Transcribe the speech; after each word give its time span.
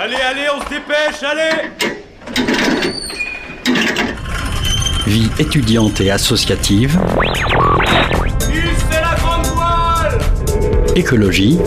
Allez, 0.00 0.14
allez, 0.14 0.46
on 0.54 0.60
se 0.64 0.68
dépêche, 0.68 1.24
allez. 1.24 1.70
Vie 5.08 5.28
étudiante 5.40 6.00
et 6.00 6.12
associative, 6.12 6.96
c'est 8.38 9.00
la 9.00 9.16
grande 9.16 9.46
voile. 9.46 10.18
Écologie, 10.94 11.58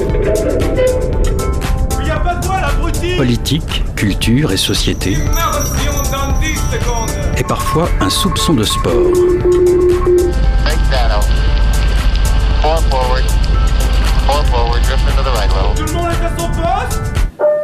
Il 2.00 2.08
y 2.08 2.10
a 2.10 2.20
pas 2.22 2.36
de 2.36 2.46
voile, 2.46 2.64
abruti. 2.64 3.18
Politique, 3.18 3.84
culture 3.98 4.54
et 4.54 4.58
société, 4.58 5.12
Immersion 5.12 5.94
dans 6.10 6.40
10 6.40 6.56
secondes 6.56 7.10
et 7.38 7.44
parfois 7.44 7.90
un 8.00 8.10
soupçon 8.10 8.54
de 8.54 8.64
sport. 8.64 9.12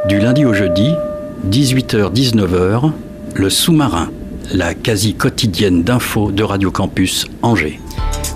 Du 0.08 0.20
lundi 0.20 0.46
au 0.46 0.54
jeudi, 0.54 0.96
18h-19h, 1.50 2.92
le 3.36 3.50
sous-marin, 3.50 4.10
la 4.54 4.74
quasi 4.74 5.16
quotidienne 5.16 5.84
d'infos 5.84 6.32
de 6.32 6.44
Radio 6.44 6.72
Campus 6.72 7.26
Angers. 7.42 7.82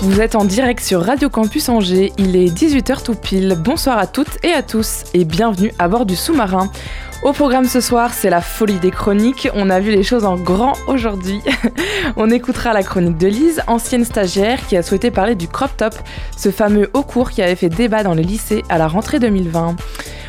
Vous 0.01 0.19
êtes 0.19 0.35
en 0.35 0.43
direct 0.43 0.83
sur 0.83 1.01
Radio 1.01 1.29
Campus 1.29 1.69
Angers, 1.69 2.11
il 2.17 2.35
est 2.35 2.53
18h 2.53 3.03
tout 3.03 3.15
pile. 3.15 3.57
Bonsoir 3.57 3.97
à 3.99 4.05
toutes 4.05 4.43
et 4.43 4.51
à 4.51 4.63
tous 4.63 5.05
et 5.13 5.23
bienvenue 5.23 5.71
à 5.79 5.87
bord 5.87 6.05
du 6.05 6.17
sous-marin. 6.17 6.69
Au 7.23 7.33
programme 7.33 7.65
ce 7.65 7.81
soir, 7.81 8.13
c'est 8.13 8.31
la 8.31 8.41
folie 8.41 8.79
des 8.79 8.89
chroniques. 8.89 9.47
On 9.53 9.69
a 9.69 9.79
vu 9.79 9.91
les 9.91 10.01
choses 10.01 10.25
en 10.25 10.37
grand 10.37 10.73
aujourd'hui. 10.87 11.39
On 12.17 12.31
écoutera 12.31 12.73
la 12.73 12.81
chronique 12.81 13.19
de 13.19 13.27
Lise, 13.27 13.61
ancienne 13.67 14.03
stagiaire, 14.03 14.65
qui 14.67 14.75
a 14.75 14.81
souhaité 14.81 15.11
parler 15.11 15.35
du 15.35 15.47
crop 15.47 15.69
top, 15.77 15.93
ce 16.35 16.49
fameux 16.49 16.89
haut 16.95 17.03
cours 17.03 17.29
qui 17.29 17.43
avait 17.43 17.55
fait 17.55 17.69
débat 17.69 18.03
dans 18.03 18.15
les 18.15 18.23
lycées 18.23 18.63
à 18.69 18.79
la 18.79 18.87
rentrée 18.87 19.19
2020. 19.19 19.75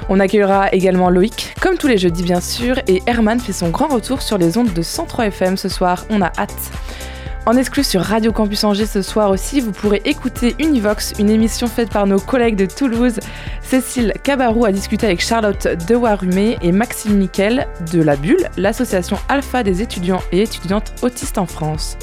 On 0.08 0.20
accueillera 0.20 0.72
également 0.72 1.10
Loïc, 1.10 1.54
comme 1.60 1.76
tous 1.78 1.88
les 1.88 1.98
jeudis 1.98 2.22
bien 2.22 2.40
sûr, 2.40 2.76
et 2.86 3.02
Herman 3.06 3.40
fait 3.40 3.52
son 3.52 3.70
grand 3.70 3.88
retour 3.88 4.22
sur 4.22 4.38
les 4.38 4.58
ondes 4.58 4.72
de 4.72 4.82
103 4.82 5.26
FM 5.26 5.56
ce 5.56 5.68
soir. 5.68 6.04
On 6.10 6.20
a 6.20 6.32
hâte. 6.38 6.70
En 7.44 7.56
exclu 7.56 7.82
sur 7.82 8.02
Radio 8.02 8.30
Campus 8.30 8.62
Angers 8.62 8.86
ce 8.86 9.02
soir 9.02 9.30
aussi, 9.30 9.60
vous 9.60 9.72
pourrez 9.72 10.00
écouter 10.04 10.54
Univox, 10.60 11.14
une 11.18 11.28
émission 11.28 11.66
faite 11.66 11.90
par 11.90 12.06
nos 12.06 12.20
collègues 12.20 12.54
de 12.54 12.66
Toulouse. 12.66 13.18
Cécile 13.62 14.12
Cabarou 14.22 14.64
a 14.64 14.70
discuté 14.70 15.06
avec 15.06 15.20
Charlotte 15.20 15.66
Dewarumé 15.88 16.56
et 16.62 16.70
Maxime 16.70 17.18
Nickel 17.18 17.66
de 17.92 18.00
La 18.00 18.14
Bulle, 18.14 18.48
l'association 18.56 19.18
alpha 19.28 19.64
des 19.64 19.82
étudiants 19.82 20.22
et 20.30 20.42
étudiantes 20.42 20.92
autistes 21.02 21.38
en 21.38 21.46
France. 21.46 21.96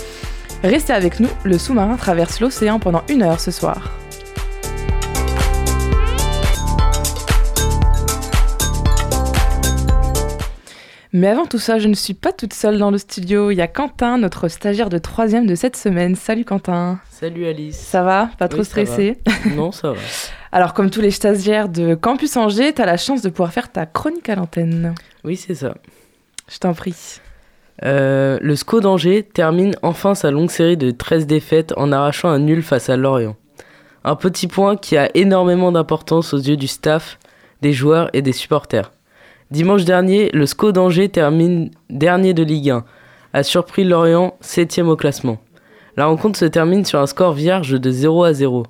Restez 0.61 0.91
avec 0.91 1.21
nous, 1.21 1.29
le 1.43 1.57
sous-marin 1.57 1.95
traverse 1.95 2.41
l'océan 2.41 2.79
pendant 2.79 3.03
une 3.07 3.23
heure 3.23 3.39
ce 3.39 3.51
soir. 3.51 3.91
Mais 11.11 11.27
avant 11.27 11.47
tout 11.47 11.57
ça, 11.57 11.79
je 11.79 11.87
ne 11.87 11.95
suis 11.95 12.13
pas 12.13 12.31
toute 12.31 12.53
seule 12.53 12.77
dans 12.77 12.91
le 12.91 12.99
studio. 12.99 13.49
Il 13.49 13.55
y 13.55 13.61
a 13.61 13.67
Quentin, 13.67 14.19
notre 14.19 14.47
stagiaire 14.47 14.89
de 14.89 14.99
troisième 14.99 15.47
de 15.47 15.55
cette 15.55 15.75
semaine. 15.75 16.15
Salut 16.15 16.45
Quentin. 16.45 16.99
Salut 17.09 17.47
Alice. 17.47 17.77
Ça 17.79 18.03
va? 18.03 18.29
Pas 18.37 18.47
trop 18.47 18.59
Oui, 18.59 18.65
stressé 18.65 19.17
Non, 19.55 19.71
ça 19.71 19.91
va. 19.91 19.97
Alors, 20.51 20.75
comme 20.75 20.91
tous 20.91 21.01
les 21.01 21.09
stagiaires 21.09 21.67
de 21.67 21.95
Campus 21.95 22.37
Angers, 22.37 22.73
tu 22.73 22.81
as 22.83 22.85
la 22.85 22.97
chance 22.97 23.23
de 23.23 23.29
pouvoir 23.29 23.51
faire 23.51 23.71
ta 23.71 23.87
chronique 23.87 24.29
à 24.29 24.35
l'antenne. 24.35 24.93
Oui, 25.23 25.35
c'est 25.35 25.55
ça. 25.55 25.73
Je 26.47 26.59
t'en 26.59 26.75
prie. 26.75 27.19
Euh, 27.83 28.37
le 28.41 28.55
SCO 28.55 28.79
d'Angers 28.79 29.23
termine 29.23 29.73
enfin 29.81 30.13
sa 30.13 30.29
longue 30.29 30.51
série 30.51 30.77
de 30.77 30.91
13 30.91 31.25
défaites 31.25 31.73
en 31.75 31.91
arrachant 31.91 32.29
un 32.29 32.39
nul 32.39 32.61
face 32.61 32.87
à 32.89 32.97
Lorient. 32.97 33.35
Un 34.03 34.15
petit 34.15 34.47
point 34.47 34.75
qui 34.77 34.95
a 34.95 35.09
énormément 35.15 35.71
d'importance 35.71 36.35
aux 36.35 36.39
yeux 36.39 36.57
du 36.57 36.67
staff, 36.67 37.17
des 37.63 37.73
joueurs 37.73 38.11
et 38.13 38.21
des 38.21 38.31
supporters. 38.31 38.91
Dimanche 39.51 39.83
dernier, 39.83 40.29
le 40.31 40.45
SCO 40.45 40.71
d'Angers 40.71 41.09
termine 41.09 41.71
dernier 41.89 42.35
de 42.35 42.43
Ligue 42.43 42.69
1, 42.69 42.85
a 43.33 43.41
surpris 43.41 43.83
Lorient 43.83 44.37
7 44.41 44.77
au 44.79 44.95
classement. 44.95 45.39
La 45.97 46.05
rencontre 46.05 46.37
se 46.37 46.45
termine 46.45 46.85
sur 46.85 46.99
un 46.99 47.07
score 47.07 47.33
vierge 47.33 47.71
de 47.71 47.89
0 47.89 48.25
à 48.25 48.33
0. 48.33 48.67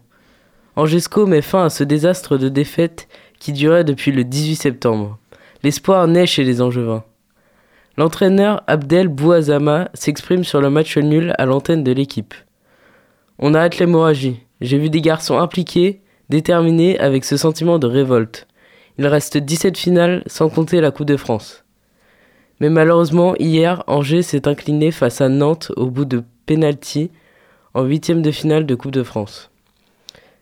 Angesco 0.77 1.25
met 1.25 1.41
fin 1.41 1.65
à 1.65 1.69
ce 1.69 1.83
désastre 1.83 2.37
de 2.37 2.47
défaite 2.47 3.09
qui 3.39 3.51
durait 3.51 3.83
depuis 3.83 4.13
le 4.13 4.23
18 4.23 4.55
septembre. 4.55 5.19
L'espoir 5.63 6.07
naît 6.07 6.25
chez 6.25 6.45
les 6.45 6.61
Angevins. 6.61 7.03
L'entraîneur 7.97 8.63
Abdel 8.67 9.09
Bouazama 9.09 9.89
s'exprime 9.93 10.45
sur 10.45 10.61
le 10.61 10.69
match 10.69 10.97
nul 10.97 11.33
à 11.37 11.45
l'antenne 11.45 11.83
de 11.83 11.91
l'équipe. 11.91 12.33
On 13.37 13.53
a 13.53 13.59
hâte 13.59 13.79
l'hémorragie. 13.79 14.39
J'ai 14.61 14.77
vu 14.77 14.89
des 14.89 15.01
garçons 15.01 15.39
impliqués, 15.39 15.99
déterminés, 16.29 16.97
avec 16.99 17.25
ce 17.25 17.35
sentiment 17.35 17.79
de 17.79 17.87
révolte. 17.87 18.47
Il 18.99 19.07
reste 19.07 19.37
17 19.37 19.77
finales 19.77 20.23
sans 20.27 20.49
compter 20.49 20.81
la 20.81 20.91
Coupe 20.91 21.07
de 21.07 21.15
France. 21.15 21.63
Mais 22.59 22.69
malheureusement, 22.69 23.33
hier, 23.39 23.81
Angers 23.87 24.23
s'est 24.23 24.45
incliné 24.45 24.91
face 24.91 25.21
à 25.21 25.29
Nantes 25.29 25.71
au 25.77 25.85
bout 25.85 26.03
de 26.03 26.21
pénalty 26.45 27.09
en 27.73 27.85
huitième 27.85 28.21
de 28.21 28.29
finale 28.29 28.65
de 28.65 28.75
Coupe 28.75 28.91
de 28.91 29.03
France. 29.03 29.51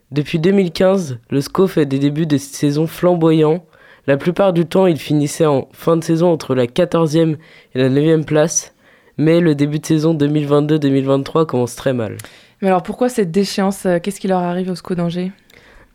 Depuis 0.09 0.39
2015, 0.39 1.19
le 1.29 1.39
SCO 1.39 1.67
fait 1.67 1.85
des 1.85 1.99
débuts 1.99 2.25
de 2.25 2.37
saison 2.37 2.87
flamboyants. 2.87 3.63
La 4.07 4.17
plupart 4.17 4.53
du 4.53 4.65
temps, 4.65 4.87
il 4.87 4.97
finissait 4.97 5.45
en 5.45 5.69
fin 5.71 5.95
de 5.95 6.03
saison 6.03 6.31
entre 6.31 6.55
la 6.55 6.65
14e 6.65 7.35
et 7.75 7.77
la 7.77 7.89
9e 7.91 8.25
place, 8.25 8.73
mais 9.19 9.39
le 9.39 9.53
début 9.53 9.77
de 9.77 9.85
saison 9.85 10.15
2022-2023 10.15 11.45
commence 11.45 11.75
très 11.75 11.93
mal. 11.93 12.17
Mais 12.63 12.69
alors, 12.69 12.81
pourquoi 12.81 13.09
cette 13.09 13.29
déchéance? 13.29 13.85
Qu'est-ce 14.01 14.19
qui 14.19 14.27
leur 14.27 14.41
arrive 14.41 14.71
au 14.71 14.75
SCO 14.75 14.95
d'Angers? 14.95 15.31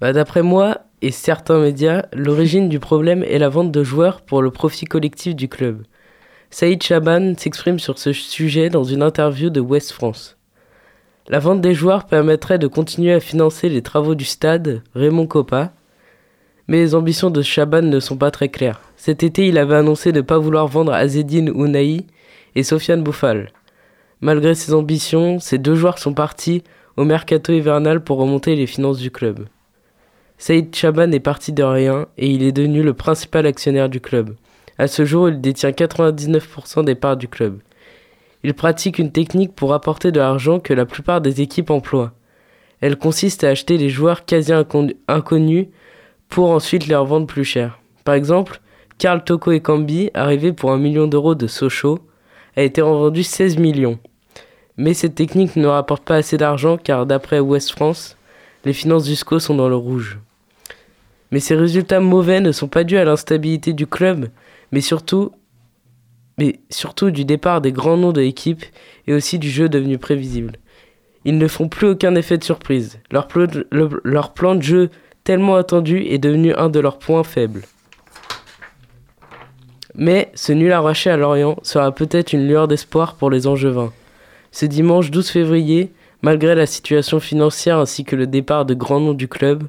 Bah, 0.01 0.13
D'après 0.13 0.43
moi 0.43 0.83
et 1.03 1.11
certains 1.11 1.59
médias, 1.61 2.07
l'origine 2.13 2.69
du 2.69 2.79
problème 2.79 3.25
est 3.25 3.39
la 3.39 3.49
vente 3.49 3.73
de 3.73 3.83
joueurs 3.83 4.21
pour 4.21 4.41
le 4.41 4.53
profit 4.53 4.85
collectif 4.85 5.35
du 5.35 5.49
club. 5.49 5.83
Saïd 6.51 6.81
Chaban 6.81 7.35
s'exprime 7.37 7.81
sur 7.81 7.99
ce 7.99 8.13
sujet 8.13 8.71
dans 8.71 8.85
une 8.85 9.03
interview 9.03 9.51
de 9.51 9.61
West 9.61 9.91
France. 9.91 10.39
La 11.29 11.41
vente 11.41 11.61
des 11.61 11.75
joueurs 11.75 12.07
permettrait 12.07 12.61
de 12.61 12.69
continuer 12.69 13.13
à 13.13 13.21
financer 13.21 13.69
les 13.69 13.83
travaux 13.83 14.15
du 14.15 14.25
stade 14.25 14.83
Raymond 14.95 15.27
Coppa, 15.27 15.73
mais 16.69 16.79
les 16.79 16.95
ambitions 16.95 17.31
de 17.31 17.43
Chaban 17.43 17.83
ne 17.83 17.99
sont 18.01 18.17
pas 18.17 18.31
très 18.31 18.49
claires. 18.49 18.81
Cet 18.97 19.25
été, 19.25 19.49
il 19.49 19.59
avait 19.59 19.75
annoncé 19.75 20.13
ne 20.13 20.21
pas 20.21 20.39
vouloir 20.39 20.69
vendre 20.69 20.93
Azedine 20.93 21.51
Ounahi 21.51 22.07
et 22.55 22.63
Sofiane 22.63 23.03
Bouffal. 23.03 23.51
Malgré 24.21 24.55
ses 24.55 24.73
ambitions, 24.73 25.41
ces 25.41 25.59
deux 25.59 25.75
joueurs 25.75 25.99
sont 25.99 26.15
partis 26.15 26.63
au 26.97 27.05
mercato 27.05 27.53
hivernal 27.53 28.05
pour 28.05 28.19
remonter 28.19 28.55
les 28.55 28.69
finances 28.69 28.99
du 28.99 29.11
club. 29.11 29.47
Saïd 30.43 30.75
Chaban 30.75 31.13
est 31.13 31.21
parti 31.21 31.53
de 31.53 31.63
rien 31.63 32.09
et 32.19 32.29
il 32.29 32.43
est 32.43 32.51
devenu 32.51 32.83
le 32.83 32.95
principal 32.95 33.47
actionnaire 33.47 33.89
du 33.89 34.01
club. 34.01 34.35
À 34.77 34.89
ce 34.89 35.05
jour, 35.05 35.29
il 35.29 35.41
détient 35.41 35.71
99% 35.71 36.85
des 36.85 36.97
parts 36.97 37.17
du 37.17 37.29
club. 37.29 37.61
Il 38.43 38.53
pratique 38.53 38.99
une 38.99 39.13
technique 39.13 39.55
pour 39.55 39.73
apporter 39.73 40.11
de 40.11 40.19
l'argent 40.19 40.59
que 40.59 40.75
la 40.75 40.85
plupart 40.85 41.21
des 41.21 41.43
équipes 41.43 41.71
emploient. 41.71 42.11
Elle 42.81 42.97
consiste 42.97 43.45
à 43.45 43.51
acheter 43.51 43.79
les 43.79 43.89
joueurs 43.89 44.25
quasi 44.25 44.51
incon- 44.51 44.97
inconnus 45.07 45.69
pour 46.29 46.51
ensuite 46.51 46.89
les 46.89 46.97
revendre 46.97 47.29
plus 47.29 47.45
cher. 47.45 47.79
Par 48.03 48.17
exemple, 48.17 48.61
Karl 48.99 49.23
Toko 49.23 49.53
Ekambi, 49.53 50.11
arrivé 50.13 50.53
pour 50.53 50.73
un 50.73 50.79
million 50.79 51.07
d'euros 51.07 51.37
de 51.37 51.47
Sochaux, 51.47 52.01
a 52.57 52.63
été 52.63 52.83
revendu 52.83 53.23
16 53.23 53.59
millions. 53.59 54.01
Mais 54.77 54.93
cette 54.93 55.15
technique 55.15 55.55
ne 55.55 55.69
rapporte 55.69 56.03
pas 56.03 56.17
assez 56.17 56.37
d'argent 56.37 56.79
car 56.79 57.07
d'après 57.07 57.39
West 57.39 57.71
France, 57.71 58.17
les 58.65 58.73
finances 58.73 59.05
du 59.05 59.15
SCO 59.15 59.39
sont 59.39 59.55
dans 59.55 59.69
le 59.69 59.77
rouge. 59.77 60.19
Mais 61.33 61.41
ces 61.41 61.57
résultats 61.57 61.99
mauvais 61.99 62.41
ne 62.41 62.53
sont 62.53 62.69
pas 62.69 62.85
dus 62.85 62.99
à 62.99 63.05
l'instabilité 63.05 63.73
du 63.73 63.87
club, 63.87 64.29
mais 64.71 64.83
surtout, 64.83 65.33
du 66.39 67.25
départ 67.25 67.61
des 67.61 67.73
grands 67.73 67.97
noms 67.97 68.13
de 68.13 68.21
l'équipe 68.21 68.65
et 69.07 69.15
aussi 69.15 69.39
du 69.39 69.51
jeu 69.51 69.69
devenu 69.69 69.99
prévisible. 69.99 70.53
Ils 71.25 71.39
ne 71.39 71.49
font 71.49 71.69
plus 71.69 71.89
aucun 71.89 72.15
effet 72.15 72.37
de 72.37 72.45
surprise. 72.45 73.01
Leur, 73.11 73.29
leur 74.05 74.33
plan 74.35 74.55
de 74.55 74.63
jeu 74.63 74.91
tellement 75.25 75.57
attendu 75.57 75.99
est 76.03 76.19
devenu 76.19 76.53
un 76.55 76.69
de 76.69 76.81
leurs 76.81 76.99
points 76.99 77.25
faibles. 77.25 77.63
Mais 79.95 80.31
ce 80.35 80.53
nul 80.53 80.73
arraché 80.73 81.11
à 81.11 81.17
Lorient 81.17 81.57
sera 81.63 81.93
peut-être 81.93 82.33
une 82.33 82.47
lueur 82.47 82.69
d'espoir 82.69 83.15
pour 83.15 83.31
les 83.31 83.47
Angevins. 83.47 83.93
Ce 84.51 84.67
dimanche 84.67 85.11
12 85.11 85.31
février, 85.31 85.93
malgré 86.23 86.55
la 86.55 86.67
situation 86.67 87.21
financière 87.21 87.79
ainsi 87.79 88.05
que 88.05 88.17
le 88.17 88.27
départ 88.27 88.65
de 88.65 88.75
grands 88.75 89.01
noms 89.01 89.15
du 89.15 89.29
club, 89.29 89.65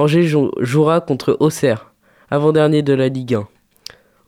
Angers 0.00 0.22
jou- 0.26 0.50
jouera 0.60 1.00
contre 1.02 1.36
Auxerre, 1.40 1.92
avant-dernier 2.30 2.80
de 2.82 2.94
la 2.94 3.08
Ligue 3.08 3.34
1. 3.34 3.46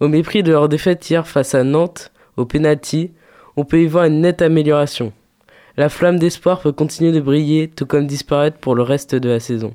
Au 0.00 0.08
mépris 0.08 0.42
de 0.42 0.52
leur 0.52 0.68
défaite 0.68 1.08
hier 1.08 1.26
face 1.26 1.54
à 1.54 1.64
Nantes, 1.64 2.12
au 2.36 2.44
pénalty, 2.44 3.12
on 3.56 3.64
peut 3.64 3.80
y 3.80 3.86
voir 3.86 4.04
une 4.04 4.20
nette 4.20 4.42
amélioration. 4.42 5.12
La 5.78 5.88
flamme 5.88 6.18
d'espoir 6.18 6.60
peut 6.60 6.72
continuer 6.72 7.12
de 7.12 7.20
briller, 7.20 7.68
tout 7.68 7.86
comme 7.86 8.06
disparaître 8.06 8.58
pour 8.58 8.74
le 8.74 8.82
reste 8.82 9.14
de 9.14 9.28
la 9.30 9.40
saison. 9.40 9.74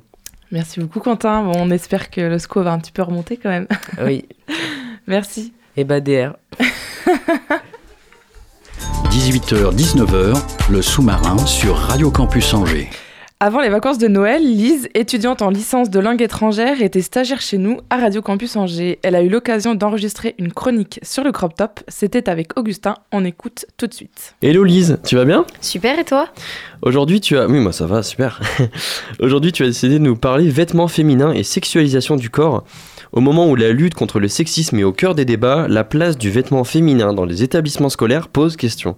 Merci 0.52 0.78
beaucoup, 0.78 1.00
Quentin. 1.00 1.42
Bon, 1.42 1.52
on 1.56 1.70
espère 1.70 2.10
que 2.10 2.20
le 2.20 2.38
SCO 2.38 2.62
va 2.62 2.72
un 2.72 2.78
petit 2.78 2.92
peu 2.92 3.02
remonter 3.02 3.36
quand 3.36 3.48
même. 3.50 3.66
Oui, 4.04 4.24
Merci. 5.08 5.52
et 5.76 5.82
bah 5.84 6.00
DR. 6.00 6.34
18h-19h, 9.10 10.40
le 10.70 10.82
sous-marin 10.82 11.38
sur 11.38 11.76
Radio 11.76 12.10
Campus 12.10 12.54
Angers. 12.54 12.88
Avant 13.40 13.60
les 13.60 13.68
vacances 13.68 13.98
de 13.98 14.08
Noël, 14.08 14.42
Lise, 14.42 14.88
étudiante 14.94 15.42
en 15.42 15.50
licence 15.50 15.90
de 15.90 16.00
langue 16.00 16.20
étrangère, 16.22 16.82
était 16.82 17.02
stagiaire 17.02 17.40
chez 17.40 17.56
nous 17.56 17.78
à 17.88 17.98
Radio 17.98 18.20
Campus 18.20 18.56
Angers. 18.56 18.98
Elle 19.04 19.14
a 19.14 19.22
eu 19.22 19.28
l'occasion 19.28 19.76
d'enregistrer 19.76 20.34
une 20.38 20.52
chronique 20.52 20.98
sur 21.04 21.22
le 21.22 21.30
crop 21.30 21.54
top. 21.54 21.78
C'était 21.86 22.28
avec 22.28 22.58
Augustin. 22.58 22.96
On 23.12 23.24
écoute 23.24 23.66
tout 23.76 23.86
de 23.86 23.94
suite. 23.94 24.34
Hello 24.42 24.64
Lise, 24.64 24.98
tu 25.06 25.14
vas 25.14 25.24
bien? 25.24 25.46
Super, 25.60 26.00
et 26.00 26.04
toi? 26.04 26.30
Aujourd'hui 26.82 27.20
tu 27.20 27.38
as... 27.38 27.46
Oui 27.46 27.60
moi 27.60 27.70
ça 27.70 27.86
va, 27.86 28.02
super. 28.02 28.40
Aujourd'hui 29.20 29.52
tu 29.52 29.62
as 29.62 29.66
décidé 29.66 30.00
de 30.00 30.04
nous 30.04 30.16
parler 30.16 30.48
vêtements 30.48 30.88
féminins 30.88 31.30
et 31.30 31.44
sexualisation 31.44 32.16
du 32.16 32.30
corps. 32.30 32.64
Au 33.12 33.20
moment 33.20 33.48
où 33.48 33.54
la 33.54 33.70
lutte 33.70 33.94
contre 33.94 34.18
le 34.18 34.26
sexisme 34.26 34.80
est 34.80 34.84
au 34.84 34.92
cœur 34.92 35.14
des 35.14 35.24
débats, 35.24 35.68
la 35.68 35.84
place 35.84 36.18
du 36.18 36.28
vêtement 36.28 36.64
féminin 36.64 37.12
dans 37.12 37.24
les 37.24 37.44
établissements 37.44 37.88
scolaires 37.88 38.26
pose 38.26 38.56
question. 38.56 38.96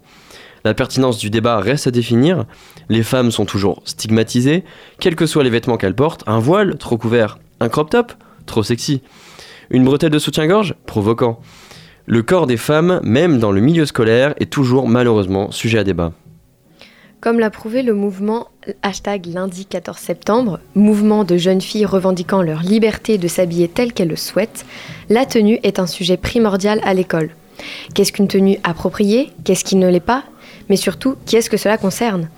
La 0.64 0.74
pertinence 0.74 1.18
du 1.18 1.30
débat 1.30 1.58
reste 1.58 1.86
à 1.86 1.90
définir. 1.90 2.44
Les 2.88 3.02
femmes 3.02 3.30
sont 3.30 3.46
toujours 3.46 3.82
stigmatisées, 3.84 4.64
quels 4.98 5.16
que 5.16 5.26
soient 5.26 5.44
les 5.44 5.50
vêtements 5.50 5.76
qu'elles 5.76 5.94
portent. 5.94 6.24
Un 6.26 6.38
voile, 6.38 6.76
trop 6.76 6.98
couvert. 6.98 7.38
Un 7.60 7.68
crop 7.68 7.90
top, 7.90 8.12
trop 8.46 8.62
sexy. 8.62 9.02
Une 9.70 9.84
bretelle 9.84 10.10
de 10.10 10.18
soutien-gorge, 10.18 10.74
provoquant. 10.86 11.40
Le 12.06 12.22
corps 12.22 12.46
des 12.46 12.56
femmes, 12.56 13.00
même 13.02 13.38
dans 13.38 13.52
le 13.52 13.60
milieu 13.60 13.86
scolaire, 13.86 14.34
est 14.38 14.50
toujours 14.50 14.88
malheureusement 14.88 15.50
sujet 15.50 15.78
à 15.78 15.84
débat. 15.84 16.12
Comme 17.20 17.38
l'a 17.38 17.50
prouvé 17.50 17.82
le 17.82 17.92
mouvement 17.94 18.48
hashtag 18.82 19.26
lundi 19.26 19.66
14 19.66 19.98
septembre, 19.98 20.58
mouvement 20.74 21.24
de 21.24 21.36
jeunes 21.36 21.60
filles 21.60 21.84
revendiquant 21.84 22.40
leur 22.40 22.62
liberté 22.62 23.18
de 23.18 23.28
s'habiller 23.28 23.68
telle 23.68 23.92
qu'elles 23.92 24.08
le 24.08 24.16
souhaitent, 24.16 24.64
la 25.10 25.26
tenue 25.26 25.60
est 25.62 25.78
un 25.78 25.86
sujet 25.86 26.16
primordial 26.16 26.80
à 26.82 26.94
l'école. 26.94 27.30
Qu'est-ce 27.94 28.12
qu'une 28.12 28.28
tenue 28.28 28.58
appropriée? 28.64 29.30
Qu'est-ce 29.44 29.64
qui 29.64 29.76
ne 29.76 29.88
l'est 29.88 30.00
pas? 30.00 30.24
Mais 30.70 30.76
surtout, 30.76 31.16
qui 31.26 31.36
est-ce 31.36 31.50
que 31.50 31.58
cela 31.58 31.76
concerne? 31.76 32.30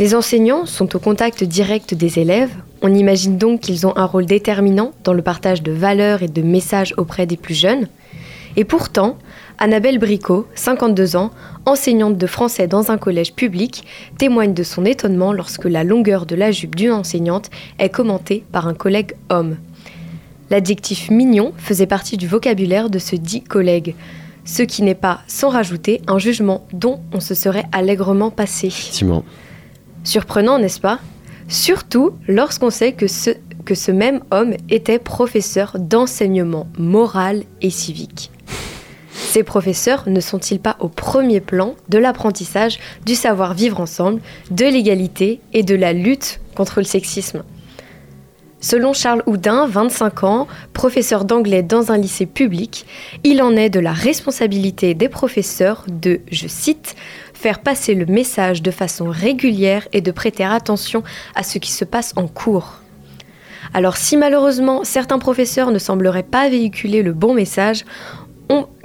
Les 0.00 0.16
enseignants 0.16 0.66
sont 0.66 0.96
au 0.96 0.98
contact 0.98 1.44
direct 1.44 1.94
des 1.94 2.18
élèves, 2.18 2.50
on 2.82 2.92
imagine 2.92 3.38
donc 3.38 3.60
qu'ils 3.60 3.86
ont 3.86 3.96
un 3.96 4.06
rôle 4.06 4.26
déterminant 4.26 4.92
dans 5.04 5.12
le 5.12 5.22
partage 5.22 5.62
de 5.62 5.70
valeurs 5.70 6.22
et 6.22 6.28
de 6.28 6.42
messages 6.42 6.94
auprès 6.96 7.26
des 7.26 7.36
plus 7.36 7.54
jeunes. 7.54 7.86
Et 8.56 8.64
pourtant, 8.64 9.16
Annabelle 9.58 9.98
Bricot, 9.98 10.46
52 10.54 11.16
ans, 11.16 11.30
enseignante 11.64 12.18
de 12.18 12.26
français 12.26 12.66
dans 12.66 12.90
un 12.90 12.98
collège 12.98 13.34
public, 13.34 13.84
témoigne 14.18 14.52
de 14.52 14.62
son 14.62 14.84
étonnement 14.84 15.32
lorsque 15.32 15.64
la 15.64 15.84
longueur 15.84 16.26
de 16.26 16.34
la 16.34 16.50
jupe 16.50 16.74
d'une 16.74 16.92
enseignante 16.92 17.50
est 17.78 17.88
commentée 17.88 18.44
par 18.52 18.66
un 18.66 18.74
collègue 18.74 19.14
homme. 19.30 19.56
L'adjectif 20.50 21.10
mignon 21.10 21.52
faisait 21.56 21.86
partie 21.86 22.16
du 22.16 22.26
vocabulaire 22.26 22.90
de 22.90 22.98
ce 22.98 23.16
dit 23.16 23.42
collègue 23.42 23.94
ce 24.44 24.62
qui 24.62 24.82
n'est 24.82 24.94
pas, 24.94 25.20
sans 25.26 25.48
rajouter, 25.48 26.00
un 26.06 26.18
jugement 26.18 26.66
dont 26.72 27.00
on 27.12 27.20
se 27.20 27.34
serait 27.34 27.64
allègrement 27.72 28.30
passé. 28.30 28.68
Effectivement. 28.68 29.24
Surprenant, 30.04 30.58
n'est-ce 30.58 30.80
pas? 30.80 30.98
Surtout 31.48 32.12
lorsqu'on 32.28 32.70
sait 32.70 32.92
que 32.92 33.06
ce, 33.06 33.30
que 33.64 33.74
ce 33.74 33.90
même 33.90 34.20
homme 34.30 34.54
était 34.68 34.98
professeur 34.98 35.76
d'enseignement 35.78 36.66
moral 36.78 37.44
et 37.62 37.70
civique. 37.70 38.30
Ces 39.12 39.42
professeurs 39.42 40.04
ne 40.06 40.20
sont-ils 40.20 40.60
pas 40.60 40.76
au 40.80 40.88
premier 40.88 41.40
plan 41.40 41.74
de 41.88 41.98
l'apprentissage 41.98 42.78
du 43.06 43.14
savoir-vivre 43.14 43.80
ensemble, 43.80 44.20
de 44.50 44.64
l'égalité 44.64 45.40
et 45.52 45.62
de 45.62 45.74
la 45.74 45.92
lutte 45.92 46.40
contre 46.54 46.80
le 46.80 46.84
sexisme? 46.84 47.42
Selon 48.64 48.94
Charles 48.94 49.22
Houdin, 49.26 49.66
25 49.66 50.24
ans, 50.24 50.48
professeur 50.72 51.26
d'anglais 51.26 51.62
dans 51.62 51.92
un 51.92 51.98
lycée 51.98 52.24
public, 52.24 52.86
il 53.22 53.42
en 53.42 53.54
est 53.56 53.68
de 53.68 53.78
la 53.78 53.92
responsabilité 53.92 54.94
des 54.94 55.10
professeurs 55.10 55.84
de, 55.86 56.22
je 56.32 56.48
cite, 56.48 56.96
faire 57.34 57.58
passer 57.58 57.94
le 57.94 58.06
message 58.06 58.62
de 58.62 58.70
façon 58.70 59.10
régulière 59.10 59.86
et 59.92 60.00
de 60.00 60.10
prêter 60.10 60.44
attention 60.44 61.02
à 61.34 61.42
ce 61.42 61.58
qui 61.58 61.72
se 61.72 61.84
passe 61.84 62.14
en 62.16 62.26
cours. 62.26 62.80
Alors 63.74 63.98
si 63.98 64.16
malheureusement 64.16 64.82
certains 64.82 65.18
professeurs 65.18 65.70
ne 65.70 65.78
sembleraient 65.78 66.22
pas 66.22 66.48
véhiculer 66.48 67.02
le 67.02 67.12
bon 67.12 67.34
message, 67.34 67.84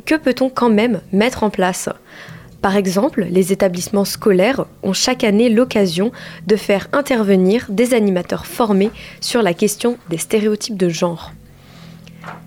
que 0.06 0.16
peut-on 0.16 0.50
quand 0.50 0.70
même 0.70 1.00
mettre 1.14 1.44
en 1.44 1.50
place? 1.50 1.88
Par 2.62 2.76
exemple, 2.76 3.26
les 3.30 3.54
établissements 3.54 4.06
scolaires 4.06 4.66
ont 4.84 4.94
chaque 4.94 5.24
année 5.24 5.50
l'occasion 5.50 6.12
de 6.46 6.56
faire 6.58 6.88
intervenir 6.92 7.66
des 7.70 7.94
animateurs 7.94 8.46
formés 8.46 8.92
sur 9.22 9.42
la 9.42 9.54
question 9.54 9.98
des 10.10 10.18
stéréotypes 10.18 10.78
de 10.78 10.90
genre. 10.90 11.32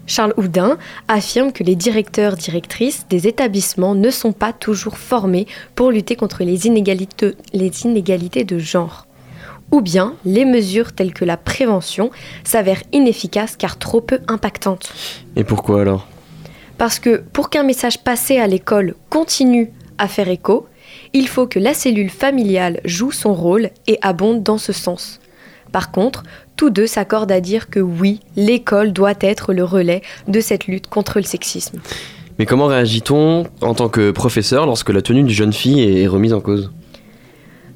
Charles 0.06 0.34
Houdin 0.36 0.76
affirme 1.08 1.52
que 1.52 1.64
les 1.64 1.76
directeurs 1.76 2.36
directrices 2.36 3.06
des 3.08 3.26
établissements 3.26 3.94
ne 3.94 4.10
sont 4.10 4.32
pas 4.32 4.52
toujours 4.52 4.98
formés 4.98 5.46
pour 5.74 5.90
lutter 5.90 6.14
contre 6.14 6.44
les 6.44 6.66
inégalités, 6.66 7.34
les 7.54 7.82
inégalités 7.84 8.44
de 8.44 8.58
genre. 8.58 9.06
Ou 9.70 9.80
bien 9.80 10.14
les 10.26 10.44
mesures 10.44 10.92
telles 10.92 11.14
que 11.14 11.24
la 11.24 11.38
prévention 11.38 12.10
s'avèrent 12.44 12.82
inefficaces 12.92 13.56
car 13.56 13.78
trop 13.78 14.02
peu 14.02 14.20
impactantes. 14.28 14.92
Et 15.36 15.44
pourquoi 15.44 15.80
alors? 15.80 16.06
Parce 16.76 16.98
que 16.98 17.22
pour 17.32 17.48
qu'un 17.48 17.62
message 17.62 18.02
passé 18.04 18.38
à 18.38 18.46
l'école 18.46 18.94
continue 19.08 19.70
à 20.02 20.08
faire 20.08 20.28
écho, 20.28 20.66
il 21.12 21.28
faut 21.28 21.46
que 21.46 21.60
la 21.60 21.74
cellule 21.74 22.10
familiale 22.10 22.80
joue 22.84 23.12
son 23.12 23.32
rôle 23.32 23.70
et 23.86 23.98
abonde 24.02 24.42
dans 24.42 24.58
ce 24.58 24.72
sens. 24.72 25.20
Par 25.70 25.92
contre, 25.92 26.24
tous 26.56 26.70
deux 26.70 26.88
s'accordent 26.88 27.30
à 27.30 27.40
dire 27.40 27.70
que 27.70 27.78
oui, 27.78 28.20
l'école 28.36 28.92
doit 28.92 29.14
être 29.20 29.52
le 29.52 29.64
relais 29.64 30.02
de 30.26 30.40
cette 30.40 30.66
lutte 30.66 30.88
contre 30.88 31.18
le 31.18 31.24
sexisme. 31.24 31.80
Mais 32.38 32.46
comment 32.46 32.66
réagit-on 32.66 33.44
en 33.60 33.74
tant 33.74 33.88
que 33.88 34.10
professeur 34.10 34.66
lorsque 34.66 34.90
la 34.90 35.02
tenue 35.02 35.22
d'une 35.22 35.30
jeune 35.30 35.52
fille 35.52 35.80
est 35.80 36.08
remise 36.08 36.32
en 36.32 36.40
cause? 36.40 36.72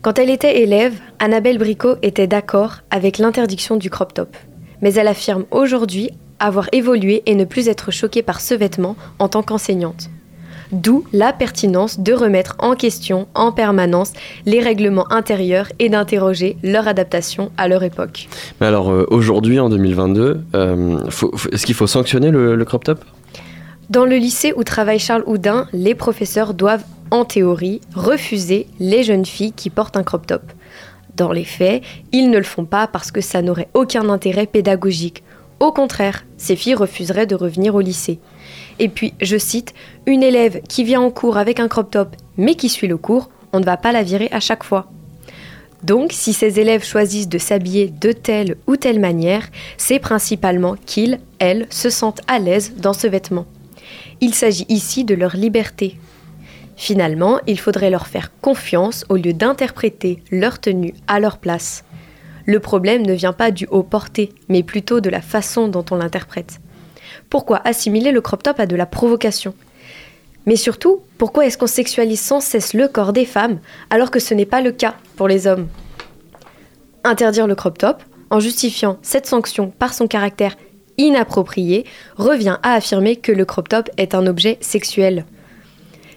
Quand 0.03 0.19
elle 0.19 0.31
était 0.31 0.63
élève, 0.63 0.95
Annabelle 1.21 1.59
Bricot 1.59 1.97
était 2.03 2.27
d'accord 2.27 2.79
avec 2.91 3.19
l'interdiction 3.19 3.77
du 3.77 3.89
crop 3.89 4.13
top. 4.13 4.37
Mais 4.83 4.95
elle 4.95 5.09
affirme 5.09 5.45
aujourd'hui 5.53 6.11
avoir 6.41 6.69
évolué 6.73 7.23
et 7.27 7.37
ne 7.37 7.45
plus 7.45 7.69
être 7.69 7.93
choquée 7.93 8.23
par 8.23 8.41
ce 8.41 8.55
vêtement 8.55 8.97
en 9.21 9.29
tant 9.29 9.43
qu'enseignante. 9.43 10.11
D'où 10.73 11.05
la 11.13 11.33
pertinence 11.33 12.01
de 12.01 12.13
remettre 12.13 12.57
en 12.59 12.75
question 12.75 13.29
en 13.35 13.53
permanence 13.53 14.13
les 14.45 14.61
règlements 14.61 15.11
intérieurs 15.11 15.69
et 15.79 15.89
d'interroger 15.89 16.57
leur 16.63 16.89
adaptation 16.89 17.51
à 17.57 17.69
leur 17.69 17.83
époque. 17.83 18.29
Mais 18.61 18.67
alors 18.67 18.91
euh, 18.91 19.07
aujourd'hui, 19.11 19.61
en 19.61 19.69
2022, 19.69 20.41
euh, 20.55 20.99
est-ce 21.53 21.67
qu'il 21.67 21.75
faut 21.75 21.87
sanctionner 21.87 22.31
le, 22.31 22.65
crop 22.65 22.85
top? 22.85 23.05
Dans 23.91 24.05
le 24.05 24.17
lycée 24.17 24.53
où 24.57 24.65
travaille 24.65 24.99
Charles 24.99 25.25
Houdin, 25.27 25.67
les 25.73 25.95
professeurs 25.95 26.55
doivent, 26.55 26.85
en 27.13 27.25
théorie, 27.25 27.81
refuser 27.95 28.67
les 28.81 29.05
jeunes 29.05 29.27
filles 29.27 29.53
qui 29.53 29.71
portent 29.71 29.97
un 29.97 30.03
crop 30.03 30.27
top. 30.27 30.43
Dans 31.15 31.33
les 31.33 31.45
faits, 31.45 31.83
ils 32.13 32.31
ne 32.31 32.37
le 32.37 32.45
font 32.45 32.65
pas 32.65 32.89
parce 32.89 33.13
que 33.13 33.21
ça 33.21 33.43
n'aurait 33.43 33.69
aucun 33.75 34.09
intérêt 34.09 34.47
pédagogique. 34.47 35.23
Au 35.61 35.73
contraire, 35.73 36.25
ces 36.37 36.57
filles 36.57 36.75
refuseraient 36.75 37.27
de 37.27 37.35
revenir 37.35 37.75
au 37.75 37.81
lycée. 37.81 38.19
Et 38.79 38.89
puis, 38.89 39.15
je 39.21 39.37
cite, 39.37 39.75
une 40.07 40.23
élève 40.23 40.61
qui 40.69 40.85
vient 40.85 41.01
en 41.01 41.11
cours 41.11 41.37
avec 41.39 41.61
un 41.61 41.69
crop 41.69 41.91
top 41.91 42.17
mais 42.37 42.55
qui 42.55 42.69
suit 42.69 42.89
le 42.89 42.97
cours, 42.97 43.31
on 43.53 43.61
ne 43.61 43.65
va 43.65 43.77
pas 43.77 43.93
la 43.93 44.03
virer 44.03 44.29
à 44.33 44.41
chaque 44.41 44.65
fois. 44.65 44.91
Donc, 45.83 46.13
si 46.13 46.33
ces 46.33 46.59
élèves 46.59 46.85
choisissent 46.85 47.29
de 47.29 47.39
s'habiller 47.39 47.89
de 47.89 48.13
telle 48.13 48.57
ou 48.67 48.77
telle 48.77 48.99
manière, 48.99 49.49
c'est 49.77 49.99
principalement 49.99 50.75
qu'ils, 50.87 51.21
elles, 51.39 51.67
se 51.71 51.91
sentent 51.91 52.23
à 52.29 52.39
l'aise 52.39 52.75
dans 52.77 52.93
ce 52.93 53.07
vêtement. 53.07 53.47
Il 54.21 54.35
s'agit 54.35 54.67
ici 54.69 55.05
de 55.05 55.15
leur 55.15 55.37
liberté. 55.37 55.97
Finalement, 56.77 57.41
il 57.47 57.59
faudrait 57.59 57.91
leur 57.91 58.07
faire 58.07 58.33
confiance 58.41 59.05
au 59.09 59.17
lieu 59.17 59.33
d'interpréter 59.33 60.23
leur 60.31 60.61
tenue 60.61 60.95
à 61.07 61.21
leur 61.21 61.39
place. 61.39 61.85
Le 62.47 62.61
problème 62.61 63.05
ne 63.05 63.13
vient 63.13 63.33
pas 63.33 63.51
du 63.51 63.67
haut 63.71 63.83
porté, 63.83 64.33
mais 64.49 64.63
plutôt 64.63 65.01
de 65.01 65.11
la 65.11 65.21
façon 65.21 65.69
dont 65.69 65.85
on 65.91 65.97
l'interprète. 65.97 66.61
Pourquoi 67.31 67.61
assimiler 67.65 68.13
le 68.13 68.21
crop 68.21 68.43
top 68.43 68.61
à 68.61 68.67
de 68.67 68.77
la 68.77 68.87
provocation 68.87 69.55
Mais 70.47 70.57
surtout, 70.57 71.01
pourquoi 71.19 71.47
est-ce 71.47 71.59
qu'on 71.59 71.67
sexualise 71.67 72.21
sans 72.21 72.41
cesse 72.41 72.75
le 72.75 72.89
corps 72.89 73.13
des 73.13 73.25
femmes 73.25 73.59
alors 73.91 74.11
que 74.11 74.21
ce 74.21 74.35
n'est 74.35 74.47
pas 74.47 74.61
le 74.61 74.73
cas 74.73 74.95
pour 75.17 75.29
les 75.29 75.47
hommes? 75.47 75.69
Interdire 77.05 77.47
le 77.47 77.55
crop 77.55 77.79
top, 77.79 78.03
en 78.31 78.41
justifiant 78.41 78.99
cette 79.03 79.27
sanction 79.27 79.71
par 79.71 79.95
son 79.95 80.07
caractère 80.07 80.57
inapproprié, 80.99 81.85
revient 82.17 82.59
à 82.63 82.73
affirmer 82.73 83.17
que 83.17 83.33
le 83.33 83.45
crop 83.45 83.69
top 83.69 83.91
est 83.97 84.15
un 84.15 84.27
objet 84.27 84.59
sexuel. 84.61 85.25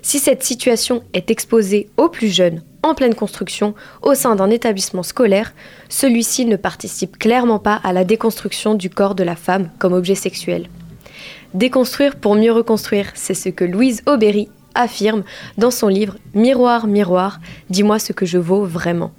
Si 0.01 0.19
cette 0.19 0.43
situation 0.43 1.03
est 1.13 1.29
exposée 1.29 1.89
aux 1.97 2.07
plus 2.07 2.33
jeunes, 2.33 2.63
en 2.83 2.95
pleine 2.95 3.15
construction, 3.15 3.75
au 4.01 4.15
sein 4.15 4.35
d'un 4.35 4.49
établissement 4.49 5.03
scolaire, 5.03 5.53
celui-ci 5.89 6.45
ne 6.45 6.55
participe 6.55 7.19
clairement 7.19 7.59
pas 7.59 7.75
à 7.83 7.91
la 7.91 8.05
déconstruction 8.05 8.75
du 8.75 8.89
corps 8.89 9.15
de 9.15 9.23
la 9.23 9.35
femme 9.35 9.69
comme 9.77 9.93
objet 9.93 10.15
sexuel. 10.15 10.67
Déconstruire 11.53 12.15
pour 12.15 12.35
mieux 12.35 12.51
reconstruire, 12.51 13.11
c'est 13.15 13.33
ce 13.33 13.49
que 13.49 13.63
Louise 13.63 14.01
Aubéry 14.05 14.49
affirme 14.75 15.23
dans 15.57 15.71
son 15.71 15.87
livre 15.87 16.15
Miroir, 16.33 16.87
miroir, 16.87 17.39
dis-moi 17.69 17.99
ce 17.99 18.13
que 18.13 18.25
je 18.25 18.37
vaux 18.37 18.65
vraiment. 18.65 19.11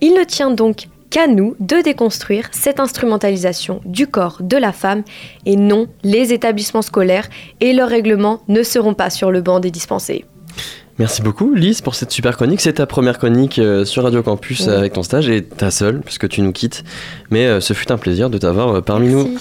Il 0.00 0.14
ne 0.14 0.24
tient 0.24 0.50
donc 0.50 0.86
qu'à 1.10 1.26
nous 1.26 1.54
de 1.60 1.82
déconstruire 1.82 2.48
cette 2.52 2.80
instrumentalisation 2.80 3.80
du 3.84 4.06
corps 4.06 4.38
de 4.40 4.56
la 4.56 4.72
femme 4.72 5.02
et 5.44 5.56
non, 5.56 5.88
les 6.02 6.32
établissements 6.32 6.82
scolaires 6.82 7.28
et 7.60 7.72
leurs 7.72 7.88
règlements 7.88 8.42
ne 8.48 8.62
seront 8.62 8.94
pas 8.94 9.10
sur 9.10 9.30
le 9.30 9.42
banc 9.42 9.60
des 9.60 9.70
dispensés. 9.70 10.24
Merci 10.98 11.22
beaucoup 11.22 11.54
Lise 11.54 11.80
pour 11.80 11.94
cette 11.94 12.12
super 12.12 12.36
chronique. 12.36 12.60
C'est 12.60 12.74
ta 12.74 12.86
première 12.86 13.18
chronique 13.18 13.58
euh, 13.58 13.84
sur 13.84 14.04
Radio 14.04 14.22
Campus 14.22 14.68
avec 14.68 14.92
ton 14.92 15.02
stage 15.02 15.28
et 15.28 15.42
ta 15.42 15.70
seule 15.70 16.00
puisque 16.00 16.28
tu 16.28 16.42
nous 16.42 16.52
quittes. 16.52 16.84
Mais 17.30 17.46
euh, 17.46 17.60
ce 17.60 17.72
fut 17.72 17.90
un 17.90 17.98
plaisir 17.98 18.30
de 18.30 18.38
t'avoir 18.38 18.76
euh, 18.76 18.80
parmi 18.80 19.08
nous. 19.08 19.36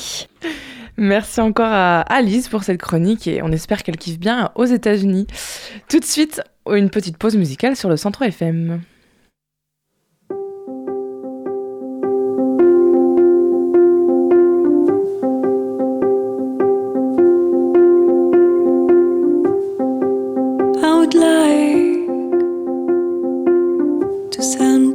Merci 1.01 1.41
encore 1.41 1.71
à 1.71 2.01
Alice 2.01 2.47
pour 2.47 2.63
cette 2.63 2.79
chronique 2.79 3.25
et 3.25 3.41
on 3.41 3.51
espère 3.51 3.81
qu'elle 3.81 3.97
kiffe 3.97 4.19
bien 4.19 4.51
aux 4.53 4.65
États-Unis. 4.65 5.25
Tout 5.89 5.99
de 5.99 6.05
suite, 6.05 6.43
une 6.69 6.91
petite 6.91 7.17
pause 7.17 7.35
musicale 7.35 7.75
sur 7.75 7.89
le 7.89 7.97
Centre 7.97 8.21
FM. 8.21 8.81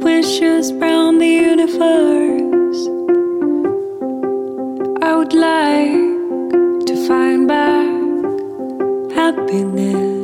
wishes 0.03 0.71
round 0.73 1.19
the. 1.19 2.46
would 5.27 5.33
like 5.33 6.85
to 6.85 7.07
find 7.07 7.47
back 7.49 7.85
happiness. 9.13 10.16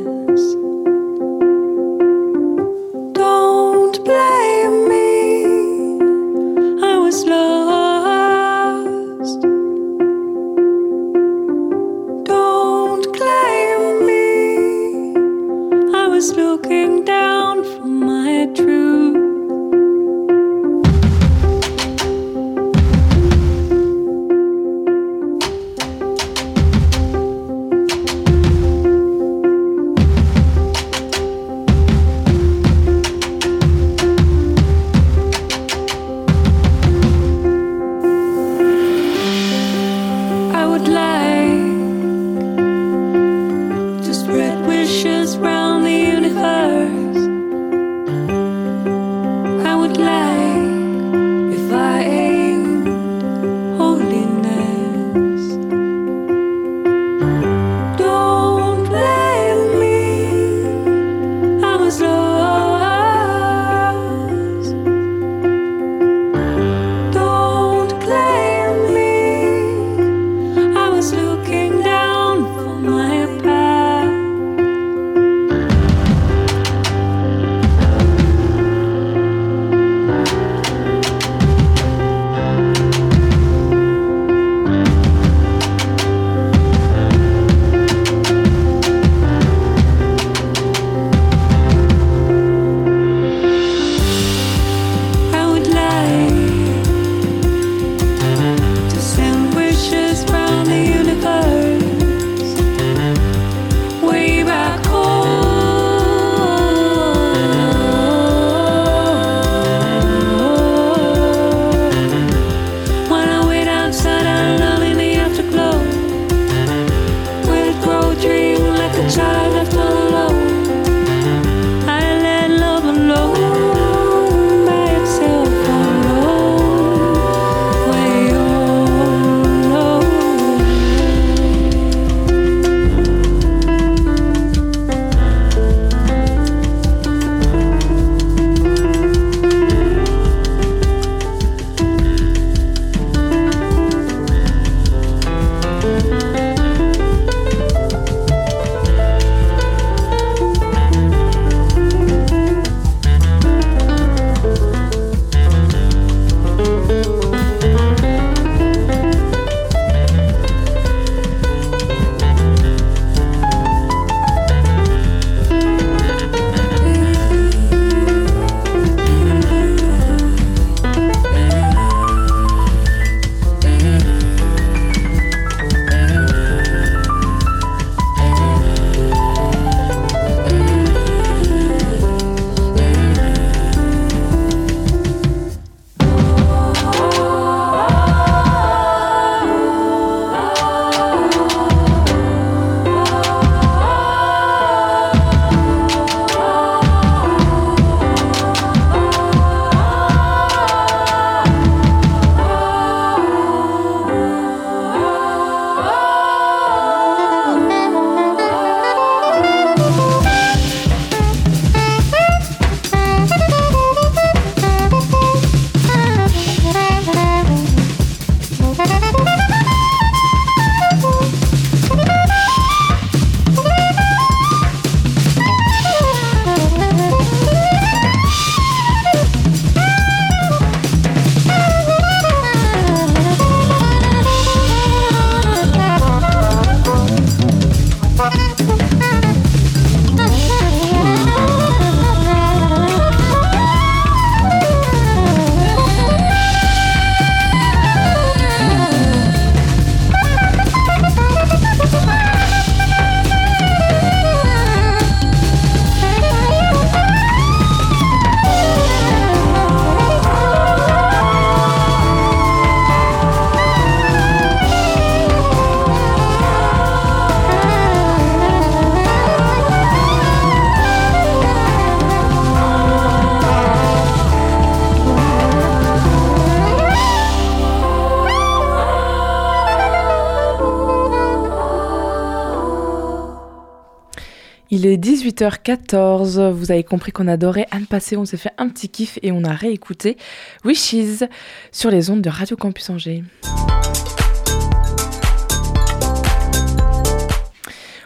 Est 284.94 285.04
18h14. 285.04 286.50
Vous 286.50 286.70
avez 286.70 286.84
compris 286.84 287.10
qu'on 287.10 287.26
adorait 287.26 287.66
Anne 287.70 287.86
Passé. 287.86 288.16
On 288.16 288.24
s'est 288.24 288.36
fait 288.36 288.52
un 288.58 288.68
petit 288.68 288.88
kiff 288.88 289.18
et 289.22 289.32
on 289.32 289.42
a 289.44 289.52
réécouté 289.52 290.16
Wishes 290.64 291.24
sur 291.72 291.90
les 291.90 292.10
ondes 292.10 292.22
de 292.22 292.30
Radio 292.30 292.56
Campus 292.56 292.90
Angers. 292.90 293.24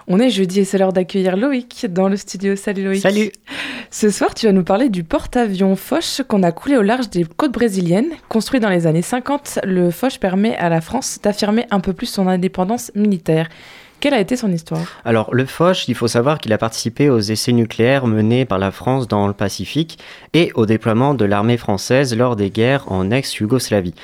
On 0.07 0.19
est 0.19 0.31
jeudi 0.31 0.61
et 0.61 0.65
c'est 0.65 0.79
l'heure 0.79 0.95
d'accueillir 0.95 1.37
Loïc 1.37 1.87
dans 1.91 2.09
le 2.09 2.17
studio. 2.17 2.57
Salut 2.57 2.85
Loïc. 2.85 3.03
Salut. 3.03 3.31
Ce 3.91 4.09
soir, 4.09 4.35
tu 4.35 4.47
vas 4.47 4.53
nous 4.53 4.65
parler 4.65 4.89
du 4.89 5.05
porte-avions 5.05 5.77
Foch 5.77 6.23
qu'on 6.27 6.43
a 6.43 6.53
coulé 6.53 6.79
au 6.79 6.83
large 6.83 7.11
des 7.11 7.25
côtes 7.25 7.53
brésiliennes. 7.53 8.13
Construit 8.31 8.61
dans 8.61 8.71
les 8.71 8.87
années 8.87 9.03
50, 9.03 9.61
le 9.65 9.91
Foch 9.91 10.19
permet 10.19 10.57
à 10.57 10.71
la 10.71 10.81
France 10.81 11.19
d'affirmer 11.23 11.67
un 11.71 11.81
peu 11.81 11.93
plus 11.93 12.07
son 12.07 12.27
indépendance 12.29 12.91
militaire. 12.95 13.49
Quelle 14.01 14.15
a 14.15 14.21
été 14.21 14.37
son 14.37 14.53
histoire? 14.53 14.87
Alors, 15.05 15.35
le 15.35 15.45
Foch, 15.45 15.89
il 15.89 15.95
faut 15.97 16.07
savoir 16.07 16.39
qu'il 16.39 16.53
a 16.53 16.59
participé 16.59 17.11
aux 17.11 17.19
essais 17.19 17.51
nucléaires 17.51 18.07
menés 18.07 18.45
par 18.45 18.59
la 18.59 18.71
France 18.71 19.09
dans 19.09 19.27
le 19.27 19.33
Pacifique 19.33 19.99
et 20.35 20.53
au 20.55 20.67
déploiement 20.67 21.15
de 21.15 21.25
l'armée 21.25 21.57
française 21.57 22.17
lors 22.17 22.37
des 22.37 22.51
guerres 22.51 22.91
en 22.93 23.11
ex-Yougoslavie. 23.11 23.95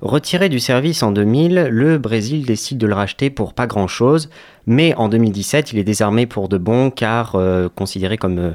Retiré 0.00 0.48
du 0.48 0.58
service 0.58 1.04
en 1.04 1.12
2000, 1.12 1.68
le 1.70 1.98
Brésil 1.98 2.44
décide 2.44 2.78
de 2.78 2.86
le 2.88 2.94
racheter 2.94 3.30
pour 3.30 3.54
pas 3.54 3.68
grand-chose, 3.68 4.28
mais 4.66 4.92
en 4.96 5.08
2017, 5.08 5.72
il 5.72 5.78
est 5.78 5.84
désarmé 5.84 6.26
pour 6.26 6.48
de 6.48 6.58
bon 6.58 6.90
car 6.90 7.36
euh, 7.36 7.68
considéré 7.74 8.18
comme 8.18 8.38
euh, 8.38 8.50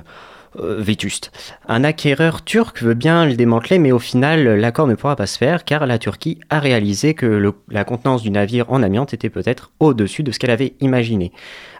vétuste. 0.55 1.31
Un 1.67 1.83
acquéreur 1.83 2.43
turc 2.43 2.81
veut 2.81 2.93
bien 2.93 3.25
le 3.25 3.35
démanteler, 3.35 3.79
mais 3.79 3.91
au 3.91 3.99
final, 3.99 4.47
l'accord 4.59 4.87
ne 4.87 4.95
pourra 4.95 5.15
pas 5.15 5.27
se 5.27 5.37
faire 5.37 5.63
car 5.63 5.85
la 5.85 5.97
Turquie 5.97 6.39
a 6.49 6.59
réalisé 6.59 7.13
que 7.13 7.53
la 7.69 7.83
contenance 7.83 8.23
du 8.23 8.31
navire 8.31 8.71
en 8.71 8.83
amiante 8.83 9.13
était 9.13 9.29
peut-être 9.29 9.71
au-dessus 9.79 10.23
de 10.23 10.31
ce 10.31 10.39
qu'elle 10.39 10.49
avait 10.51 10.73
imaginé, 10.81 11.31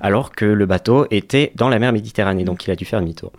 alors 0.02 0.32
que 0.32 0.46
le 0.46 0.66
bateau 0.66 1.08
était 1.12 1.52
dans 1.56 1.70
la 1.70 1.80
mer 1.80 1.94
Méditerranée, 1.94 2.44
donc 2.44 2.66
il 2.66 2.72
a 2.72 2.76
dû 2.76 2.86
faire 2.86 3.00
demi-tour. 3.02 3.32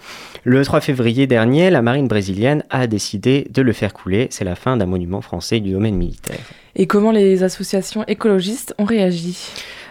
Le 0.44 0.64
3 0.64 0.80
février 0.80 1.26
dernier, 1.26 1.70
la 1.70 1.82
marine 1.82 2.08
brésilienne 2.08 2.64
a 2.70 2.86
décidé 2.86 3.46
de 3.50 3.62
le 3.62 3.72
faire 3.72 3.92
couler. 3.92 4.28
C'est 4.30 4.44
la 4.44 4.56
fin 4.56 4.76
d'un 4.76 4.86
monument 4.86 5.20
français 5.20 5.60
du 5.60 5.72
domaine 5.72 5.94
militaire. 5.94 6.40
Et 6.76 6.86
comment 6.86 7.10
les 7.10 7.42
associations 7.42 8.04
écologistes 8.06 8.74
ont 8.78 8.84
réagi? 8.84 9.36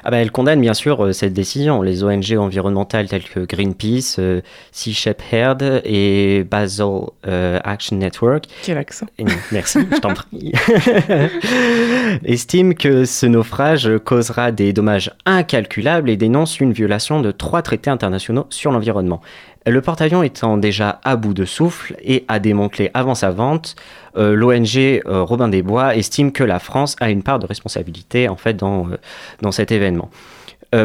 Ah 0.04 0.12
bah, 0.12 0.18
elle 0.18 0.32
condamne 0.32 0.62
bien 0.62 0.74
sûr 0.74 1.06
euh, 1.06 1.12
cette 1.14 1.34
décision. 1.34 1.82
Les 1.82 2.04
ONG 2.04 2.36
environnementales 2.38 3.08
telles 3.08 3.24
que 3.24 3.42
Greenpeace, 3.42 4.16
euh, 4.20 4.42
Sea 4.72 4.94
Shepherd 4.94 5.82
et 5.84 6.44
Basel 6.50 6.88
euh, 7.28 7.60
Action 7.64 7.98
Network 7.98 8.46
Quel 8.64 8.78
accent 8.78 9.08
et- 9.18 9.26
Merci, 9.52 9.80
je 9.92 9.98
t'en 9.98 10.14
prie. 10.14 10.54
Estime 12.26 12.74
que 12.76 13.06
ce 13.06 13.26
naufrage 13.26 13.90
causera 14.06 14.52
des 14.52 14.74
dommages 14.74 15.12
incalculables 15.26 16.10
et 16.10 16.18
dénonce 16.18 16.60
une 16.60 16.72
violation 16.74 17.22
de 17.22 17.32
trois 17.32 17.62
traités 17.62 17.90
internationaux 17.90 18.46
sur 18.50 18.72
l'environnement. 18.72 19.22
Le 19.70 19.82
porte-avions 19.82 20.24
étant 20.24 20.58
déjà 20.58 21.00
à 21.04 21.16
bout 21.16 21.36
de 21.36 21.46
souffle 21.46 21.96
et 22.02 22.26
à 22.28 22.40
démanteler 22.40 22.90
avant 22.96 23.14
sa 23.14 23.30
vente, 23.30 23.76
euh, 24.18 24.34
l'ONG 24.34 24.78
euh, 24.78 25.22
Robin 25.22 25.48
des 25.48 25.62
Bois 25.62 25.96
estime 25.96 26.32
que 26.32 26.44
la 26.44 26.58
France 26.58 26.96
a 27.00 27.12
une 27.12 27.22
part 27.22 27.38
de 27.38 27.46
responsabilité 27.46 28.28
en 28.30 28.36
fait 28.36 28.56
dans, 28.56 28.88
euh, 28.90 29.52
cet 29.52 29.72
événement. 29.72 30.10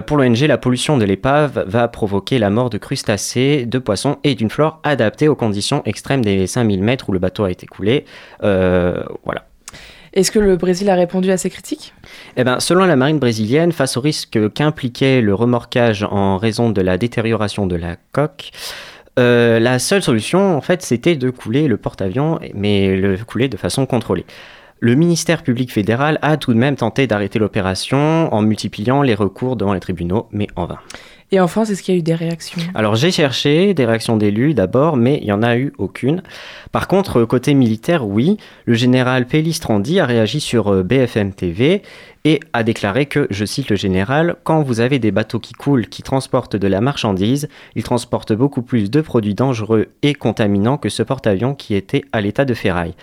Pour 0.07 0.17
l'ONG, 0.17 0.39
la 0.41 0.57
pollution 0.57 0.97
de 0.97 1.05
l'épave 1.05 1.63
va 1.67 1.89
provoquer 1.89 2.39
la 2.39 2.49
mort 2.49 2.71
de 2.71 2.79
crustacés, 2.79 3.67
de 3.67 3.79
poissons 3.79 4.17
et 4.25 4.35
d'une 4.35 4.49
flore 4.49 4.81
adaptée 4.83 5.29
aux 5.29 5.35
conditions 5.35 5.83
extrêmes 5.85 6.25
des 6.25 6.47
5000 6.47 6.83
mètres 6.83 7.11
où 7.11 7.13
le 7.13 7.19
bateau 7.19 7.45
a 7.45 7.51
été 7.51 7.67
coulé. 7.67 8.07
Voilà. 8.41 9.45
Est-ce 10.15 10.31
que 10.31 10.39
le 10.39 10.57
Brésil 10.57 10.89
a 10.91 10.95
répondu 10.95 11.31
à 11.33 11.37
ces 11.37 11.51
critiques? 11.51 11.93
Eh 12.37 12.45
ben, 12.45 12.61
selon 12.61 12.85
la 12.85 12.95
marine 12.95 13.19
brésilienne, 13.19 13.73
face 13.73 13.97
au 13.97 14.01
risque 14.01 14.39
qu'impliquait 14.53 15.21
le 15.21 15.35
remorquage 15.35 16.07
en 16.09 16.39
raison 16.39 16.71
de 16.71 16.81
la 16.81 16.99
détérioration 16.99 17.67
de 17.67 17.75
la 17.75 17.97
coque, 18.13 18.53
euh, 19.19 19.59
la 19.59 19.81
seule 19.81 20.03
solution, 20.03 20.57
en 20.57 20.61
fait, 20.61 20.83
c'était 20.83 21.17
de 21.17 21.31
couler 21.31 21.67
le 21.67 21.77
porte-avions, 21.77 22.39
mais 22.55 22.97
le 22.97 23.17
couler 23.17 23.49
de 23.49 23.57
façon 23.57 23.87
contrôlée. 23.87 24.25
Le 24.79 24.95
ministère 24.95 25.43
public 25.43 25.73
fédéral 25.73 26.19
a 26.23 26.37
tout 26.37 26.53
de 26.53 26.59
même 26.59 26.77
tenté 26.77 27.07
d'arrêter 27.07 27.41
l'opération 27.41 28.33
en 28.33 28.43
multipliant 28.43 29.03
les 29.03 29.15
recours 29.15 29.57
devant 29.57 29.75
les 29.75 29.81
tribunaux, 29.81 30.29
mais 30.31 30.47
en 30.55 30.67
vain. 30.67 30.79
Et 31.35 31.41
en 31.41 31.49
France, 31.49 31.69
est-ce 31.71 31.83
qu'il 31.83 31.95
y 31.95 31.97
a 31.97 31.99
eu 31.99 32.03
des 32.05 32.15
réactions 32.15 32.63
Alors 32.77 32.95
j'ai 32.95 33.11
cherché 33.11 33.75
des 33.75 33.85
réactions 33.85 34.17
d'élus 34.17 34.55
d'abord, 34.55 34.97
mais 34.97 35.19
il 35.21 35.25
n'y 35.25 35.33
en 35.33 35.43
a 35.43 35.57
eu 35.57 35.73
aucune. 35.79 36.23
Par 36.71 36.87
contre, 36.87 37.25
côté 37.25 37.55
militaire, 37.55 38.07
oui, 38.07 38.37
le 38.67 38.75
général 38.75 39.27
Pellistrandi 39.27 39.99
a 39.99 40.07
réagi 40.07 40.39
sur 40.39 40.73
euh, 40.73 40.85
BFM 40.85 41.33
TV 41.33 41.83
et 42.25 42.39
a 42.53 42.63
déclaré 42.63 43.07
que, 43.07 43.27
je 43.31 43.45
cite 43.45 43.69
le 43.69 43.75
général, 43.75 44.37
quand 44.45 44.63
vous 44.63 44.79
avez 44.79 45.01
des 45.01 45.11
bateaux 45.11 45.41
qui 45.41 45.55
coulent, 45.55 45.89
qui 45.89 46.05
transportent 46.05 46.55
de 46.55 46.69
la 46.69 46.81
marchandise, 46.81 47.49
ils 47.75 47.83
transportent 47.83 48.33
beaucoup 48.33 48.63
plus 48.63 48.89
de 48.89 49.01
produits 49.01 49.35
dangereux 49.35 49.89
et 50.03 50.15
contaminants 50.15 50.79
que 50.79 50.89
ce 50.89 51.03
porte-avions 51.03 51.57
qui 51.57 51.75
était 51.75 52.05
à 52.13 52.21
l'état 52.21 52.45
de 52.45 52.55
ferraille. 52.55 52.95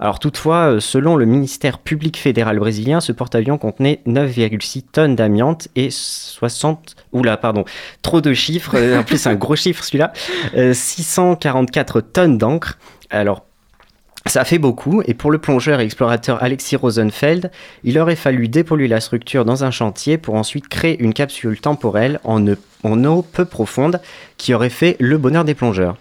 Alors 0.00 0.20
toutefois, 0.20 0.74
euh, 0.74 0.80
selon 0.80 1.16
le 1.16 1.24
ministère 1.24 1.78
public 1.78 2.18
fédéral 2.18 2.58
brésilien, 2.58 3.00
ce 3.00 3.10
porte-avions 3.10 3.58
contenait 3.58 4.00
9,6 4.06 4.84
tonnes 4.92 5.16
d'amiante 5.16 5.68
et 5.74 5.88
60... 5.90 6.94
Oula, 7.12 7.36
pardon, 7.36 7.64
trop 8.02 8.20
de 8.20 8.32
chiffres, 8.32 8.76
euh, 8.76 9.00
en 9.00 9.02
plus 9.02 9.26
un 9.26 9.34
gros 9.34 9.56
chiffre 9.56 9.82
celui-là, 9.82 10.12
euh, 10.56 10.72
644 10.72 12.00
tonnes 12.00 12.38
d'encre. 12.38 12.78
Alors 13.10 13.44
ça 14.26 14.44
fait 14.44 14.58
beaucoup, 14.58 15.02
et 15.06 15.14
pour 15.14 15.30
le 15.30 15.38
plongeur 15.38 15.80
et 15.80 15.84
explorateur 15.84 16.42
Alexis 16.42 16.76
Rosenfeld, 16.76 17.50
il 17.82 17.98
aurait 17.98 18.14
fallu 18.14 18.48
dépolluer 18.48 18.86
la 18.86 19.00
structure 19.00 19.46
dans 19.46 19.64
un 19.64 19.70
chantier 19.70 20.18
pour 20.18 20.34
ensuite 20.34 20.68
créer 20.68 21.02
une 21.02 21.14
capsule 21.14 21.58
temporelle 21.60 22.20
en 22.24 22.46
eau 23.04 23.22
peu 23.22 23.46
profonde 23.46 24.00
qui 24.36 24.52
aurait 24.52 24.68
fait 24.68 24.96
le 25.00 25.16
bonheur 25.16 25.44
des 25.44 25.54
plongeurs. 25.54 25.96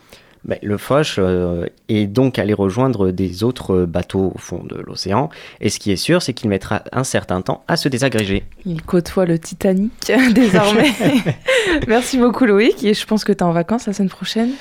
Ben, 0.48 0.58
le 0.62 0.78
Foch 0.78 1.16
euh, 1.18 1.66
est 1.90 2.08
donc 2.08 2.40
allé 2.40 2.54
rejoindre 2.54 3.12
des 3.12 3.44
autres 3.44 3.84
bateaux 3.86 4.32
au 4.34 4.38
fond 4.38 4.64
de 4.64 4.78
l'océan, 4.78 5.30
et 5.60 5.70
ce 5.70 5.78
qui 5.80 5.92
est 5.92 5.98
sûr, 5.98 6.22
c'est 6.22 6.34
qu'il 6.34 6.50
mettra 6.50 6.84
un 6.94 7.04
certain 7.04 7.42
temps 7.42 7.64
à 7.68 7.76
se 7.76 7.90
désagréger. 7.90 8.46
Il 8.66 8.82
côtoie 8.82 9.26
le 9.26 9.38
Titanic 9.40 9.92
désormais. 10.34 10.92
Merci 11.88 12.18
beaucoup 12.18 12.46
Loïc 12.46 12.84
et 12.84 12.94
je 12.94 13.06
pense 13.06 13.24
que 13.26 13.34
tu 13.34 13.40
es 13.40 13.44
en 13.44 13.52
vacances 13.52 13.88
la 13.88 13.94
semaine 13.94 14.10
prochaine. 14.10 14.52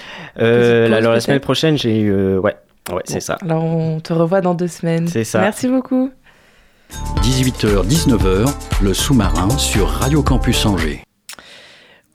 Euh, 0.40 0.92
alors 0.92 1.12
la 1.12 1.20
semaine 1.20 1.40
prochaine, 1.40 1.79
j'ai 1.79 2.01
eu... 2.01 2.11
euh, 2.11 2.38
ouais, 2.38 2.57
ouais 2.92 3.03
c'est 3.05 3.20
ça. 3.20 3.38
Alors 3.42 3.62
on 3.64 4.01
te 4.01 4.12
revoit 4.12 4.40
dans 4.40 4.55
deux 4.55 4.68
semaines. 4.68 5.07
C'est 5.07 5.25
ça. 5.25 5.40
Merci 5.40 5.68
beaucoup. 5.68 6.11
18h-19h, 7.22 8.53
le 8.83 8.94
sous-marin 8.94 9.51
sur 9.51 9.88
Radio 9.88 10.22
Campus 10.22 10.66
Angers. 10.66 11.06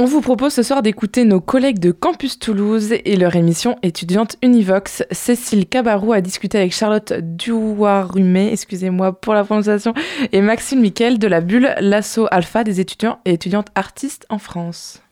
On 0.01 0.05
vous 0.05 0.21
propose 0.21 0.51
ce 0.51 0.63
soir 0.63 0.81
d'écouter 0.81 1.25
nos 1.25 1.39
collègues 1.39 1.77
de 1.77 1.91
Campus 1.91 2.39
Toulouse 2.39 2.91
et 2.91 3.15
leur 3.17 3.35
émission 3.35 3.75
étudiante 3.83 4.35
Univox. 4.41 5.03
Cécile 5.11 5.67
Cabarou 5.67 6.11
a 6.11 6.21
discuté 6.21 6.57
avec 6.57 6.73
Charlotte 6.73 7.13
Douarumé, 7.13 8.49
excusez-moi 8.51 9.13
pour 9.13 9.35
la 9.35 9.43
prononciation, 9.43 9.93
et 10.31 10.41
Maxime 10.41 10.79
Miquel 10.79 11.19
de 11.19 11.27
la 11.27 11.39
bulle 11.39 11.75
L'Asso 11.79 12.25
Alpha 12.31 12.63
des 12.63 12.79
étudiants 12.79 13.19
et 13.25 13.33
étudiantes 13.33 13.67
artistes 13.75 14.25
en 14.29 14.39
France. 14.39 15.03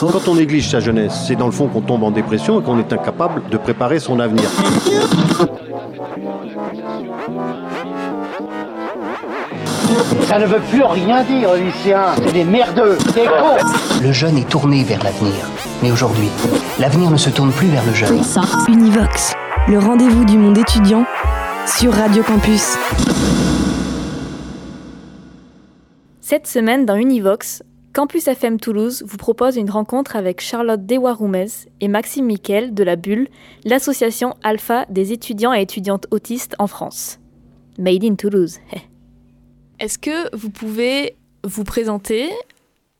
Quand 0.00 0.26
on 0.26 0.34
néglige 0.34 0.68
sa 0.68 0.80
jeunesse, 0.80 1.26
c'est 1.28 1.36
dans 1.36 1.46
le 1.46 1.52
fond 1.52 1.68
qu'on 1.68 1.82
tombe 1.82 2.02
en 2.02 2.10
dépression 2.10 2.60
et 2.60 2.64
qu'on 2.64 2.80
est 2.80 2.92
incapable 2.92 3.40
de 3.52 3.56
préparer 3.56 4.00
son 4.00 4.18
avenir. 4.18 4.50
Ça 10.26 10.38
ne 10.38 10.46
veut 10.46 10.60
plus 10.70 10.82
rien 10.82 11.22
dire, 11.22 11.54
lycéens. 11.54 12.14
C'est 12.16 12.32
des 12.32 12.44
merdeux, 12.44 12.96
des 13.14 13.26
cons. 13.26 14.02
Le 14.02 14.12
jeune 14.12 14.36
est 14.38 14.48
tourné 14.48 14.82
vers 14.82 15.02
l'avenir. 15.02 15.34
Mais 15.82 15.92
aujourd'hui, 15.92 16.28
l'avenir 16.78 17.10
ne 17.10 17.16
se 17.16 17.30
tourne 17.30 17.52
plus 17.52 17.68
vers 17.68 17.84
le 17.84 17.92
jeune. 17.92 18.20
Univox, 18.68 19.34
le 19.68 19.78
rendez-vous 19.78 20.24
du 20.24 20.38
monde 20.38 20.58
étudiant 20.58 21.04
sur 21.66 21.92
Radio 21.92 22.22
Campus. 22.22 22.76
Cette 26.20 26.46
semaine 26.46 26.86
dans 26.86 26.96
Univox, 26.96 27.62
Campus 27.92 28.26
FM 28.26 28.58
Toulouse 28.58 29.04
vous 29.06 29.16
propose 29.16 29.56
une 29.56 29.70
rencontre 29.70 30.16
avec 30.16 30.40
Charlotte 30.40 30.84
Dewaroumez 30.84 31.46
et 31.80 31.88
Maxime 31.88 32.26
Miquel 32.26 32.74
de 32.74 32.82
la 32.82 32.96
Bulle, 32.96 33.28
l'association 33.64 34.34
Alpha 34.42 34.84
des 34.90 35.12
étudiants 35.12 35.54
et 35.54 35.62
étudiantes 35.62 36.06
autistes 36.10 36.56
en 36.58 36.66
France. 36.66 37.20
Made 37.78 38.04
in 38.04 38.16
Toulouse. 38.16 38.58
Est-ce 39.78 39.98
que 39.98 40.34
vous 40.34 40.50
pouvez 40.50 41.14
vous 41.44 41.64
présenter 41.64 42.30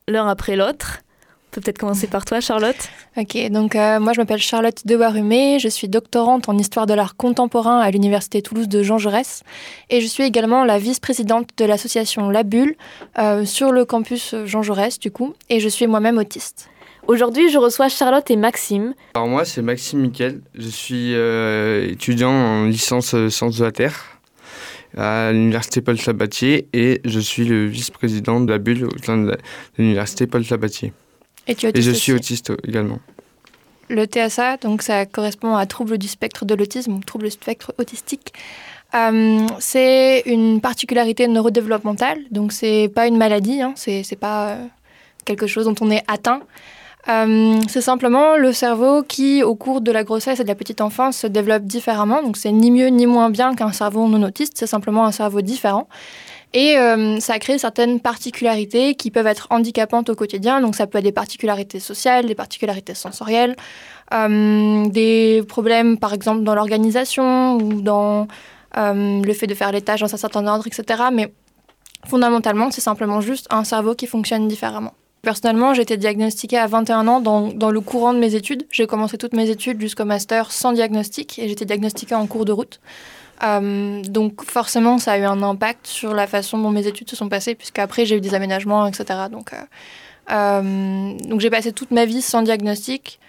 l'un 0.07 0.27
après 0.27 0.55
l'autre? 0.55 0.99
On 0.99 1.55
peut 1.55 1.61
peut-être 1.61 1.79
commencer 1.79 2.05
par 2.05 2.23
toi, 2.23 2.39
Charlotte. 2.39 2.77
Ok, 3.17 3.35
donc 3.49 3.75
euh, 3.75 3.99
moi 3.99 4.13
je 4.13 4.19
m'appelle 4.19 4.39
Charlotte 4.39 4.85
Dewarumé, 4.85 5.57
je 5.59 5.69
suis 5.69 5.87
doctorante 5.87 6.49
en 6.49 6.57
histoire 6.57 6.85
de 6.85 6.93
l'art 6.93 7.15
contemporain 7.15 7.79
à 7.79 7.89
l'Université 7.89 8.43
Toulouse 8.43 8.67
de 8.67 8.83
Jean 8.83 8.99
Jaurès 8.99 9.43
et 9.89 10.01
je 10.01 10.05
suis 10.05 10.23
également 10.23 10.65
la 10.65 10.77
vice-présidente 10.77 11.49
de 11.57 11.65
l'association 11.65 12.29
La 12.29 12.43
Bulle 12.43 12.75
euh, 13.17 13.43
sur 13.43 13.71
le 13.71 13.85
campus 13.85 14.35
Jean 14.45 14.61
Jaurès 14.61 14.99
du 14.99 15.09
coup 15.09 15.33
et 15.49 15.59
je 15.59 15.69
suis 15.69 15.87
moi-même 15.87 16.19
autiste. 16.19 16.69
Aujourd'hui, 17.07 17.49
je 17.49 17.57
reçois 17.57 17.87
Charlotte 17.87 18.29
et 18.29 18.35
Maxime. 18.35 18.93
Alors 19.15 19.29
moi, 19.29 19.45
c'est 19.45 19.61
Maxime 19.61 20.01
Miquel. 20.01 20.41
Je 20.53 20.67
suis 20.67 21.15
euh, 21.15 21.89
étudiant 21.89 22.29
en 22.29 22.65
licence 22.65 23.13
euh, 23.13 23.29
sciences 23.29 23.57
de 23.57 23.63
la 23.63 23.71
Terre 23.71 24.16
à 24.97 25.31
l'université 25.31 25.81
Paul 25.81 25.99
Sabatier 25.99 26.67
et 26.73 27.01
je 27.05 27.19
suis 27.19 27.45
le 27.45 27.65
vice-président 27.65 28.41
de 28.41 28.51
la 28.51 28.57
bulle 28.57 28.85
au 28.85 28.97
sein 29.03 29.17
de 29.17 29.37
l'université 29.77 30.27
Paul 30.27 30.43
Sabatier. 30.43 30.91
Et 31.47 31.55
tu 31.55 31.67
Et 31.73 31.81
je 31.81 31.91
suis 31.91 32.13
autiste 32.13 32.51
également. 32.67 32.99
Le 33.89 34.05
TSA, 34.05 34.57
donc 34.57 34.81
ça 34.81 35.05
correspond 35.05 35.55
à 35.55 35.65
trouble 35.65 35.97
du 35.97 36.07
spectre 36.07 36.43
de 36.43 36.53
l'autisme, 36.55 36.93
ou 36.93 36.99
trouble 36.99 37.25
du 37.25 37.31
spectre 37.31 37.73
autistique. 37.77 38.33
Euh, 38.95 39.47
c'est 39.59 40.23
une 40.25 40.59
particularité 40.59 41.27
neurodéveloppementale, 41.27 42.19
donc 42.31 42.51
c'est 42.51 42.89
pas 42.93 43.07
une 43.07 43.17
maladie, 43.17 43.61
hein, 43.61 43.73
c'est 43.75 44.03
c'est 44.03 44.17
pas 44.17 44.49
euh, 44.49 44.65
quelque 45.25 45.47
chose 45.47 45.65
dont 45.65 45.75
on 45.81 45.91
est 45.91 46.03
atteint. 46.07 46.41
Euh, 47.09 47.61
c'est 47.69 47.81
simplement 47.81 48.35
le 48.35 48.51
cerveau 48.51 49.01
qui, 49.01 49.41
au 49.41 49.55
cours 49.55 49.79
de 49.79 49.91
la 49.91 50.03
grossesse 50.03 50.39
et 50.39 50.43
de 50.43 50.47
la 50.47 50.55
petite 50.55 50.81
enfance, 50.81 51.17
se 51.17 51.27
développe 51.27 51.63
différemment. 51.63 52.21
Donc 52.21 52.37
c'est 52.37 52.51
ni 52.51 52.69
mieux 52.69 52.87
ni 52.87 53.05
moins 53.05 53.29
bien 53.29 53.55
qu'un 53.55 53.71
cerveau 53.71 54.07
non 54.07 54.23
autiste, 54.23 54.53
c'est 54.57 54.67
simplement 54.67 55.05
un 55.05 55.11
cerveau 55.11 55.41
différent. 55.41 55.87
Et 56.53 56.77
euh, 56.77 57.19
ça 57.19 57.39
crée 57.39 57.57
certaines 57.57 57.99
particularités 57.99 58.95
qui 58.95 59.11
peuvent 59.11 59.27
être 59.27 59.47
handicapantes 59.51 60.09
au 60.09 60.15
quotidien. 60.15 60.59
Donc 60.59 60.75
ça 60.75 60.87
peut 60.87 60.97
être 60.97 61.03
des 61.05 61.11
particularités 61.11 61.79
sociales, 61.79 62.25
des 62.25 62.35
particularités 62.35 62.93
sensorielles, 62.93 63.55
euh, 64.13 64.87
des 64.87 65.43
problèmes 65.47 65.97
par 65.97 66.13
exemple 66.13 66.43
dans 66.43 66.55
l'organisation 66.55 67.57
ou 67.57 67.81
dans 67.81 68.27
le 68.75 69.33
fait 69.33 69.47
de 69.47 69.55
faire 69.55 69.71
les 69.71 69.81
tâches 69.81 70.01
dans 70.01 70.13
un 70.13 70.17
certain 70.17 70.45
ordre, 70.45 70.67
etc. 70.67 71.05
Mais 71.11 71.33
fondamentalement, 72.05 72.69
c'est 72.69 72.81
simplement 72.81 73.21
juste 73.21 73.47
un 73.49 73.63
cerveau 73.63 73.95
qui 73.95 74.05
fonctionne 74.05 74.47
différemment. 74.47 74.93
Personnellement, 75.27 75.73
j'ai 75.73 75.81
été 75.81 75.97
diagnostiquée 75.97 76.57
à 76.57 76.67
21 76.67 77.05
ans 77.09 77.19
dans, 77.19 77.49
dans 77.49 77.69
le 77.69 77.81
courant 77.81 78.13
de 78.13 78.17
mes 78.17 78.33
études. 78.33 78.65
J'ai 78.71 78.87
commencé 78.87 79.17
toutes 79.17 79.33
mes 79.33 79.49
études 79.49 79.81
jusqu'au 79.81 80.05
master 80.05 80.53
sans 80.53 80.71
diagnostic 80.71 81.37
et 81.37 81.49
j'étais 81.49 81.65
diagnostiquée 81.65 82.15
en 82.15 82.25
cours 82.27 82.45
de 82.45 82.53
route. 82.53 82.79
Euh, 83.43 84.01
donc 84.03 84.45
forcément, 84.45 84.99
ça 84.99 85.11
a 85.11 85.17
eu 85.17 85.25
un 85.25 85.43
impact 85.43 85.85
sur 85.85 86.13
la 86.13 86.27
façon 86.27 86.57
dont 86.59 86.71
mes 86.71 86.87
études 86.87 87.09
se 87.09 87.17
sont 87.17 87.27
passées, 87.27 87.55
puisqu'après 87.55 88.05
j'ai 88.05 88.15
eu 88.15 88.21
des 88.21 88.35
aménagements, 88.35 88.87
etc. 88.87 89.19
Donc, 89.29 89.51
euh, 89.51 89.57
euh, 90.31 91.17
donc 91.25 91.41
j'ai 91.41 91.49
passé 91.49 91.73
toute 91.73 91.91
ma 91.91 92.05
vie 92.05 92.21
sans 92.21 92.41
diagnostic, 92.41 93.19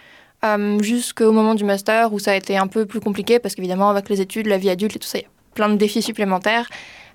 jusqu'au 0.78 1.32
moment 1.32 1.56
du 1.56 1.64
master 1.64 2.12
où 2.12 2.20
ça 2.20 2.30
a 2.30 2.36
été 2.36 2.56
un 2.56 2.68
peu 2.68 2.86
plus 2.86 3.00
compliqué, 3.00 3.40
parce 3.40 3.56
qu'évidemment 3.56 3.90
avec 3.90 4.08
les 4.08 4.20
études, 4.20 4.46
la 4.46 4.58
vie 4.58 4.70
adulte 4.70 4.94
et 4.94 4.98
tout 5.00 5.08
ça, 5.08 5.18
il 5.18 5.22
y 5.22 5.24
a 5.24 5.30
plein 5.54 5.68
de 5.68 5.74
défis 5.74 6.02
supplémentaires. 6.02 6.68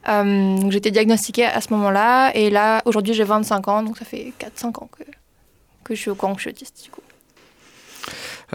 Euh, 0.10 0.58
donc 0.58 0.72
j'étais 0.72 0.92
diagnostiquée 0.92 1.46
à 1.46 1.62
ce 1.62 1.72
moment-là, 1.74 2.32
et 2.36 2.50
là 2.50 2.82
aujourd'hui 2.86 3.14
j'ai 3.14 3.24
25 3.24 3.68
ans, 3.68 3.84
donc 3.84 3.98
ça 3.98 4.06
fait 4.06 4.34
4-5 4.40 4.84
ans 4.84 4.90
que, 5.84 5.96
je 5.96 6.00
suis 6.00 6.10
au 6.10 6.16
courant 6.16 6.36
que 6.36 6.50
du 6.50 6.92
coup. 6.92 7.02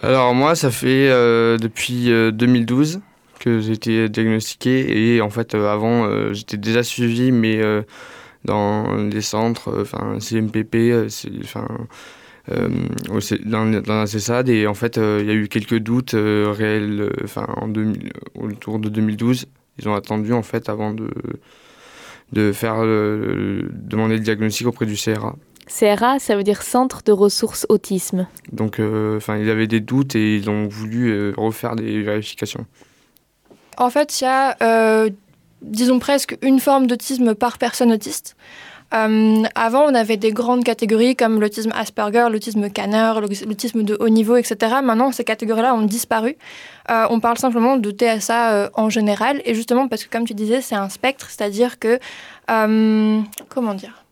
Alors 0.02 0.34
moi, 0.34 0.54
ça 0.54 0.70
fait 0.70 1.08
euh, 1.08 1.56
depuis 1.56 2.12
euh, 2.12 2.30
2012 2.30 3.00
que 3.38 3.60
j'ai 3.60 3.72
été 3.72 4.08
diagnostiqué. 4.08 5.14
Et 5.14 5.20
en 5.20 5.30
fait 5.30 5.54
euh, 5.54 5.72
avant 5.72 6.04
euh, 6.04 6.32
j'étais 6.32 6.56
déjà 6.56 6.82
suivi 6.82 7.32
mais 7.32 7.56
euh, 7.56 7.82
dans 8.44 9.04
des 9.04 9.22
centres, 9.22 9.70
euh, 9.70 9.82
enfin 9.82 10.18
CMPP, 10.20 10.74
euh, 10.74 11.08
enfin 11.42 11.66
euh, 12.50 12.68
dans, 13.44 13.64
la 13.86 14.06
CESAD 14.06 14.48
et 14.48 14.66
en 14.66 14.74
fait 14.74 14.98
euh, 14.98 15.18
il 15.20 15.28
y 15.28 15.30
a 15.30 15.34
eu 15.34 15.48
quelques 15.48 15.78
doutes 15.78 16.14
euh, 16.14 16.52
réels 16.56 17.00
euh, 17.00 17.10
enfin 17.24 17.46
en 17.56 17.68
2000 17.68 18.12
autour 18.36 18.78
de 18.78 18.88
2012 18.88 19.46
ils 19.78 19.88
ont 19.88 19.94
attendu 19.94 20.32
en 20.32 20.42
fait 20.42 20.68
avant 20.68 20.92
de 20.92 21.08
de 22.32 22.52
faire 22.52 22.84
le- 22.84 23.68
demander 23.72 24.14
le 24.16 24.20
diagnostic 24.22 24.66
auprès 24.66 24.84
du 24.86 24.96
CRA 24.96 25.34
CRA, 25.66 26.18
ça 26.18 26.36
veut 26.36 26.42
dire 26.44 26.62
Centre 26.62 27.02
de 27.04 27.12
ressources 27.12 27.66
autisme. 27.68 28.26
donc 28.52 28.80
euh, 28.80 29.16
enfin 29.18 29.36
ils 29.38 29.50
avaient 29.50 29.66
des 29.66 29.80
doutes 29.80 30.14
et 30.14 30.36
ils 30.36 30.48
ont 30.50 30.66
voulu 30.68 31.10
euh, 31.10 31.32
refaire 31.36 31.76
des 31.76 32.02
vérifications 32.02 32.66
En 33.76 33.90
fait, 33.90 34.20
il 34.20 34.24
y 34.24 34.26
a, 34.26 34.56
euh, 34.62 35.10
disons 35.62 35.98
presque, 35.98 36.36
une 36.42 36.58
forme 36.58 36.86
d'autisme 36.86 37.34
par 37.34 37.58
personne 37.58 37.92
autiste. 37.92 38.36
Euh, 38.94 39.42
avant, 39.54 39.82
on 39.82 39.94
avait 39.94 40.16
des 40.16 40.32
grandes 40.32 40.64
catégories 40.64 41.14
comme 41.14 41.40
l'autisme 41.40 41.72
Asperger, 41.74 42.28
l'autisme 42.30 42.70
Kanner, 42.70 43.12
l'autisme 43.20 43.82
de 43.82 43.96
haut 44.00 44.08
niveau, 44.08 44.36
etc. 44.36 44.76
Maintenant, 44.82 45.12
ces 45.12 45.24
catégories-là 45.24 45.74
ont 45.74 45.82
disparu. 45.82 46.36
Euh, 46.90 47.06
on 47.10 47.20
parle 47.20 47.38
simplement 47.38 47.76
de 47.76 47.90
TSA 47.90 48.52
euh, 48.52 48.70
en 48.74 48.88
général, 48.88 49.42
et 49.44 49.54
justement 49.54 49.88
parce 49.88 50.04
que, 50.04 50.10
comme 50.10 50.26
tu 50.26 50.34
disais, 50.34 50.62
c'est 50.62 50.74
un 50.76 50.88
spectre, 50.88 51.28
c'est-à-dire 51.28 51.78
que, 51.78 51.98
comment 52.46 53.74
dire? 53.74 54.04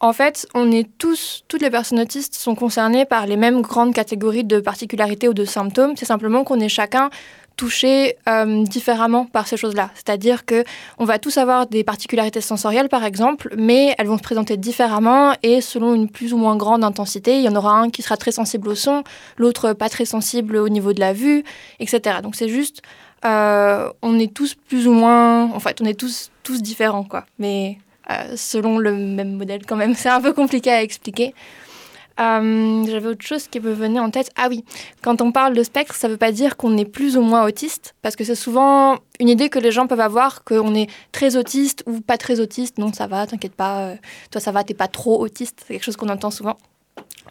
En 0.00 0.12
fait, 0.12 0.46
on 0.54 0.70
est 0.70 0.88
tous, 0.98 1.44
toutes 1.48 1.62
les 1.62 1.70
personnes 1.70 1.98
autistes 1.98 2.34
sont 2.34 2.54
concernées 2.54 3.04
par 3.04 3.26
les 3.26 3.36
mêmes 3.36 3.62
grandes 3.62 3.92
catégories 3.92 4.44
de 4.44 4.60
particularités 4.60 5.28
ou 5.28 5.34
de 5.34 5.44
symptômes. 5.44 5.96
C'est 5.96 6.06
simplement 6.06 6.44
qu'on 6.44 6.60
est 6.60 6.68
chacun 6.68 7.10
touché 7.56 8.16
euh, 8.28 8.62
différemment 8.62 9.26
par 9.26 9.48
ces 9.48 9.56
choses-là. 9.56 9.90
C'est-à-dire 9.94 10.46
que 10.46 10.62
on 10.98 11.04
va 11.04 11.18
tous 11.18 11.36
avoir 11.36 11.66
des 11.66 11.82
particularités 11.82 12.40
sensorielles, 12.40 12.88
par 12.88 13.04
exemple, 13.04 13.52
mais 13.58 13.96
elles 13.98 14.06
vont 14.06 14.16
se 14.16 14.22
présenter 14.22 14.56
différemment 14.56 15.34
et 15.42 15.60
selon 15.60 15.94
une 15.94 16.08
plus 16.08 16.32
ou 16.32 16.36
moins 16.36 16.56
grande 16.56 16.84
intensité. 16.84 17.36
Il 17.36 17.42
y 17.42 17.48
en 17.48 17.56
aura 17.56 17.72
un 17.72 17.90
qui 17.90 18.02
sera 18.02 18.16
très 18.16 18.30
sensible 18.30 18.68
au 18.68 18.76
son, 18.76 19.02
l'autre 19.36 19.72
pas 19.72 19.88
très 19.88 20.04
sensible 20.04 20.56
au 20.56 20.68
niveau 20.68 20.92
de 20.92 21.00
la 21.00 21.12
vue, 21.12 21.42
etc. 21.80 22.18
Donc 22.22 22.36
c'est 22.36 22.48
juste, 22.48 22.80
euh, 23.24 23.90
on 24.02 24.16
est 24.20 24.32
tous 24.32 24.54
plus 24.54 24.86
ou 24.86 24.92
moins, 24.92 25.52
en 25.52 25.58
fait, 25.58 25.80
on 25.82 25.84
est 25.84 25.98
tous 25.98 26.30
tous 26.44 26.62
différents, 26.62 27.04
quoi. 27.04 27.26
Mais 27.40 27.78
selon 28.36 28.78
le 28.78 28.92
même 28.92 29.36
modèle, 29.36 29.64
quand 29.66 29.76
même, 29.76 29.94
c'est 29.96 30.08
un 30.08 30.20
peu 30.20 30.32
compliqué 30.32 30.70
à 30.70 30.82
expliquer. 30.82 31.34
Euh, 32.20 32.84
J'avais 32.86 33.08
autre 33.08 33.24
chose 33.24 33.46
qui 33.46 33.60
me 33.60 33.72
venait 33.72 34.00
en 34.00 34.10
tête. 34.10 34.30
Ah 34.36 34.48
oui, 34.48 34.64
quand 35.02 35.22
on 35.22 35.30
parle 35.30 35.54
de 35.54 35.62
spectre, 35.62 35.94
ça 35.94 36.08
ne 36.08 36.12
veut 36.12 36.18
pas 36.18 36.32
dire 36.32 36.56
qu'on 36.56 36.76
est 36.76 36.84
plus 36.84 37.16
ou 37.16 37.20
moins 37.20 37.44
autiste, 37.44 37.94
parce 38.02 38.16
que 38.16 38.24
c'est 38.24 38.34
souvent 38.34 38.96
une 39.20 39.28
idée 39.28 39.48
que 39.48 39.58
les 39.58 39.70
gens 39.70 39.86
peuvent 39.86 40.00
avoir, 40.00 40.42
qu'on 40.44 40.74
est 40.74 40.88
très 41.12 41.36
autiste 41.36 41.84
ou 41.86 42.00
pas 42.00 42.16
très 42.16 42.40
autiste. 42.40 42.78
Non, 42.78 42.92
ça 42.92 43.06
va, 43.06 43.26
t'inquiète 43.26 43.54
pas, 43.54 43.80
euh, 43.80 43.96
toi 44.30 44.40
ça 44.40 44.50
va, 44.50 44.64
t'es 44.64 44.74
pas 44.74 44.88
trop 44.88 45.20
autiste. 45.20 45.64
C'est 45.66 45.74
quelque 45.74 45.84
chose 45.84 45.96
qu'on 45.96 46.08
entend 46.08 46.30
souvent. 46.30 46.58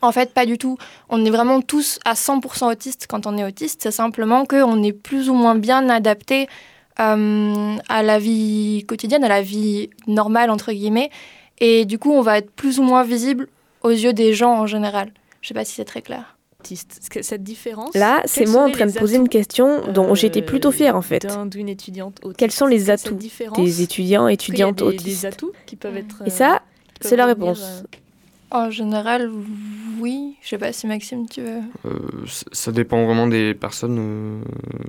En 0.02 0.12
fait, 0.12 0.34
pas 0.34 0.46
du 0.46 0.58
tout. 0.58 0.78
On 1.10 1.26
est 1.26 1.30
vraiment 1.32 1.62
tous 1.62 2.00
à 2.06 2.14
100% 2.14 2.72
autistes 2.72 3.08
quand 3.10 3.26
on 3.26 3.38
est 3.38 3.44
autiste. 3.44 3.82
C'est 3.82 3.92
simplement 3.92 4.46
qu'on 4.46 4.84
est 4.84 4.94
plus 4.94 5.30
ou 5.30 5.34
moins 5.34 5.56
bien 5.56 5.90
adapté 5.90 6.48
euh, 7.00 7.76
à 7.90 8.04
la 8.04 8.20
vie 8.20 8.84
quotidienne, 8.88 9.24
à 9.24 9.30
la 9.30 9.42
vie 9.42 9.90
normale, 10.08 10.50
entre 10.50 10.72
guillemets. 10.72 11.10
Et 11.60 11.86
du 11.86 11.98
coup, 12.00 12.12
on 12.12 12.22
va 12.22 12.38
être 12.38 12.52
plus 12.52 12.80
ou 12.80 12.84
moins 12.84 13.04
visible 13.04 13.48
aux 13.84 13.90
yeux 13.90 14.14
des 14.14 14.34
gens 14.34 14.54
en 14.60 14.68
général. 14.68 15.12
Je 15.42 15.48
sais 15.50 15.54
pas 15.54 15.66
si 15.66 15.74
c'est 15.74 15.86
très 15.86 16.02
clair. 16.02 16.38
Cette 17.22 17.44
différence. 17.44 17.94
Là, 17.96 18.22
c'est 18.26 18.46
moi 18.46 18.64
en 18.66 18.72
train 18.72 18.88
de 18.88 18.92
poser 18.92 19.16
une 19.18 19.30
question 19.30 19.88
dont 19.94 20.12
euh, 20.12 20.16
j'étais 20.16 20.42
plutôt 20.42 20.72
fière 20.72 20.96
en 20.98 21.02
fait. 21.02 21.20
d'un- 21.26 21.46
D'une 21.46 21.70
étudiante 21.70 22.20
autiste. 22.24 22.38
Quels 22.40 22.52
sont 22.52 22.66
les 22.66 22.90
atouts 22.90 23.16
des 23.56 23.82
étudiants 23.82 24.28
étudiantes 24.28 24.82
autistes? 24.82 25.06
Des 25.22 25.26
atouts 25.26 25.52
qui 25.66 25.76
peuvent 25.78 25.96
être. 25.96 26.24
Et 26.26 26.30
ça, 26.30 26.62
peuvent 27.00 27.10
c'est 27.10 27.16
la 27.16 27.26
réponse. 27.28 27.62
euh, 27.64 27.98
En 28.52 28.70
général, 28.70 29.30
oui. 30.00 30.36
Je 30.42 30.50
sais 30.50 30.58
pas 30.58 30.72
si 30.72 30.88
Maxime, 30.88 31.28
tu 31.28 31.42
veux. 31.42 31.60
Euh, 31.86 31.90
ça 32.52 32.72
dépend 32.72 33.06
vraiment 33.06 33.28
des 33.28 33.54
personnes 33.54 33.98
euh, 34.00 34.42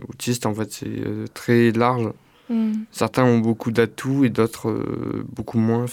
autistes, 0.08 0.46
en 0.46 0.54
fait, 0.54 0.70
c'est 0.72 0.86
euh, 0.86 1.26
très 1.34 1.72
large. 1.72 2.08
Hmm. 2.48 2.72
Certains 2.92 3.24
ont 3.24 3.38
beaucoup 3.38 3.70
d'atouts 3.72 4.24
et 4.24 4.30
d'autres 4.30 4.70
euh, 4.70 5.26
beaucoup 5.34 5.58
moins. 5.58 5.86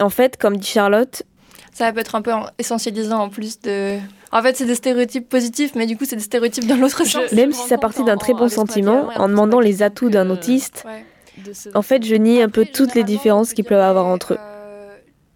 En 0.00 0.08
fait, 0.10 0.36
comme 0.36 0.56
dit 0.56 0.66
Charlotte, 0.66 1.22
Ça 1.72 1.92
peut 1.92 2.00
être 2.00 2.14
un 2.14 2.22
peu 2.22 2.32
en- 2.32 2.46
essentialisant 2.58 3.18
en 3.20 3.28
plus 3.28 3.60
de. 3.60 3.98
En 4.32 4.42
fait, 4.42 4.56
c'est 4.56 4.64
des 4.66 4.74
stéréotypes 4.74 5.28
positifs, 5.28 5.74
mais 5.76 5.86
du 5.86 5.96
coup, 5.96 6.04
c'est 6.06 6.16
des 6.16 6.22
stéréotypes 6.22 6.66
dans 6.66 6.76
l'autre 6.76 7.04
sens. 7.06 7.30
même 7.32 7.52
si 7.52 7.68
ça 7.68 7.78
partait 7.78 8.02
d'un 8.04 8.16
très 8.16 8.32
bon 8.32 8.48
sentiment, 8.48 9.10
en 9.16 9.28
demandant 9.28 9.60
les 9.60 9.82
atouts 9.82 10.08
d'un 10.08 10.28
autiste, 10.30 10.84
en 11.74 11.82
fait, 11.82 12.04
je 12.04 12.14
nie 12.14 12.40
un 12.42 12.48
peu 12.48 12.64
toutes 12.64 12.94
les 12.94 13.04
différences 13.04 13.52
qu'ils 13.54 13.64
peuvent 13.64 13.78
avoir 13.80 14.06
entre 14.06 14.34
eux. 14.34 14.38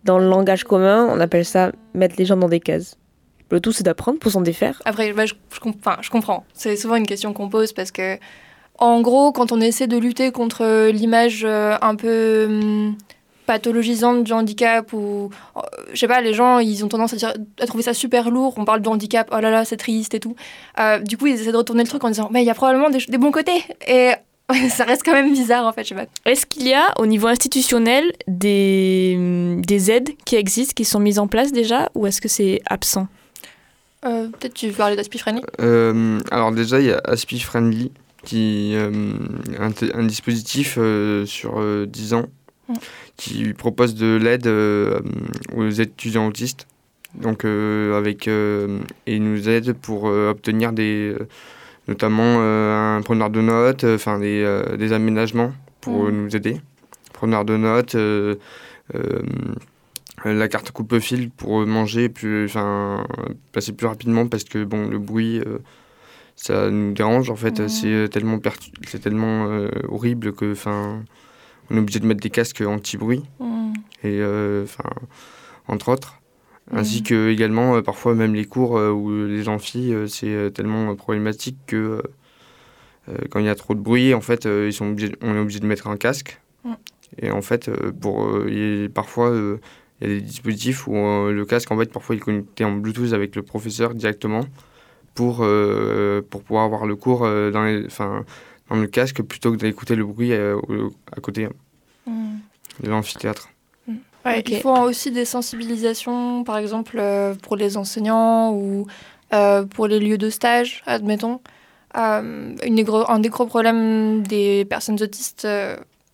Dans 0.04 0.18
le 0.18 0.28
langage 0.28 0.64
commun, 0.64 1.08
on 1.10 1.20
appelle 1.20 1.44
ça 1.44 1.72
mettre 1.94 2.14
les 2.18 2.24
gens 2.24 2.36
dans 2.36 2.48
des 2.48 2.60
cases. 2.60 2.96
Le 3.50 3.60
tout, 3.60 3.72
c'est 3.72 3.84
d'apprendre 3.84 4.18
pour 4.18 4.30
s'en 4.30 4.40
défaire. 4.40 4.80
Après, 4.84 5.12
bah, 5.12 5.26
je, 5.26 5.34
enfin, 5.64 5.96
je 6.00 6.10
comprends. 6.10 6.44
C'est 6.52 6.76
souvent 6.76 6.96
une 6.96 7.06
question 7.06 7.32
qu'on 7.32 7.48
pose 7.48 7.72
parce 7.72 7.90
que, 7.90 8.18
en 8.78 9.00
gros, 9.00 9.32
quand 9.32 9.52
on 9.52 9.60
essaie 9.60 9.86
de 9.86 9.96
lutter 9.96 10.30
contre 10.32 10.90
l'image 10.90 11.44
euh, 11.44 11.76
un 11.80 11.96
peu 11.96 12.46
hum, 12.48 12.96
pathologisante 13.46 14.24
du 14.24 14.32
handicap 14.34 14.92
ou, 14.92 15.30
euh, 15.56 15.60
je 15.92 15.98
sais 15.98 16.06
pas, 16.06 16.20
les 16.20 16.34
gens, 16.34 16.58
ils 16.58 16.84
ont 16.84 16.88
tendance 16.88 17.14
à, 17.24 17.66
trouver 17.66 17.82
ça 17.82 17.94
super 17.94 18.30
lourd. 18.30 18.54
On 18.58 18.66
parle 18.66 18.82
de 18.82 18.88
handicap, 18.88 19.30
oh 19.32 19.40
là 19.40 19.50
là, 19.50 19.64
c'est 19.64 19.78
triste 19.78 20.14
et 20.14 20.20
tout. 20.20 20.36
Euh, 20.78 20.98
du 20.98 21.16
coup, 21.16 21.26
ils 21.26 21.40
essaient 21.40 21.52
de 21.52 21.56
retourner 21.56 21.82
le 21.82 21.88
truc 21.88 22.04
en 22.04 22.08
disant, 22.08 22.28
mais 22.30 22.42
il 22.42 22.46
y 22.46 22.50
a 22.50 22.54
probablement 22.54 22.90
des, 22.90 23.18
bons 23.18 23.32
côtés. 23.32 23.64
ça 24.70 24.84
reste 24.84 25.02
quand 25.04 25.12
même 25.12 25.32
bizarre, 25.32 25.66
en 25.66 25.72
fait, 25.72 25.84
je 25.84 25.88
sais 25.90 25.94
pas. 25.94 26.06
Est-ce 26.24 26.46
qu'il 26.46 26.66
y 26.66 26.74
a, 26.74 26.92
au 26.98 27.06
niveau 27.06 27.26
institutionnel, 27.26 28.12
des, 28.26 29.56
des 29.58 29.90
aides 29.90 30.10
qui 30.24 30.36
existent, 30.36 30.74
qui 30.74 30.84
sont 30.84 31.00
mises 31.00 31.18
en 31.18 31.26
place 31.28 31.52
déjà, 31.52 31.90
ou 31.94 32.06
est-ce 32.06 32.20
que 32.20 32.28
c'est 32.28 32.60
absent? 32.66 33.08
Euh, 34.04 34.28
Peut-être 34.28 34.54
tu 34.54 34.68
veux 34.68 34.72
parler 34.74 34.96
d'Aspi 34.96 35.18
Friendly 35.18 35.42
Euh, 35.60 36.20
alors 36.30 36.52
déjà, 36.52 36.80
il 36.80 36.86
y 36.86 36.92
a 36.92 37.00
Aspi 37.04 37.40
Friendly, 37.40 37.90
qui 38.24 38.72
euh, 38.74 39.12
un, 39.58 40.04
dispositif 40.04 40.76
euh, 40.78 41.26
sur 41.26 41.58
euh, 41.58 41.86
10 41.86 42.14
ans 42.14 42.26
Mm. 42.68 42.74
qui 43.16 43.54
propose 43.54 43.94
de 43.94 44.16
l'aide 44.16 44.46
euh, 44.46 45.00
aux 45.56 45.68
étudiants 45.70 46.26
autistes. 46.26 46.66
Donc 47.14 47.44
euh, 47.44 47.96
avec 47.96 48.28
euh, 48.28 48.80
et 49.06 49.18
nous 49.18 49.48
aide 49.48 49.72
pour 49.72 50.08
euh, 50.08 50.30
obtenir 50.30 50.72
des 50.72 51.14
euh, 51.18 51.26
notamment 51.88 52.36
euh, 52.38 52.96
un 52.98 53.02
preneur 53.02 53.30
de 53.30 53.40
notes, 53.40 53.84
euh, 53.84 53.94
enfin 53.96 54.18
des, 54.18 54.42
euh, 54.44 54.76
des 54.76 54.92
aménagements 54.92 55.52
pour 55.80 56.04
Mm. 56.04 56.10
nous 56.24 56.36
aider. 56.36 56.60
Preneur 57.14 57.44
de 57.44 57.56
notes, 57.56 57.96
la 60.24 60.48
carte 60.48 60.70
coupe-fil 60.70 61.30
pour 61.30 61.66
manger, 61.66 62.08
plus, 62.08 62.44
enfin, 62.44 63.04
passer 63.52 63.72
plus 63.72 63.86
rapidement 63.86 64.26
parce 64.28 64.44
que 64.44 64.62
bon, 64.64 64.86
le 64.88 64.98
bruit, 64.98 65.42
ça 66.36 66.70
nous 66.70 66.92
dérange 66.92 67.30
en 67.30 67.34
fait. 67.36 67.66
C'est 67.68 68.08
tellement, 68.10 68.38
c'est 68.86 69.00
tellement 69.00 69.48
horrible 69.88 70.32
que, 70.32 70.52
enfin, 70.52 71.02
on 71.70 71.76
est 71.76 71.80
obligé 71.80 71.98
de 71.98 72.06
mettre 72.06 72.20
des 72.20 72.30
casques 72.30 72.60
anti-bruit. 72.64 73.24
Et, 74.04 74.20
enfin, 74.62 74.90
entre 75.66 75.88
autres. 75.88 76.17
Ainsi 76.70 77.02
que 77.02 77.30
également, 77.30 77.80
parfois, 77.82 78.14
même 78.14 78.34
les 78.34 78.44
cours 78.44 78.72
ou 78.72 79.26
les 79.26 79.48
amphis, 79.48 79.92
c'est 80.08 80.52
tellement 80.52 80.94
problématique 80.96 81.56
que 81.66 82.02
quand 83.30 83.38
il 83.40 83.46
y 83.46 83.48
a 83.48 83.54
trop 83.54 83.74
de 83.74 83.80
bruit, 83.80 84.12
en 84.12 84.20
fait, 84.20 84.44
ils 84.44 84.72
sont 84.72 84.90
obligés, 84.90 85.14
on 85.22 85.34
est 85.34 85.38
obligé 85.38 85.60
de 85.60 85.66
mettre 85.66 85.86
un 85.86 85.96
casque. 85.96 86.40
Et 87.22 87.30
en 87.30 87.40
fait, 87.40 87.70
pour, 88.00 88.30
parfois, 88.92 89.32
il 90.00 90.08
y 90.08 90.10
a 90.10 90.14
des 90.14 90.20
dispositifs 90.20 90.86
où 90.86 90.92
le 90.92 91.44
casque, 91.44 91.70
en 91.72 91.78
fait, 91.78 91.90
parfois, 91.90 92.14
il 92.14 92.18
est 92.18 92.22
connecté 92.22 92.64
en 92.64 92.72
Bluetooth 92.72 93.14
avec 93.14 93.34
le 93.34 93.42
professeur 93.42 93.94
directement 93.94 94.44
pour, 95.14 95.36
pour 95.36 96.42
pouvoir 96.42 96.64
avoir 96.64 96.86
le 96.86 96.96
cours 96.96 97.20
dans, 97.20 97.64
les, 97.64 97.86
dans 98.68 98.76
le 98.76 98.86
casque 98.86 99.22
plutôt 99.22 99.52
que 99.52 99.56
d'écouter 99.56 99.96
le 99.96 100.04
bruit 100.04 100.34
à 100.34 101.20
côté 101.22 101.48
de 102.06 102.90
l'amphithéâtre. 102.90 103.48
Il 104.46 104.60
faut 104.60 104.76
aussi 104.76 105.10
des 105.10 105.24
sensibilisations, 105.24 106.44
par 106.44 106.58
exemple, 106.58 107.02
pour 107.42 107.56
les 107.56 107.76
enseignants 107.76 108.52
ou 108.52 108.86
pour 109.70 109.86
les 109.86 109.98
lieux 110.00 110.18
de 110.18 110.30
stage, 110.30 110.82
admettons. 110.86 111.40
une 111.94 112.74
des 112.74 112.84
gros, 112.84 113.10
un 113.10 113.18
des 113.20 113.28
gros 113.28 113.46
problèmes 113.46 114.22
des 114.22 114.64
personnes 114.64 115.02
autistes 115.02 115.46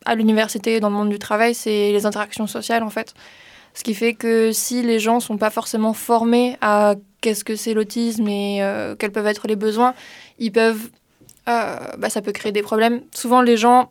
à 0.06 0.14
l'université 0.14 0.76
et 0.76 0.80
dans 0.80 0.90
le 0.90 0.96
monde 0.96 1.10
du 1.10 1.18
travail, 1.18 1.54
c'est 1.54 1.92
les 1.92 2.06
interactions 2.06 2.46
sociales, 2.46 2.82
en 2.82 2.90
fait. 2.90 3.14
Ce 3.74 3.82
qui 3.82 3.94
fait 3.94 4.14
que 4.14 4.52
si 4.52 4.82
les 4.82 5.00
gens 5.00 5.16
ne 5.16 5.20
sont 5.20 5.36
pas 5.36 5.50
forcément 5.50 5.94
formés 5.94 6.56
à 6.60 6.94
qu'est-ce 7.20 7.42
que 7.42 7.56
c'est 7.56 7.74
l'autisme 7.74 8.28
et 8.28 8.60
quels 8.98 9.10
peuvent 9.10 9.26
être 9.26 9.48
les 9.48 9.56
besoins, 9.56 9.94
ils 10.38 10.52
peuvent, 10.52 10.90
bah, 11.46 12.08
ça 12.08 12.22
peut 12.22 12.32
créer 12.32 12.52
des 12.52 12.62
problèmes. 12.62 13.00
Souvent, 13.12 13.42
les 13.42 13.56
gens 13.56 13.90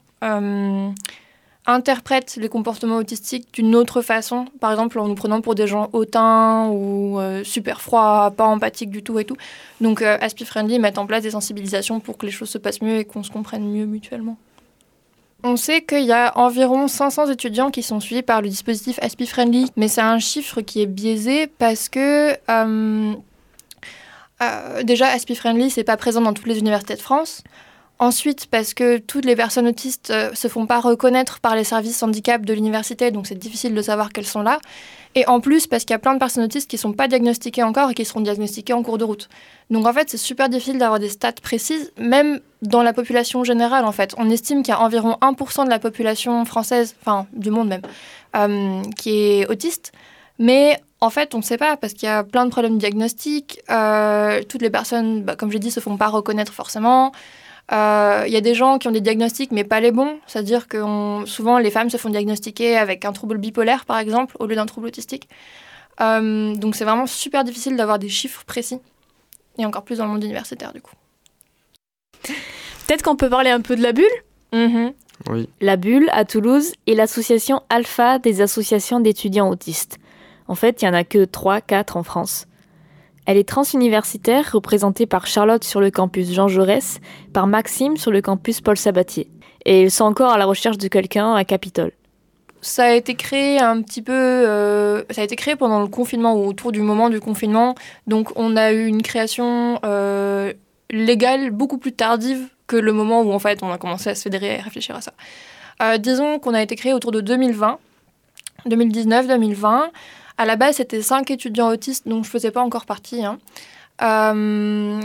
interprètent 1.65 2.35
les 2.35 2.49
comportements 2.49 2.97
autistiques 2.97 3.53
d'une 3.53 3.75
autre 3.75 4.01
façon, 4.01 4.45
par 4.59 4.71
exemple 4.71 4.99
en 4.99 5.07
nous 5.07 5.15
prenant 5.15 5.41
pour 5.41 5.55
des 5.55 5.67
gens 5.67 5.89
hautains 5.93 6.67
ou 6.67 7.19
euh, 7.19 7.43
super 7.43 7.81
froids, 7.81 8.33
pas 8.35 8.45
empathiques 8.45 8.89
du 8.89 9.03
tout 9.03 9.17
et 9.19 9.25
tout. 9.25 9.37
Donc 9.79 10.01
euh, 10.01 10.17
Aspi 10.19 10.45
Friendly 10.45 10.79
met 10.79 10.97
en 10.99 11.05
place 11.05 11.23
des 11.23 11.31
sensibilisations 11.31 11.99
pour 11.99 12.17
que 12.17 12.25
les 12.25 12.31
choses 12.31 12.49
se 12.49 12.57
passent 12.57 12.81
mieux 12.81 12.97
et 12.97 13.05
qu'on 13.05 13.23
se 13.23 13.31
comprenne 13.31 13.63
mieux 13.69 13.85
mutuellement. 13.85 14.37
On 15.45 15.57
sait 15.57 15.81
qu'il 15.81 16.05
y 16.05 16.13
a 16.13 16.37
environ 16.37 16.87
500 16.87 17.29
étudiants 17.29 17.69
qui 17.69 17.83
sont 17.83 17.99
suivis 17.99 18.21
par 18.23 18.41
le 18.41 18.49
dispositif 18.49 18.97
Aspi 19.01 19.27
Friendly, 19.27 19.71
mais 19.75 19.89
c'est 19.89 20.01
un 20.01 20.19
chiffre 20.19 20.61
qui 20.61 20.81
est 20.81 20.85
biaisé 20.85 21.47
parce 21.47 21.89
que 21.89 22.37
euh, 22.49 23.13
déjà 24.83 25.07
Aspi 25.07 25.35
Friendly 25.35 25.69
c'est 25.69 25.83
pas 25.83 25.97
présent 25.97 26.21
dans 26.21 26.33
toutes 26.33 26.47
les 26.47 26.59
universités 26.59 26.95
de 26.95 27.01
France. 27.01 27.43
Ensuite, 28.03 28.47
parce 28.47 28.73
que 28.73 28.97
toutes 28.97 29.23
les 29.23 29.37
personnes 29.37 29.65
autistes 29.65 30.09
ne 30.09 30.15
euh, 30.15 30.33
se 30.33 30.49
font 30.49 30.65
pas 30.65 30.81
reconnaître 30.81 31.39
par 31.39 31.55
les 31.55 31.63
services 31.63 32.03
handicap 32.03 32.43
de 32.43 32.53
l'université, 32.53 33.11
donc 33.11 33.27
c'est 33.27 33.39
difficile 33.39 33.73
de 33.73 33.81
savoir 33.81 34.11
qu'elles 34.11 34.25
sont 34.25 34.41
là. 34.41 34.59
Et 35.15 35.25
en 35.27 35.39
plus, 35.39 35.67
parce 35.67 35.85
qu'il 35.85 35.93
y 35.93 35.95
a 35.95 35.99
plein 35.99 36.13
de 36.13 36.19
personnes 36.19 36.43
autistes 36.43 36.69
qui 36.69 36.75
ne 36.75 36.81
sont 36.81 36.91
pas 36.91 37.07
diagnostiquées 37.07 37.63
encore 37.63 37.91
et 37.91 37.93
qui 37.93 38.03
seront 38.03 38.19
diagnostiquées 38.19 38.73
en 38.73 38.83
cours 38.83 38.97
de 38.97 39.05
route. 39.05 39.29
Donc 39.69 39.87
en 39.87 39.93
fait, 39.93 40.09
c'est 40.09 40.17
super 40.17 40.49
difficile 40.49 40.79
d'avoir 40.79 40.99
des 40.99 41.07
stats 41.07 41.31
précises, 41.41 41.93
même 41.97 42.41
dans 42.61 42.83
la 42.83 42.91
population 42.91 43.45
générale 43.45 43.85
en 43.85 43.93
fait. 43.93 44.13
On 44.17 44.29
estime 44.29 44.63
qu'il 44.63 44.73
y 44.73 44.75
a 44.75 44.81
environ 44.81 45.17
1% 45.21 45.63
de 45.63 45.69
la 45.69 45.79
population 45.79 46.43
française, 46.43 46.97
enfin 46.99 47.25
du 47.31 47.51
monde 47.51 47.69
même, 47.69 47.83
euh, 48.35 48.81
qui 48.97 49.11
est 49.11 49.47
autiste. 49.49 49.93
Mais 50.39 50.77
en 50.99 51.09
fait, 51.09 51.35
on 51.35 51.37
ne 51.37 51.43
sait 51.43 51.57
pas 51.57 51.77
parce 51.77 51.93
qu'il 51.93 52.07
y 52.07 52.11
a 52.11 52.25
plein 52.25 52.43
de 52.43 52.51
problèmes 52.51 52.79
diagnostiques. 52.79 53.61
Euh, 53.69 54.41
toutes 54.49 54.61
les 54.61 54.69
personnes, 54.69 55.23
bah, 55.23 55.37
comme 55.37 55.51
j'ai 55.53 55.59
dit, 55.59 55.71
se 55.71 55.79
font 55.79 55.95
pas 55.95 56.07
reconnaître 56.07 56.51
forcément. 56.51 57.13
Il 57.71 57.75
euh, 57.75 58.27
y 58.27 58.35
a 58.35 58.41
des 58.41 58.55
gens 58.55 58.77
qui 58.77 58.87
ont 58.87 58.91
des 58.91 59.01
diagnostics 59.01 59.51
mais 59.51 59.63
pas 59.63 59.79
les 59.79 59.91
bons, 59.91 60.17
c'est-à-dire 60.27 60.67
que 60.67 60.79
souvent 61.25 61.57
les 61.57 61.71
femmes 61.71 61.89
se 61.89 61.97
font 61.97 62.09
diagnostiquer 62.09 62.77
avec 62.77 63.05
un 63.05 63.13
trouble 63.13 63.37
bipolaire 63.37 63.85
par 63.85 63.99
exemple 63.99 64.35
au 64.39 64.47
lieu 64.47 64.55
d'un 64.55 64.65
trouble 64.65 64.87
autistique. 64.87 65.29
Euh, 66.01 66.55
donc 66.55 66.75
c'est 66.75 66.83
vraiment 66.83 67.07
super 67.07 67.43
difficile 67.43 67.77
d'avoir 67.77 67.99
des 67.99 68.09
chiffres 68.09 68.43
précis 68.45 68.79
et 69.57 69.65
encore 69.65 69.83
plus 69.83 69.99
dans 69.99 70.05
le 70.05 70.11
monde 70.11 70.23
universitaire 70.23 70.73
du 70.73 70.81
coup. 70.81 70.95
Peut-être 72.23 73.01
qu'on 73.01 73.15
peut 73.15 73.29
parler 73.29 73.49
un 73.49 73.61
peu 73.61 73.77
de 73.77 73.81
la 73.81 73.93
bulle? 73.93 74.05
Mm-hmm. 74.51 74.93
Oui. 75.29 75.49
La 75.61 75.77
bulle 75.77 76.09
à 76.11 76.25
Toulouse 76.25 76.73
est 76.85 76.95
l'association 76.95 77.61
alpha 77.69 78.19
des 78.19 78.41
associations 78.41 78.99
d'étudiants 78.99 79.49
autistes. 79.49 79.99
En 80.47 80.55
fait, 80.55 80.81
il 80.81 80.85
n'y 80.85 80.91
en 80.91 80.93
a 80.93 81.05
que 81.05 81.23
3-4 81.23 81.97
en 81.97 82.03
France. 82.03 82.47
Elle 83.25 83.37
est 83.37 83.47
transuniversitaire, 83.47 84.51
représentée 84.51 85.05
par 85.05 85.27
Charlotte 85.27 85.63
sur 85.63 85.79
le 85.79 85.91
campus 85.91 86.31
Jean 86.31 86.47
Jaurès, 86.47 86.99
par 87.31 87.47
Maxime 87.47 87.95
sur 87.95 88.11
le 88.11 88.21
campus 88.21 88.59
Paul 88.59 88.77
Sabatier. 88.77 89.29
Et 89.65 89.83
ils 89.83 89.91
sont 89.91 90.03
encore 90.03 90.31
à 90.31 90.37
la 90.37 90.45
recherche 90.45 90.77
de 90.77 90.87
quelqu'un 90.87 91.33
à 91.33 91.45
Capitole. 91.45 91.91
Ça 92.61 92.85
a 92.85 92.93
été 92.93 93.15
créé 93.15 93.59
un 93.59 93.81
petit 93.81 94.01
peu, 94.01 94.13
euh, 94.13 95.03
ça 95.09 95.21
a 95.21 95.23
été 95.23 95.35
créé 95.35 95.55
pendant 95.55 95.81
le 95.81 95.87
confinement 95.87 96.33
ou 96.35 96.47
autour 96.47 96.71
du 96.71 96.81
moment 96.81 97.09
du 97.09 97.19
confinement. 97.19 97.75
Donc 98.07 98.31
on 98.37 98.55
a 98.55 98.71
eu 98.71 98.85
une 98.85 99.01
création 99.01 99.79
euh, 99.83 100.53
légale 100.89 101.51
beaucoup 101.51 101.77
plus 101.77 101.91
tardive 101.91 102.47
que 102.67 102.77
le 102.77 102.93
moment 102.93 103.21
où 103.21 103.33
en 103.33 103.39
fait 103.39 103.63
on 103.63 103.71
a 103.71 103.77
commencé 103.77 104.09
à 104.09 104.15
se 104.15 104.23
fédérer 104.23 104.55
et 104.55 104.59
à 104.59 104.61
réfléchir 104.61 104.95
à 104.95 105.01
ça. 105.01 105.13
Euh, 105.81 105.97
disons 105.97 106.39
qu'on 106.39 106.53
a 106.53 106.61
été 106.61 106.77
créé 106.77 106.93
autour 106.93 107.11
de 107.11 107.19
2020, 107.19 107.79
2019-2020. 108.69 109.89
À 110.37 110.45
la 110.45 110.55
base, 110.55 110.77
c'était 110.77 111.01
cinq 111.01 111.31
étudiants 111.31 111.69
autistes 111.69 112.07
dont 112.07 112.23
je 112.23 112.29
ne 112.29 112.31
faisais 112.31 112.51
pas 112.51 112.61
encore 112.61 112.85
partie. 112.85 113.23
Hein, 113.23 113.39
euh, 114.01 114.99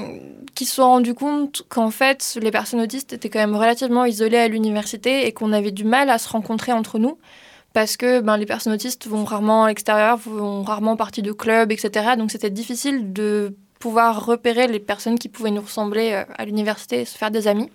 qui 0.55 0.65
se 0.65 0.77
sont 0.77 0.83
rendus 0.83 1.15
compte 1.15 1.63
qu'en 1.69 1.91
fait, 1.91 2.39
les 2.41 2.51
personnes 2.51 2.81
autistes 2.81 3.13
étaient 3.13 3.29
quand 3.29 3.39
même 3.39 3.55
relativement 3.55 4.07
isolées 4.07 4.39
à 4.39 4.49
l'université 4.49 5.27
et 5.27 5.33
qu'on 5.33 5.53
avait 5.53 5.71
du 5.71 5.85
mal 5.85 6.09
à 6.09 6.19
se 6.19 6.29
rencontrer 6.29 6.73
entre 6.73 6.99
nous 6.99 7.19
parce 7.75 7.97
que 7.97 8.21
ben, 8.21 8.37
les 8.37 8.47
personnes 8.47 8.73
autistes 8.73 9.07
vont 9.07 9.25
rarement 9.25 9.65
à 9.65 9.69
l'extérieur, 9.69 10.17
vont 10.17 10.63
rarement 10.63 10.97
partie 10.97 11.23
de 11.23 11.33
clubs, 11.33 11.71
etc. 11.71 12.17
Donc 12.17 12.31
c'était 12.31 12.51
difficile 12.51 13.13
de 13.13 13.55
pouvoir 13.79 14.25
repérer 14.25 14.67
les 14.67 14.81
personnes 14.81 15.19
qui 15.19 15.29
pouvaient 15.29 15.51
nous 15.51 15.61
ressembler 15.61 16.13
euh, 16.13 16.25
à 16.37 16.45
l'université 16.45 17.03
et 17.03 17.05
se 17.05 17.17
faire 17.17 17.31
des 17.31 17.47
amis. 17.47 17.71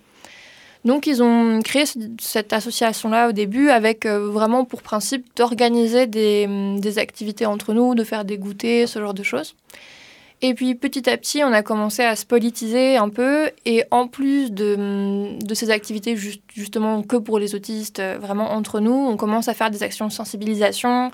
Donc 0.84 1.06
ils 1.06 1.22
ont 1.22 1.62
créé 1.62 1.84
cette 2.20 2.52
association-là 2.52 3.30
au 3.30 3.32
début 3.32 3.70
avec 3.70 4.04
euh, 4.04 4.28
vraiment 4.28 4.66
pour 4.66 4.82
principe 4.82 5.26
d'organiser 5.34 6.06
des, 6.06 6.46
des, 6.78 6.98
activités 6.98 7.46
entre 7.46 7.72
nous, 7.72 7.94
de 7.94 8.04
faire 8.04 8.26
des 8.26 8.36
goûters, 8.36 8.86
ce 8.86 8.98
genre 8.98 9.14
de 9.14 9.22
choses. 9.22 9.54
Et 10.42 10.52
puis 10.52 10.74
petit 10.74 11.08
à 11.08 11.16
petit, 11.16 11.42
on 11.42 11.52
a 11.52 11.62
commencé 11.62 12.02
à 12.02 12.16
se 12.16 12.26
politiser 12.26 12.98
un 12.98 13.08
peu 13.08 13.50
et 13.64 13.84
en 13.90 14.08
plus 14.08 14.52
de, 14.52 15.38
de 15.42 15.54
ces 15.54 15.70
activités 15.70 16.16
justement 16.54 17.02
que 17.02 17.16
pour 17.16 17.38
les 17.38 17.54
autistes, 17.54 18.00
euh, 18.00 18.18
vraiment 18.20 18.52
entre 18.52 18.80
nous, 18.80 18.92
on 18.92 19.16
commence 19.16 19.48
à 19.48 19.54
faire 19.54 19.70
des 19.70 19.82
actions 19.82 20.06
de 20.06 20.12
sensibilisation. 20.12 21.10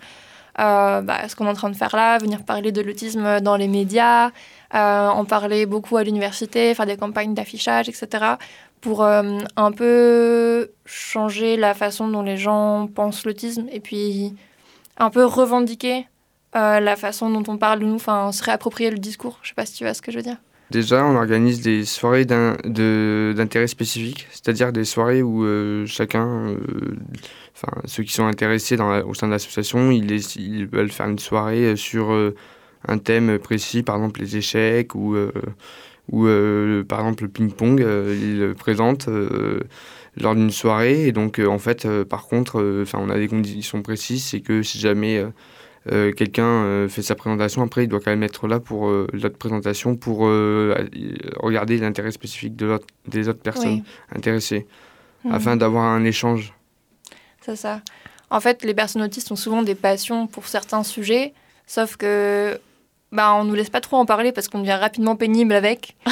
Euh, 0.59 1.01
bah, 1.01 1.29
ce 1.29 1.37
qu'on 1.37 1.47
est 1.47 1.51
en 1.51 1.55
train 1.55 1.71
de 1.71 1.77
faire 1.77 1.95
là, 1.95 2.19
venir 2.19 2.43
parler 2.43 2.73
de 2.73 2.81
l'autisme 2.83 3.41
dans 3.41 3.57
les 3.57 3.69
médias, 3.69 4.31
en 4.73 5.25
parler 5.25 5.65
beaucoup 5.65 5.97
à 5.97 6.03
l'université, 6.03 6.75
faire 6.75 6.87
des 6.87 6.97
campagnes 6.97 7.35
d'affichage, 7.35 7.89
etc 7.89 8.37
pour 8.81 9.05
euh, 9.05 9.41
un 9.57 9.73
peu 9.73 10.71
changer 10.87 11.57
la 11.57 11.75
façon 11.75 12.09
dont 12.09 12.23
les 12.23 12.37
gens 12.37 12.89
pensent 12.93 13.25
l'autisme 13.25 13.67
et 13.73 13.81
puis 13.81 14.35
un 14.97 15.11
peu 15.11 15.25
revendiquer 15.25 16.07
euh, 16.57 16.81
la 16.81 16.97
façon 16.97 17.31
dont 17.31 17.45
on 17.53 17.59
parle 17.59 17.81
de 17.81 17.85
nous, 17.85 17.95
enfin 17.95 18.33
se 18.33 18.43
réapproprier 18.43 18.91
le 18.91 18.99
discours. 18.99 19.39
Je 19.43 19.49
sais 19.49 19.55
pas 19.55 19.67
si 19.67 19.75
tu 19.75 19.85
vois 19.85 19.95
ce 19.95 20.03
que 20.03 20.11
je 20.11 20.17
veux 20.17 20.23
dire. 20.23 20.37
Déjà, 20.71 21.05
on 21.05 21.17
organise 21.17 21.63
des 21.63 21.85
soirées 21.85 22.25
d'intérêt 22.25 23.67
spécifique, 23.67 24.29
c'est-à-dire 24.31 24.73
des 24.73 24.85
soirées 24.85 25.21
où 25.21 25.45
euh, 25.45 25.85
chacun, 25.87 26.55
enfin 27.57 27.73
ceux 27.87 28.05
qui 28.05 28.13
sont 28.13 28.27
intéressés 28.27 28.77
dans 28.77 29.01
au 29.03 29.15
sein 29.15 29.27
de 29.27 29.33
l'association, 29.33 29.91
ils, 29.91 30.13
ils, 30.37 30.67
veulent 30.67 30.93
faire 30.93 31.09
une 31.09 31.19
soirée 31.19 31.75
sur 31.75 32.17
un 32.87 32.99
thème 32.99 33.41
précis, 33.41 33.83
par 33.83 33.97
exemple 33.97 34.21
les 34.21 34.37
échecs 34.37 34.95
ou 34.95 35.17
où 36.11 36.27
euh, 36.27 36.85
par 36.85 37.01
exemple 37.01 37.25
le 37.25 37.29
ping-pong, 37.29 37.81
euh, 37.81 38.17
il 38.21 38.55
présente 38.55 39.09
euh, 39.09 39.61
lors 40.17 40.35
d'une 40.35 40.51
soirée. 40.51 41.07
Et 41.07 41.13
donc, 41.13 41.39
en 41.39 41.59
fait, 41.59 41.87
par 42.05 42.27
contre, 42.27 42.83
enfin 42.83 42.99
on 43.01 43.11
a 43.11 43.17
des 43.17 43.29
conditions 43.29 43.83
précises, 43.83 44.25
c'est 44.25 44.41
que 44.41 44.63
si 44.63 44.79
jamais 44.79 45.25
quelqu'un 45.87 46.89
fait 46.89 47.03
sa 47.03 47.15
présentation, 47.15 47.63
après, 47.63 47.85
il 47.85 47.89
doit 47.89 48.01
quand 48.01 48.11
même 48.11 48.23
être 48.23 48.47
là 48.49 48.61
pour 48.61 48.89
l'autre 48.89 49.39
présentation 49.39 49.97
pour 49.97 50.21
regarder 50.21 51.79
l'intérêt 51.79 52.11
spécifique 52.11 52.57
de 52.57 52.79
des 53.07 53.29
autres 53.29 53.41
personnes 53.41 53.83
intéressées, 54.15 54.67
mhm. 55.25 55.33
afin 55.33 55.57
d'avoir 55.57 55.85
un 55.85 56.05
échange. 56.05 56.53
C'est 57.41 57.57
ça. 57.57 57.81
En 58.31 58.41
fait, 58.41 58.63
les 58.65 58.75
personnes 58.75 59.03
autistes 59.03 59.33
ont 59.33 59.37
souvent 59.37 59.63
des 59.63 59.75
passions 59.75 60.27
pour 60.27 60.47
certains 60.47 60.85
sujets, 60.85 61.33
sauf 61.67 61.97
que 61.97 62.61
bah, 63.13 63.35
on 63.35 63.45
nous 63.45 63.55
laisse 63.55 63.71
pas 63.71 63.81
trop 63.81 63.97
en 63.97 64.07
parler 64.07 64.31
parce 64.31 64.49
qu'on 64.49 64.61
devient 64.61 64.73
rapidement 64.73 65.17
pénible 65.17 65.55
avec. 65.55 65.97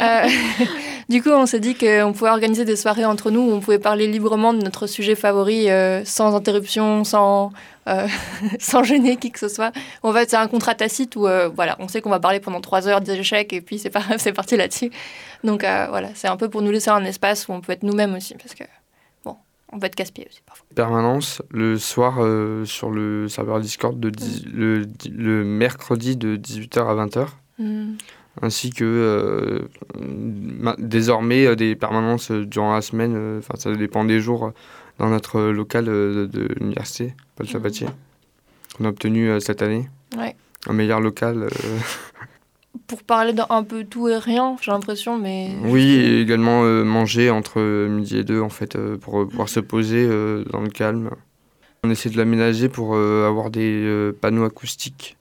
Euh, 0.00 0.28
Du 1.08 1.22
coup, 1.22 1.30
on 1.30 1.46
s'est 1.46 1.58
dit 1.58 1.74
qu'on 1.74 2.12
pouvait 2.12 2.30
organiser 2.30 2.66
des 2.66 2.76
soirées 2.76 3.06
entre 3.06 3.30
nous 3.30 3.40
où 3.40 3.50
on 3.50 3.60
pouvait 3.60 3.78
parler 3.78 4.06
librement 4.06 4.52
de 4.52 4.62
notre 4.62 4.86
sujet 4.86 5.14
favori 5.14 5.70
euh, 5.70 6.04
sans 6.04 6.36
interruption, 6.36 7.02
sans, 7.02 7.50
euh, 7.88 8.06
sans 8.60 8.82
gêner 8.82 9.16
qui 9.16 9.32
que 9.32 9.38
ce 9.38 9.48
soit. 9.48 9.72
En 10.02 10.12
fait, 10.12 10.28
c'est 10.30 10.36
un 10.36 10.46
contrat 10.46 10.74
tacite 10.74 11.16
où 11.16 11.26
voilà, 11.54 11.76
on 11.78 11.88
sait 11.88 12.02
qu'on 12.02 12.10
va 12.10 12.20
parler 12.20 12.40
pendant 12.40 12.60
trois 12.60 12.86
heures 12.88 13.00
d'échecs 13.00 13.52
et 13.54 13.62
puis 13.62 13.78
c'est 13.78 13.90
c'est 14.18 14.32
parti 14.32 14.56
là-dessus. 14.56 14.90
Donc 15.44 15.62
voilà, 15.62 16.10
c'est 16.14 16.28
un 16.28 16.36
peu 16.36 16.48
pour 16.48 16.60
nous 16.60 16.70
laisser 16.70 16.90
un 16.90 17.04
espace 17.04 17.48
où 17.48 17.52
on 17.52 17.60
peut 17.60 17.72
être 17.72 17.82
nous-mêmes 17.84 18.14
aussi 18.14 18.34
parce 18.34 18.54
que 18.54 18.64
on 19.72 19.78
peut 19.78 19.86
être 19.86 19.94
casse-pied 19.94 20.26
aussi 20.28 20.40
parfois. 20.46 20.66
Permanence 20.74 21.42
le 21.50 21.76
soir 21.78 22.16
euh, 22.20 22.64
sur 22.64 22.90
le 22.90 23.28
serveur 23.28 23.60
Discord 23.60 23.98
de 23.98 24.10
dix- 24.10 24.44
le, 24.46 24.86
le 25.10 25.44
mercredi 25.44 26.16
de 26.16 26.36
18h 26.36 26.78
à 26.86 27.06
20h. 27.06 27.26
Mm. 27.58 27.94
Ainsi 28.40 28.70
que 28.70 28.84
euh, 28.84 29.68
ma- 29.98 30.76
désormais 30.78 31.46
euh, 31.46 31.56
des 31.56 31.74
permanences 31.74 32.30
durant 32.30 32.72
la 32.74 32.82
semaine, 32.82 33.38
enfin 33.38 33.54
ça 33.58 33.74
dépend 33.74 34.04
des 34.04 34.20
jours, 34.20 34.52
dans 34.98 35.08
notre 35.08 35.40
local 35.40 35.84
de, 35.86 36.28
de 36.32 36.48
l'université, 36.60 37.14
Paul 37.36 37.48
Sabatier, 37.48 37.88
qu'on 38.76 38.84
a 38.84 38.88
obtenu 38.88 39.40
cette 39.40 39.60
année. 39.62 39.88
Ouais. 40.16 40.34
Un 40.68 40.72
meilleur 40.72 41.00
local. 41.00 41.48
Pour 42.86 43.02
parler 43.02 43.32
d'un 43.32 43.64
peu 43.64 43.84
tout 43.84 44.08
et 44.08 44.18
rien, 44.18 44.56
j'ai 44.60 44.70
l'impression, 44.70 45.18
mais 45.18 45.50
Oui, 45.64 45.90
et 45.90 46.20
également 46.20 46.64
euh, 46.64 46.84
manger 46.84 47.30
entre 47.30 47.60
euh, 47.60 47.88
midi 47.88 48.18
et 48.18 48.24
deux 48.24 48.40
en 48.40 48.48
fait 48.48 48.76
euh, 48.76 48.96
pour 48.96 49.26
pouvoir 49.28 49.48
se 49.48 49.60
poser 49.60 50.06
euh, 50.08 50.44
dans 50.50 50.60
le 50.60 50.68
calme. 50.68 51.10
On 51.84 51.90
essaie 51.90 52.10
de 52.10 52.16
l'aménager 52.16 52.68
pour 52.68 52.96
avoir 52.96 53.50
des 53.50 54.10
panneaux 54.20 54.44
acoustiques. 54.44 55.16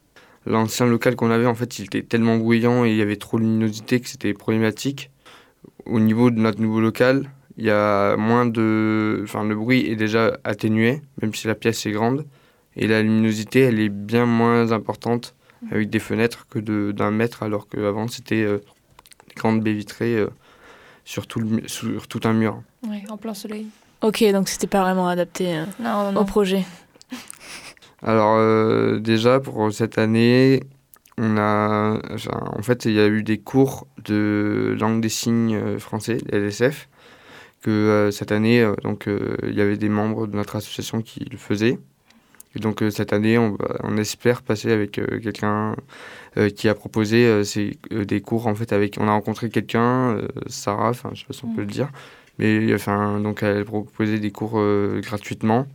L'ancien 0.48 0.88
local 0.88 1.16
qu'on 1.16 1.30
avait 1.30 1.46
en 1.46 1.54
fait, 1.54 1.78
il 1.78 1.86
était 1.86 2.02
tellement 2.02 2.38
bruyant 2.38 2.84
et 2.84 2.90
il 2.90 2.98
y 2.98 3.02
avait 3.04 3.18
trop 3.18 3.38
de 3.38 3.44
luminosité 3.44 4.00
que 4.00 4.10
c'était 4.10 4.34
problématique. 4.34 5.12
Au 5.86 6.00
niveau 6.00 6.32
de 6.32 6.40
notre 6.40 6.60
nouveau 6.60 6.82
local, 6.82 7.30
il 7.58 7.66
y 7.66 7.70
a 7.70 8.18
moins 8.18 8.48
de, 8.48 9.22
enfin 9.24 9.44
le 9.44 9.56
bruit 9.56 9.86
est 9.88 9.96
déjà 9.96 10.40
atténué, 10.44 11.02
même 11.22 11.34
si 11.36 11.46
la 11.46 11.54
pièce 11.54 11.86
est 11.86 11.92
grande, 11.92 12.26
et 12.76 12.88
la 12.88 13.04
luminosité 13.04 13.60
elle 13.62 13.80
est 13.80 13.90
bien 13.90 14.26
moins 14.26 14.72
importante 14.72 15.36
avec 15.72 15.89
des 15.89 16.00
fenêtres 16.00 16.48
que 16.50 16.60
de- 16.60 16.91
d'un 16.91 17.12
mètre, 17.12 17.43
alors 17.43 17.67
qu'avant 17.67 18.08
c'était 18.08 18.43
euh, 18.43 18.60
des 19.30 19.36
grandes 19.36 19.62
baies 19.62 19.74
vitrées 19.74 20.15
euh, 20.17 20.30
sur, 21.06 21.28
tout 21.28 21.39
le 21.39 21.67
sur 21.67 22.08
tout 22.08 22.22
un 22.26 22.34
mur. 22.34 22.62
ouais, 22.88 23.04
en 23.10 23.17
plein 23.17 23.34
soleil. 23.34 23.67
Ok, 24.02 24.24
donc 24.32 24.48
c'était 24.50 24.67
pas 24.67 24.82
vraiment 24.82 25.08
adapté 25.08 25.58
euh, 25.58 25.65
Non, 25.80 26.04
non, 26.06 26.12
non. 26.13 26.22
au 26.22 26.26
projet. 26.26 26.63
Alors 28.04 28.36
euh, 28.38 29.00
déjà 29.00 29.39
pour 29.39 29.72
cette 29.74 29.98
année, 29.98 30.62
on 31.17 31.36
a, 31.38 32.00
enfin, 32.12 32.43
en 32.56 32.62
fait, 32.62 32.86
il 32.86 32.91
y 32.93 33.00
a 33.00 33.08
eu 33.08 33.24
des 33.24 33.39
cours 33.39 33.88
de 34.06 34.76
langue 34.80 35.02
des 35.02 35.10
signes 35.10 35.80
français, 35.80 36.20
LSF, 36.32 36.88
que 37.63 37.72
euh, 37.72 38.12
cette 38.12 38.32
année, 38.32 38.62
euh, 38.62 38.76
donc 38.84 39.08
euh, 39.08 39.36
il 39.43 39.56
y 39.56 39.62
avait 39.62 39.78
des 39.78 39.89
membres 39.89 40.28
de 40.28 40.36
notre 40.36 40.56
association 40.58 41.02
qui 41.02 41.22
le 41.26 41.38
faisaient. 41.38 41.80
Et 42.58 42.60
donc 42.60 42.82
euh, 42.82 42.89
cette 42.89 43.13
année, 43.13 43.38
on, 43.38 43.56
espère 43.98 44.41
passer 44.41 44.72
avec 44.72 44.98
euh, 44.98 45.20
quelqu'un 45.20 45.76
euh, 46.38 46.50
qui 46.50 46.67
a 46.67 46.74
proposé 46.74 47.43
des 47.91 48.22
cours 48.22 48.48
en 48.48 48.56
fait 48.56 48.74
avec. 48.74 48.98
On 49.00 49.08
a 49.08 49.12
rencontré 49.12 49.50
quelqu'un, 49.52 50.17
Sarah, 50.48 50.89
enfin 50.89 51.12
je 51.13 51.20
sais 51.20 51.26
pas 51.28 51.34
si 51.34 51.46
on 51.46 51.54
peut 51.54 51.62
le 51.62 51.67
dire, 51.67 51.89
mais 52.39 52.74
enfin 52.74 53.20
donc 53.20 53.43
elle 53.43 53.63
proposait 53.63 54.17
des 54.20 54.32
cours 54.32 54.60
gratuitement. 55.02 55.67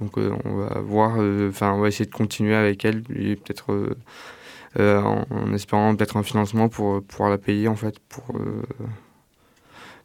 Donc 0.00 0.18
on 0.18 0.54
va 0.56 0.80
voir, 0.80 1.16
enfin 1.48 1.72
on 1.72 1.80
va 1.80 1.88
essayer 1.88 2.04
de 2.04 2.14
continuer 2.14 2.54
avec 2.54 2.84
elle 2.84 3.02
et 3.16 3.36
peut-être 3.36 3.96
euh, 4.78 5.00
en, 5.00 5.24
en 5.30 5.52
espérant 5.54 5.96
peut-être 5.96 6.18
un 6.18 6.22
financement 6.22 6.68
pour 6.68 7.02
pouvoir 7.02 7.30
la 7.30 7.38
payer 7.38 7.68
en 7.68 7.74
fait 7.76 7.98
pour 8.10 8.36
euh, 8.36 8.62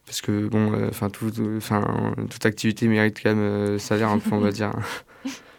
parce 0.05 0.21
que 0.21 0.47
bon 0.47 0.71
enfin 0.89 1.09
tout, 1.09 1.29
tout- 1.31 1.53
enfin 1.57 2.13
toute 2.29 2.45
activité 2.45 2.87
mérite 2.87 3.19
quand 3.21 3.35
même 3.35 3.77
salaire 3.77 4.09
un 4.09 4.19
peu 4.19 4.29
on 4.33 4.39
va 4.39 4.51
dire. 4.51 4.71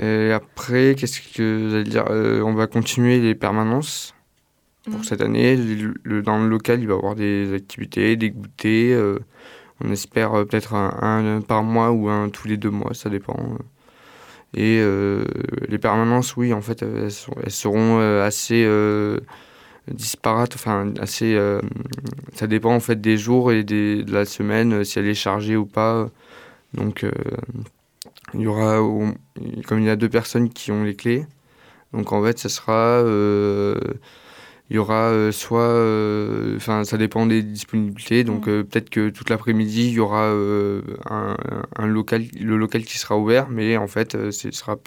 Et 0.00 0.32
après 0.32 0.94
qu'est-ce 0.96 1.20
que 1.20 1.68
j'allais 1.70 1.84
dire 1.84 2.06
Euh, 2.10 2.42
on 2.42 2.54
va 2.54 2.66
continuer 2.66 3.20
les 3.20 3.34
permanences 3.34 4.14
pour 4.84 4.96
Mhm. 4.98 5.04
cette 5.04 5.20
année. 5.22 5.56
Le- 5.56 5.94
le- 6.02 6.22
dans 6.22 6.38
le 6.38 6.48
local 6.48 6.80
il 6.80 6.88
va 6.88 6.94
y 6.94 6.96
avoir 6.96 7.14
des 7.14 7.52
activités, 7.54 8.16
des 8.16 8.30
goûters. 8.30 8.96
euh, 8.98 9.18
on 9.84 9.90
espère 9.90 10.34
euh, 10.34 10.44
peut-être 10.44 10.74
un, 10.74 11.36
un 11.36 11.40
par 11.40 11.62
mois 11.62 11.90
ou 11.92 12.08
un 12.08 12.28
tous 12.30 12.48
les 12.48 12.56
deux 12.56 12.70
mois, 12.70 12.94
ça 12.94 13.10
dépend. 13.10 13.36
Et 14.56 14.78
euh, 14.80 15.24
les 15.68 15.78
permanences, 15.78 16.36
oui, 16.36 16.52
en 16.52 16.60
fait, 16.60 16.82
elles, 16.82 17.10
sont- 17.10 17.34
elles 17.42 17.50
seront 17.50 17.98
euh, 18.00 18.24
assez 18.24 18.64
euh, 18.64 19.18
disparates, 19.92 20.54
enfin, 20.54 20.92
assez. 21.00 21.36
ça 22.34 22.46
dépend 22.46 22.74
en 22.74 22.80
fait 22.80 23.00
des 23.00 23.16
jours 23.18 23.50
et 23.52 23.64
des, 23.64 24.04
de 24.04 24.12
la 24.12 24.24
semaine, 24.24 24.84
si 24.84 24.98
elle 24.98 25.08
est 25.08 25.14
chargée 25.14 25.56
ou 25.56 25.66
pas. 25.66 26.08
Donc, 26.74 27.04
il 28.32 28.40
y 28.40 28.46
aura, 28.46 28.80
au- 28.82 29.08
comme 29.66 29.80
il 29.80 29.86
y 29.86 29.90
a 29.90 29.96
deux 29.96 30.08
personnes 30.08 30.48
qui 30.48 30.72
ont 30.72 30.82
les 30.84 30.94
clés, 30.96 31.26
donc 31.92 32.12
en 32.12 32.22
fait, 32.24 32.38
ça 32.38 32.48
sera. 32.48 32.72
euh, 32.72 33.78
il 34.70 34.76
y 34.76 34.78
aura 34.78 35.08
euh, 35.10 35.30
soit, 35.30 35.60
euh, 35.60 36.56
enfin 36.56 36.84
ça 36.84 36.96
dépend 36.96 37.26
des 37.26 37.42
disponibilités, 37.42 38.24
donc 38.24 38.48
euh, 38.48 38.62
peut-être 38.64 38.88
que 38.88 39.10
toute 39.10 39.28
l'après-midi 39.28 39.88
il 39.88 39.92
y 39.92 40.00
aura 40.00 40.22
euh, 40.22 40.80
un, 41.10 41.36
un 41.76 41.86
local, 41.86 42.24
le 42.40 42.56
local 42.56 42.82
qui 42.84 42.96
sera 42.96 43.18
ouvert, 43.18 43.50
mais 43.50 43.76
en 43.76 43.86
fait 43.88 44.30
ce 44.30 44.50
sera 44.52 44.78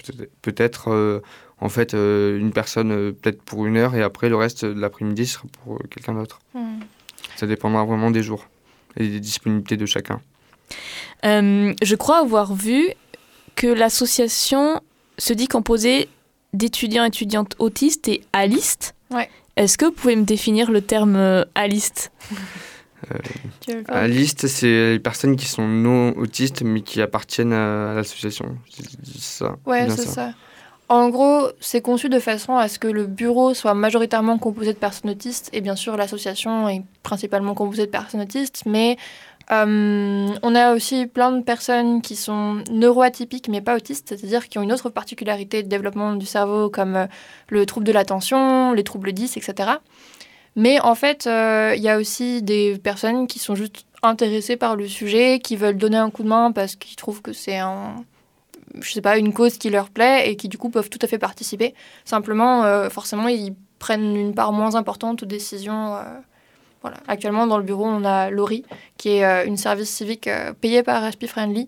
peut-être 0.41 0.89
euh, 0.89 1.19
en 1.61 1.69
fait 1.69 1.93
euh, 1.93 2.39
une 2.39 2.51
personne 2.53 3.13
peut-être 3.13 3.43
pour 3.43 3.67
une 3.67 3.77
heure 3.77 3.93
et 3.93 4.01
après 4.01 4.29
le 4.29 4.35
reste 4.35 4.65
de 4.65 4.79
l'après-midi 4.81 5.27
sera 5.27 5.45
pour 5.63 5.79
quelqu'un 5.91 6.15
d'autre. 6.15 6.39
Hmm. 6.55 6.79
Ça 7.35 7.45
dépendra 7.45 7.85
vraiment 7.85 8.09
des 8.09 8.23
jours 8.23 8.47
et 8.99 9.07
des 9.07 9.19
disponibilités 9.19 9.77
de 9.77 9.85
chacun. 9.85 10.21
Euh, 11.23 11.73
je 11.83 11.95
crois 11.95 12.17
avoir 12.17 12.55
vu 12.55 12.89
que 13.57 13.67
l'association 13.67 14.79
se 15.17 15.33
dit 15.33 15.47
composée 15.47 16.07
d'étudiants 16.53 17.03
et 17.03 17.07
étudiantes 17.07 17.55
autistes 17.59 18.07
et 18.07 18.23
alistes. 18.31 18.95
Ouais. 19.11 19.29
Est-ce 19.57 19.77
que 19.77 19.85
vous 19.85 19.91
pouvez 19.91 20.15
me 20.15 20.23
définir 20.23 20.71
le 20.71 20.81
terme 20.81 21.15
euh, 21.17 21.43
aliste? 21.55 22.11
Tu 23.61 23.71
veux 23.71 23.79
le 23.79 23.83
faire 23.83 23.95
La 23.95 24.07
liste, 24.07 24.47
c'est 24.47 24.91
les 24.91 24.99
personnes 24.99 25.35
qui 25.35 25.47
sont 25.47 25.67
non 25.67 26.15
autistes 26.17 26.61
mais 26.61 26.81
qui 26.81 27.01
appartiennent 27.01 27.53
à, 27.53 27.91
à 27.91 27.93
l'association. 27.95 28.57
Ça. 29.19 29.55
Ouais, 29.65 29.89
c'est 29.89 30.07
ça. 30.07 30.33
En 30.89 31.09
gros, 31.09 31.49
c'est 31.59 31.81
conçu 31.81 32.07
de 32.07 32.19
façon 32.19 32.55
à 32.55 32.69
ce 32.69 32.79
que 32.79 32.87
le 32.87 33.07
bureau 33.07 33.53
soit 33.53 33.73
majoritairement 33.73 34.37
composé 34.37 34.71
de 34.71 34.77
personnes 34.77 35.11
autistes, 35.11 35.49
et 35.51 35.59
bien 35.59 35.75
sûr 35.75 35.97
l'association 35.97 36.69
est 36.69 36.81
principalement 37.03 37.55
composée 37.55 37.87
de 37.87 37.91
personnes 37.91 38.21
autistes, 38.21 38.63
mais 38.65 38.97
euh, 39.51 40.27
on 40.43 40.55
a 40.55 40.73
aussi 40.73 41.07
plein 41.07 41.31
de 41.31 41.41
personnes 41.41 42.01
qui 42.01 42.17
sont 42.17 42.63
neuroatypiques 42.69 43.47
mais 43.47 43.61
pas 43.61 43.77
autistes, 43.77 44.09
c'est-à-dire 44.09 44.49
qui 44.49 44.59
ont 44.59 44.61
une 44.61 44.73
autre 44.73 44.89
particularité 44.89 45.63
de 45.63 45.69
développement 45.69 46.15
du 46.15 46.25
cerveau 46.25 46.69
comme 46.69 46.95
euh, 46.97 47.07
le 47.47 47.65
trouble 47.65 47.85
de 47.85 47.93
l'attention, 47.93 48.73
les 48.73 48.83
troubles 48.83 49.13
10, 49.13 49.37
etc. 49.37 49.71
Mais 50.57 50.81
en 50.81 50.95
fait, 50.95 51.27
euh, 51.27 51.73
il 51.77 51.81
y 51.81 51.87
a 51.87 51.97
aussi 51.97 52.41
des 52.41 52.77
personnes 52.77 53.27
qui 53.27 53.39
sont 53.39 53.55
juste 53.55 53.85
intéressées 54.03 54.57
par 54.57 54.75
le 54.75 54.87
sujet, 54.87 55.39
qui 55.39 55.55
veulent 55.55 55.77
donner 55.77 55.97
un 55.97 56.09
coup 56.09 56.23
de 56.23 56.27
main 56.27 56.51
parce 56.51 56.75
qu'ils 56.75 56.97
trouvent 56.97 57.21
que 57.21 57.31
c'est 57.31 57.57
un, 57.57 57.95
je 58.81 58.91
sais 58.91 59.01
pas, 59.01 59.17
une 59.17 59.33
cause 59.33 59.57
qui 59.57 59.69
leur 59.69 59.89
plaît 59.89 60.29
et 60.29 60.35
qui 60.35 60.49
du 60.49 60.57
coup 60.57 60.69
peuvent 60.69 60.89
tout 60.89 60.99
à 61.01 61.07
fait 61.07 61.19
participer. 61.19 61.73
Simplement, 62.05 62.89
forcément, 62.89 63.27
ils 63.27 63.53
prennent 63.79 64.15
une 64.15 64.33
part 64.33 64.51
moins 64.51 64.75
importante 64.75 65.23
aux 65.23 65.27
décisions. 65.27 65.95
Voilà. 66.81 66.97
Actuellement, 67.07 67.47
dans 67.47 67.57
le 67.57 67.63
bureau, 67.63 67.85
on 67.85 68.03
a 68.05 68.29
Laurie, 68.29 68.63
qui 68.97 69.09
est 69.09 69.25
euh, 69.25 69.45
une 69.45 69.57
service 69.57 69.89
civique 69.89 70.27
euh, 70.27 70.53
payée 70.53 70.83
par 70.83 71.01
Respi 71.01 71.27
Friendly 71.27 71.67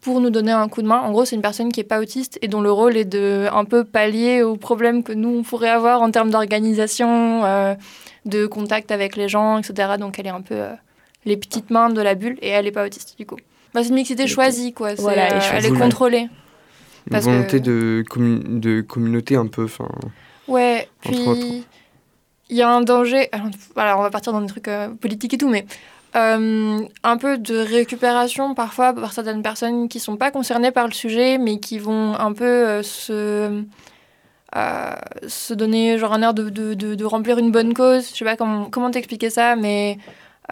pour 0.00 0.20
nous 0.20 0.30
donner 0.30 0.50
un 0.52 0.68
coup 0.68 0.82
de 0.82 0.86
main. 0.88 0.98
En 1.00 1.12
gros, 1.12 1.24
c'est 1.24 1.36
une 1.36 1.42
personne 1.42 1.70
qui 1.72 1.80
n'est 1.80 1.84
pas 1.84 2.00
autiste 2.00 2.38
et 2.42 2.48
dont 2.48 2.60
le 2.60 2.72
rôle 2.72 2.96
est 2.96 3.04
de 3.04 3.46
un 3.52 3.64
peu 3.64 3.84
pallier 3.84 4.42
aux 4.42 4.56
problèmes 4.56 5.02
que 5.04 5.12
nous, 5.12 5.28
on 5.38 5.42
pourrait 5.42 5.68
avoir 5.70 6.02
en 6.02 6.10
termes 6.10 6.30
d'organisation, 6.30 7.44
euh, 7.44 7.74
de 8.26 8.46
contact 8.46 8.90
avec 8.90 9.16
les 9.16 9.28
gens, 9.28 9.58
etc. 9.58 9.92
Donc, 9.98 10.18
elle 10.18 10.26
est 10.26 10.30
un 10.30 10.40
peu 10.42 10.54
euh, 10.56 10.72
les 11.24 11.36
petites 11.36 11.70
mains 11.70 11.88
de 11.88 12.00
la 12.02 12.14
bulle 12.14 12.36
et 12.42 12.48
elle 12.48 12.64
n'est 12.64 12.72
pas 12.72 12.84
autiste, 12.84 13.14
du 13.16 13.26
coup. 13.26 13.36
Bah, 13.74 13.82
c'est 13.82 13.88
une 13.90 13.94
mixité 13.94 14.26
choisie, 14.26 14.72
quoi. 14.72 14.96
C'est, 14.96 15.02
Voilà, 15.02 15.28
elle 15.28 15.34
est 15.34 15.36
euh, 15.36 15.50
elle 15.54 15.66
est 15.66 15.78
contrôlée. 15.78 16.28
Une 17.10 17.18
volonté 17.20 17.58
que- 17.58 17.64
de, 17.64 18.04
de 18.58 18.80
communauté 18.80 19.36
un 19.36 19.46
peu. 19.46 19.64
Enfin, 19.64 19.88
Ouais, 20.48 20.88
Entre 21.06 21.26
autres. 21.28 21.46
Il 22.52 22.58
y 22.58 22.62
a 22.62 22.68
un 22.68 22.82
danger. 22.82 23.28
Alors, 23.32 23.48
voilà, 23.74 23.98
on 23.98 24.02
va 24.02 24.10
partir 24.10 24.32
dans 24.32 24.42
des 24.42 24.46
trucs 24.46 24.68
euh, 24.68 24.88
politiques 24.88 25.34
et 25.34 25.38
tout, 25.38 25.48
mais 25.48 25.64
euh, 26.14 26.78
un 27.02 27.16
peu 27.16 27.38
de 27.38 27.56
récupération 27.56 28.54
parfois 28.54 28.92
par 28.92 29.14
certaines 29.14 29.42
personnes 29.42 29.88
qui 29.88 29.98
sont 29.98 30.18
pas 30.18 30.30
concernées 30.30 30.70
par 30.70 30.86
le 30.86 30.92
sujet, 30.92 31.38
mais 31.38 31.58
qui 31.58 31.78
vont 31.78 32.14
un 32.14 32.34
peu 32.34 32.44
euh, 32.44 32.82
se 32.82 33.64
euh, 34.54 35.54
donner 35.54 35.96
genre 35.96 36.12
un 36.12 36.20
air 36.20 36.34
de, 36.34 36.50
de 36.50 37.04
remplir 37.06 37.38
une 37.38 37.50
bonne 37.50 37.72
cause. 37.72 38.10
Je 38.12 38.18
sais 38.18 38.24
pas 38.26 38.36
comment, 38.36 38.66
comment 38.70 38.90
t'expliquer 38.90 39.30
ça, 39.30 39.56
mais 39.56 39.96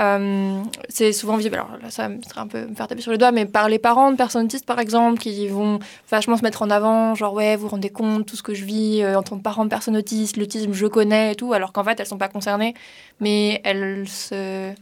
Euh, 0.01 0.63
c'est 0.89 1.13
souvent 1.13 1.37
visible, 1.37 1.57
alors 1.57 1.71
là 1.83 1.91
ça 1.91 2.09
serait 2.29 2.41
un 2.41 2.47
peu 2.47 2.65
me 2.67 2.75
faire 2.75 2.89
taper 2.89 3.03
sur 3.03 3.13
les 3.13 3.19
doigts, 3.19 3.33
mais 3.33 3.45
par 3.45 3.69
les 3.69 3.79
parents 3.79 4.11
de 4.11 4.17
personnes 4.17 4.47
autistes 4.47 4.65
par 4.67 4.79
exemple, 4.79 5.19
qui 5.21 5.47
vont 5.49 5.79
vachement 6.11 6.37
se 6.39 6.43
mettre 6.43 6.63
en 6.63 6.71
avant, 6.71 7.15
genre 7.15 7.35
ouais, 7.35 7.57
vous 7.57 7.63
vous 7.63 7.69
rendez 7.69 7.91
compte, 7.91 8.25
tout 8.27 8.37
ce 8.37 8.43
que 8.43 8.55
je 8.55 8.65
vis 8.65 9.03
euh, 9.03 9.19
en 9.19 9.23
tant 9.23 9.37
que 9.37 9.43
parent 9.43 9.65
de 9.65 9.69
personnes 9.71 9.97
autistes, 9.97 10.37
l'autisme 10.39 10.73
je 10.73 10.87
connais 10.87 11.33
et 11.33 11.35
tout, 11.35 11.53
alors 11.53 11.73
qu'en 11.73 11.85
fait 11.85 12.01
elles 12.01 12.07
sont 12.07 12.19
pas 12.19 12.29
concernées, 12.29 12.75
mais 13.21 13.61
elles 13.65 14.09
se 14.09 14.73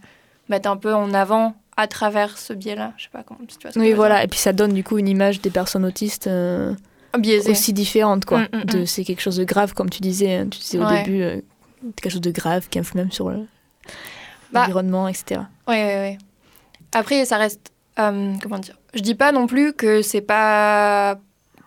mettent 0.48 0.66
un 0.66 0.76
peu 0.76 0.94
en 0.94 1.12
avant 1.12 1.54
à 1.76 1.86
travers 1.88 2.38
ce 2.38 2.52
biais-là. 2.52 2.92
Je 2.96 3.04
sais 3.04 3.10
pas 3.12 3.22
comment 3.22 3.40
tu 3.46 3.56
vois 3.60 3.70
Oui, 3.82 3.92
voilà. 3.92 4.24
Et 4.24 4.28
puis 4.28 4.38
ça 4.38 4.52
donne 4.52 4.72
du 4.72 4.82
coup 4.84 4.98
une 4.98 5.08
image 5.08 5.40
des 5.40 5.50
personnes 5.50 5.84
autistes 5.84 6.26
euh, 6.26 6.74
Biaisée. 7.18 7.50
aussi 7.50 7.72
différente, 7.72 8.24
quoi. 8.24 8.40
Mm, 8.40 8.48
mm, 8.72 8.80
mm. 8.82 8.86
c'est 8.86 9.04
quelque 9.04 9.20
chose 9.22 9.36
de 9.36 9.44
grave, 9.44 9.74
comme 9.74 9.90
tu 9.90 10.00
disais. 10.00 10.34
hein. 10.36 10.48
Tu 10.50 10.58
disais 10.60 10.78
au 10.78 10.84
Ouais. 10.86 11.02
début, 11.02 11.22
euh, 11.22 11.40
quelque 11.96 12.10
chose 12.12 12.20
de 12.20 12.30
grave 12.30 12.68
qui 12.68 12.78
influe 12.78 12.98
même 12.98 13.12
sur 13.12 13.30
le- 13.30 13.46
Bah, 14.52 14.60
l'environnement, 14.62 15.08
etc. 15.08 15.42
Ouais, 15.66 15.74
ouais, 15.84 15.94
ouais. 15.96 16.18
Après, 16.92 17.24
ça 17.24 17.36
reste. 17.36 17.70
euh, 17.98 18.32
comment 18.42 18.58
dire 18.58 18.76
Je 18.94 19.00
dis 19.00 19.14
pas 19.14 19.32
non 19.32 19.46
plus 19.46 19.72
que 19.72 20.02
c'est 20.02 20.20
pas 20.22 21.18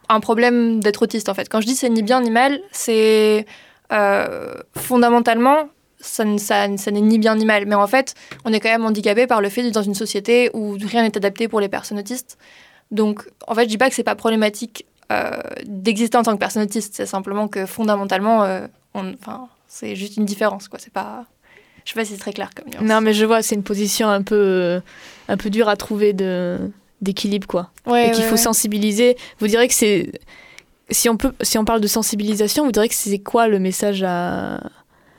un 0.10 0.20
problème 0.20 0.80
d'être 0.82 1.02
autiste, 1.04 1.30
en 1.30 1.34
fait. 1.34 1.48
Quand 1.50 1.62
je 1.62 1.68
dis 1.68 1.76
c'est 1.76 1.90
ni 1.90 2.02
bien 2.04 2.22
ni 2.22 2.32
mal, 2.32 2.60
c'est. 2.72 3.46
euh, 3.94 4.56
fondamentalement, 4.78 5.70
ça, 6.00 6.24
ne- 6.26 6.38
ça, 6.38 6.66
ça 6.78 6.92
n'est 6.92 7.02
ni 7.02 7.20
bien 7.20 7.36
ni 7.36 7.46
mal. 7.46 7.66
Mais 7.66 7.76
en 7.76 7.88
fait, 7.88 8.16
on 8.46 8.54
est 8.54 8.60
quand 8.60 8.70
même 8.70 8.86
handicapé 8.86 9.28
par 9.28 9.42
le 9.42 9.50
fait 9.50 9.64
d'être 9.64 9.74
dans 9.74 9.84
une 9.84 9.94
société 9.96 10.50
où 10.54 10.72
rien 10.82 11.04
n'est 11.04 11.16
adapté 11.18 11.48
pour 11.48 11.60
les 11.60 11.70
personnes 11.70 12.00
autistes. 12.00 12.38
Donc, 12.90 13.30
en 13.48 13.54
fait, 13.56 13.64
je 13.64 13.68
dis 13.70 13.78
pas 13.78 13.90
que 13.90 13.96
c'est 13.96 14.04
pas 14.04 14.16
problématique 14.16 14.86
euh, 15.12 15.32
d'exister 15.66 16.18
en 16.18 16.24
tant 16.24 16.34
que 16.34 16.40
personne 16.40 16.64
autiste. 16.64 16.96
C'est 16.96 17.06
simplement 17.06 17.48
que 17.50 17.66
fondamentalement, 17.66 18.44
euh, 18.44 18.66
on- 18.94 19.14
enfin, 19.14 19.48
c'est 19.68 19.96
juste 19.96 20.16
une 20.18 20.26
différence, 20.26 20.68
quoi. 20.70 20.80
C'est 20.80 20.92
pas. 20.94 21.26
Je 21.86 21.92
sais 21.92 22.00
pas 22.00 22.06
si 22.06 22.14
c'est 22.14 22.20
très 22.20 22.34
clair 22.34 22.50
comme 22.56 22.72
nuance. 22.72 22.84
Non, 22.84 23.02
mais 23.02 23.14
je 23.14 23.26
vois, 23.26 23.42
c'est 23.42 23.56
une 23.56 23.64
position 23.64 24.10
un 24.10 24.22
peu, 24.22 24.36
euh, 24.36 24.80
un 25.28 25.38
peu 25.38 25.50
dure 25.50 25.70
à 25.70 25.76
trouver 25.76 26.14
de, 26.14 26.58
d'équilibre, 27.02 27.48
quoi. 27.48 27.72
Ouais, 27.86 28.08
et 28.08 28.12
qu'il 28.12 28.24
ouais, 28.24 28.30
faut 28.30 28.36
ouais. 28.36 28.42
sensibiliser. 28.42 29.18
Vous 29.40 29.48
direz 29.48 29.68
que 29.68 29.74
c'est. 29.74 30.12
Si 30.90 31.08
on, 31.08 31.16
peut, 31.16 31.34
si 31.42 31.58
on 31.58 31.64
parle 31.64 31.80
de 31.80 31.88
sensibilisation, 31.88 32.66
vous 32.66 32.72
direz 32.72 32.90
que 32.90 32.96
c'est 32.96 33.20
quoi 33.20 33.48
le 33.48 33.60
message 33.60 34.04
à. 34.04 34.60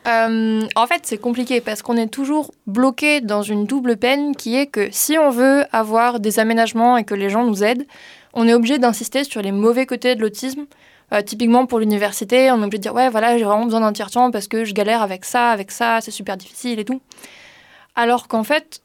Euh, 0.06 0.62
en 0.74 0.86
fait, 0.86 1.02
c'est 1.04 1.18
compliqué 1.18 1.60
parce 1.60 1.80
qu'on 1.80 1.96
est 1.96 2.08
toujours 2.08 2.52
bloqué 2.66 3.20
dans 3.20 3.42
une 3.42 3.66
double 3.66 3.96
peine 3.96 4.34
qui 4.34 4.56
est 4.56 4.66
que 4.66 4.88
si 4.90 5.16
on 5.16 5.30
veut 5.30 5.64
avoir 5.72 6.18
des 6.18 6.40
aménagements 6.40 6.96
et 6.96 7.04
que 7.04 7.14
les 7.14 7.30
gens 7.30 7.44
nous 7.44 7.62
aident, 7.62 7.86
on 8.34 8.48
est 8.48 8.54
obligé 8.54 8.78
d'insister 8.78 9.24
sur 9.24 9.42
les 9.42 9.52
mauvais 9.52 9.86
côtés 9.86 10.14
de 10.14 10.20
l'autisme. 10.20 10.66
Euh, 11.12 11.20
typiquement 11.20 11.66
pour 11.66 11.78
l'université, 11.78 12.50
on 12.50 12.62
est 12.62 12.64
obligé 12.64 12.78
de 12.78 12.82
dire 12.82 12.94
ouais 12.94 13.10
voilà 13.10 13.36
j'ai 13.36 13.44
vraiment 13.44 13.64
besoin 13.64 13.80
d'un 13.80 13.92
tiers-temps 13.92 14.30
parce 14.30 14.48
que 14.48 14.64
je 14.64 14.72
galère 14.72 15.02
avec 15.02 15.24
ça, 15.24 15.50
avec 15.50 15.70
ça, 15.70 16.00
c'est 16.00 16.10
super 16.10 16.36
difficile 16.36 16.78
et 16.78 16.84
tout. 16.84 17.02
Alors 17.94 18.28
qu'en 18.28 18.44
fait, 18.44 18.82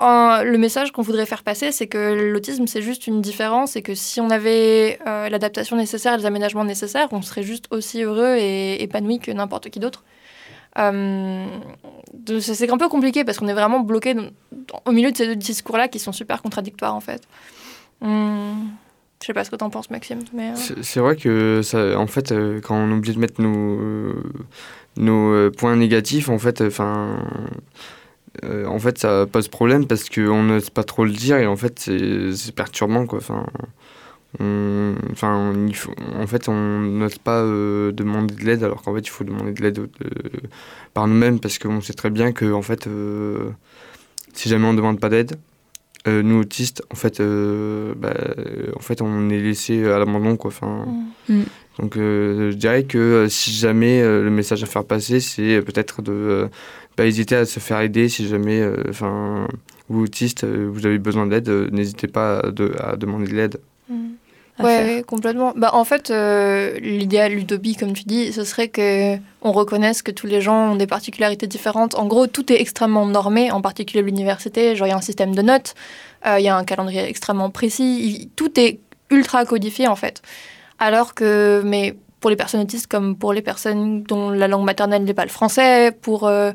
le 0.00 0.56
message 0.56 0.92
qu'on 0.92 1.02
voudrait 1.02 1.26
faire 1.26 1.42
passer, 1.42 1.72
c'est 1.72 1.86
que 1.86 2.30
l'autisme 2.32 2.66
c'est 2.66 2.82
juste 2.82 3.06
une 3.06 3.20
différence 3.20 3.76
et 3.76 3.82
que 3.82 3.94
si 3.94 4.20
on 4.20 4.30
avait 4.30 4.98
euh, 5.06 5.28
l'adaptation 5.28 5.76
nécessaire 5.76 6.16
les 6.16 6.26
aménagements 6.26 6.64
nécessaires, 6.64 7.08
on 7.12 7.22
serait 7.22 7.42
juste 7.42 7.66
aussi 7.70 8.02
heureux 8.02 8.36
et 8.38 8.82
épanoui 8.82 9.18
que 9.18 9.30
n'importe 9.30 9.68
qui 9.70 9.78
d'autre. 9.78 10.04
Euh, 10.78 11.46
c'est 12.40 12.70
un 12.70 12.76
peu 12.78 12.88
compliqué 12.88 13.24
parce 13.24 13.38
qu'on 13.38 13.48
est 13.48 13.54
vraiment 13.54 13.80
bloqué 13.80 14.14
au 14.84 14.92
milieu 14.92 15.10
de 15.10 15.16
ces 15.16 15.26
deux 15.26 15.36
discours-là 15.36 15.88
qui 15.88 15.98
sont 15.98 16.12
super 16.12 16.42
contradictoires 16.42 16.94
en 16.94 17.00
fait. 17.00 17.22
Hum, 18.02 18.70
je 19.22 19.26
sais 19.26 19.32
pas 19.32 19.44
ce 19.44 19.50
que 19.50 19.56
t'en 19.56 19.70
penses, 19.70 19.90
Maxime. 19.90 20.20
Mais, 20.34 20.50
euh, 20.50 20.82
C'est 20.82 21.00
vrai 21.00 21.16
que 21.16 21.62
ça, 21.62 21.98
en 21.98 22.06
fait, 22.06 22.32
euh, 22.32 22.60
quand 22.60 22.76
on 22.76 22.90
oublie 22.92 23.14
de 23.14 23.18
mettre 23.18 23.40
nos, 23.40 25.32
euh, 25.32 25.50
points 25.50 25.76
négatifs, 25.76 26.28
en 26.28 26.38
fait, 26.38 26.60
enfin, 26.60 27.18
en 28.44 28.78
fait, 28.78 28.98
ça 28.98 29.26
pose 29.30 29.48
problème 29.48 29.86
parce 29.86 30.10
qu'on 30.10 30.42
n'ose 30.42 30.70
pas 30.70 30.84
trop 30.84 31.04
le 31.04 31.12
dire 31.12 31.38
et 31.38 31.46
en 31.46 31.56
fait, 31.56 31.90
c'est 32.34 32.54
perturbant, 32.54 33.06
quoi. 33.06 33.18
Enfin, 33.18 33.46
en 34.38 36.26
fait, 36.26 36.48
on 36.48 36.80
n'ose 36.80 37.18
pas 37.18 37.42
demander 37.42 38.34
de 38.34 38.44
l'aide 38.44 38.62
alors 38.62 38.82
qu'en 38.82 38.94
fait, 38.94 39.00
il 39.00 39.10
faut 39.10 39.24
demander 39.24 39.52
de 39.52 39.62
l'aide 39.62 39.88
par 40.92 41.08
nous-mêmes 41.08 41.40
parce 41.40 41.58
qu'on 41.58 41.80
sait 41.80 41.94
très 41.94 42.10
bien 42.10 42.32
que, 42.32 42.52
en 42.52 42.62
fait, 42.62 42.86
si 44.34 44.48
jamais 44.50 44.66
on 44.66 44.72
ne 44.72 44.76
demande 44.76 45.00
pas 45.00 45.08
d'aide, 45.08 45.36
euh, 46.06 46.22
nous 46.22 46.40
autistes, 46.40 46.82
en 46.90 46.94
fait, 46.96 47.20
euh, 47.20 47.94
bah, 47.96 48.14
en 48.76 48.80
fait, 48.80 49.02
on 49.02 49.28
est 49.30 49.40
laissé 49.40 49.84
à 49.86 49.98
l'abandon, 49.98 50.36
quoi. 50.36 50.48
Enfin, 50.48 50.86
Mm. 51.28 51.42
donc, 51.80 51.96
euh, 51.96 52.50
je 52.52 52.56
dirais 52.56 52.84
que 52.84 52.98
euh, 52.98 53.28
si 53.28 53.50
jamais 53.52 54.00
euh, 54.02 54.22
le 54.22 54.30
message 54.30 54.62
à 54.62 54.66
faire 54.66 54.84
passer, 54.84 55.20
c'est 55.20 55.60
peut-être 55.62 56.02
de 56.02 56.12
euh, 56.12 56.46
pas 56.96 57.06
hésiter 57.06 57.34
à 57.36 57.44
se 57.44 57.58
faire 57.60 57.80
aider. 57.80 58.08
Si 58.08 58.26
jamais, 58.28 58.60
euh, 58.60 58.76
enfin, 58.88 59.46
vous 59.88 60.02
autistes, 60.04 60.44
euh, 60.44 60.68
vous 60.72 60.86
avez 60.86 60.98
besoin 60.98 61.26
d'aide, 61.26 61.48
euh, 61.48 61.68
n'hésitez 61.72 62.06
pas 62.08 62.38
à, 62.38 62.50
de- 62.50 62.72
à 62.78 62.96
demander 62.96 63.26
de 63.26 63.34
l'aide. 63.34 63.60
Ouais, 64.58 64.64
ouais, 64.64 65.04
complètement. 65.06 65.52
Bah, 65.54 65.70
en 65.74 65.84
fait, 65.84 66.10
euh, 66.10 66.78
l'idéal, 66.80 67.32
l'utopie, 67.32 67.76
comme 67.76 67.92
tu 67.92 68.04
dis, 68.04 68.32
ce 68.32 68.44
serait 68.44 68.68
que 68.68 69.16
on 69.42 69.52
reconnaisse 69.52 70.02
que 70.02 70.10
tous 70.10 70.26
les 70.26 70.40
gens 70.40 70.72
ont 70.72 70.76
des 70.76 70.86
particularités 70.86 71.46
différentes. 71.46 71.94
En 71.94 72.06
gros, 72.06 72.26
tout 72.26 72.50
est 72.52 72.60
extrêmement 72.60 73.06
normé, 73.06 73.50
en 73.50 73.60
particulier 73.60 74.02
l'université. 74.02 74.74
Genre, 74.74 74.86
il 74.86 74.90
y 74.90 74.94
a 74.94 74.96
un 74.96 75.02
système 75.02 75.34
de 75.34 75.42
notes, 75.42 75.74
euh, 76.26 76.38
il 76.38 76.44
y 76.44 76.48
a 76.48 76.56
un 76.56 76.64
calendrier 76.64 77.04
extrêmement 77.04 77.50
précis. 77.50 78.30
tout 78.36 78.58
est 78.58 78.80
ultra 79.10 79.44
codifié, 79.44 79.88
en 79.88 79.96
fait. 79.96 80.22
Alors 80.78 81.14
que, 81.14 81.62
mais 81.64 81.94
pour 82.20 82.30
les 82.30 82.36
personnes 82.36 82.60
autistes 82.60 82.86
comme 82.86 83.16
pour 83.16 83.32
les 83.32 83.42
personnes 83.42 84.02
dont 84.02 84.30
la 84.30 84.48
langue 84.48 84.64
maternelle 84.64 85.04
n'est 85.04 85.14
pas 85.14 85.24
le 85.24 85.30
français, 85.30 85.92
pour 85.92 86.26
euh, 86.26 86.52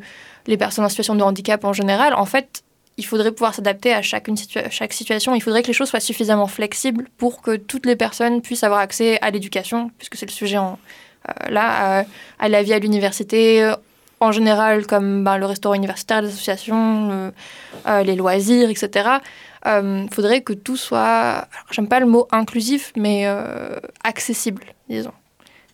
les 0.48 0.58
personnes 0.58 0.86
en 0.86 0.90
situation 0.90 1.16
de 1.16 1.24
handicap 1.24 1.64
en 1.64 1.74
général, 1.74 2.14
en 2.14 2.26
fait, 2.26 2.64
il 3.02 3.06
faudrait 3.06 3.32
pouvoir 3.32 3.56
s'adapter 3.56 3.92
à 3.96 4.04
chaque 4.04 4.30
situation. 4.94 5.34
Il 5.34 5.42
faudrait 5.42 5.64
que 5.64 5.68
les 5.68 5.74
choses 5.74 5.90
soient 5.90 6.00
suffisamment 6.00 6.46
flexibles 6.46 7.08
pour 7.18 7.42
que 7.42 7.56
toutes 7.56 7.88
les 7.88 7.96
personnes 7.96 8.44
puissent 8.44 8.64
avoir 8.64 8.80
accès 8.80 9.18
à 9.22 9.32
l'éducation, 9.32 9.90
puisque 9.98 10.18
c'est 10.18 10.28
le 10.28 10.32
sujet 10.32 10.58
euh, 10.58 10.72
là, 11.50 12.02
euh, 12.02 12.04
à 12.38 12.48
la 12.48 12.62
vie 12.62 12.74
à 12.74 12.80
l'université 12.80 13.64
euh, 13.64 13.74
en 14.20 14.32
général, 14.32 14.86
comme 14.86 15.24
ben, 15.24 15.40
le 15.40 15.48
restaurant 15.48 15.74
universitaire, 15.74 16.22
les 16.22 16.28
associations, 16.28 17.34
les 17.88 18.16
loisirs, 18.16 18.70
etc. 18.70 19.10
Il 19.66 20.10
faudrait 20.14 20.42
que 20.42 20.54
tout 20.54 20.78
soit, 20.78 21.48
j'aime 21.72 21.88
pas 21.88 22.00
le 22.00 22.06
mot 22.06 22.28
inclusif, 22.32 22.94
mais 22.96 23.26
accessible, 24.04 24.64
disons. 24.88 25.14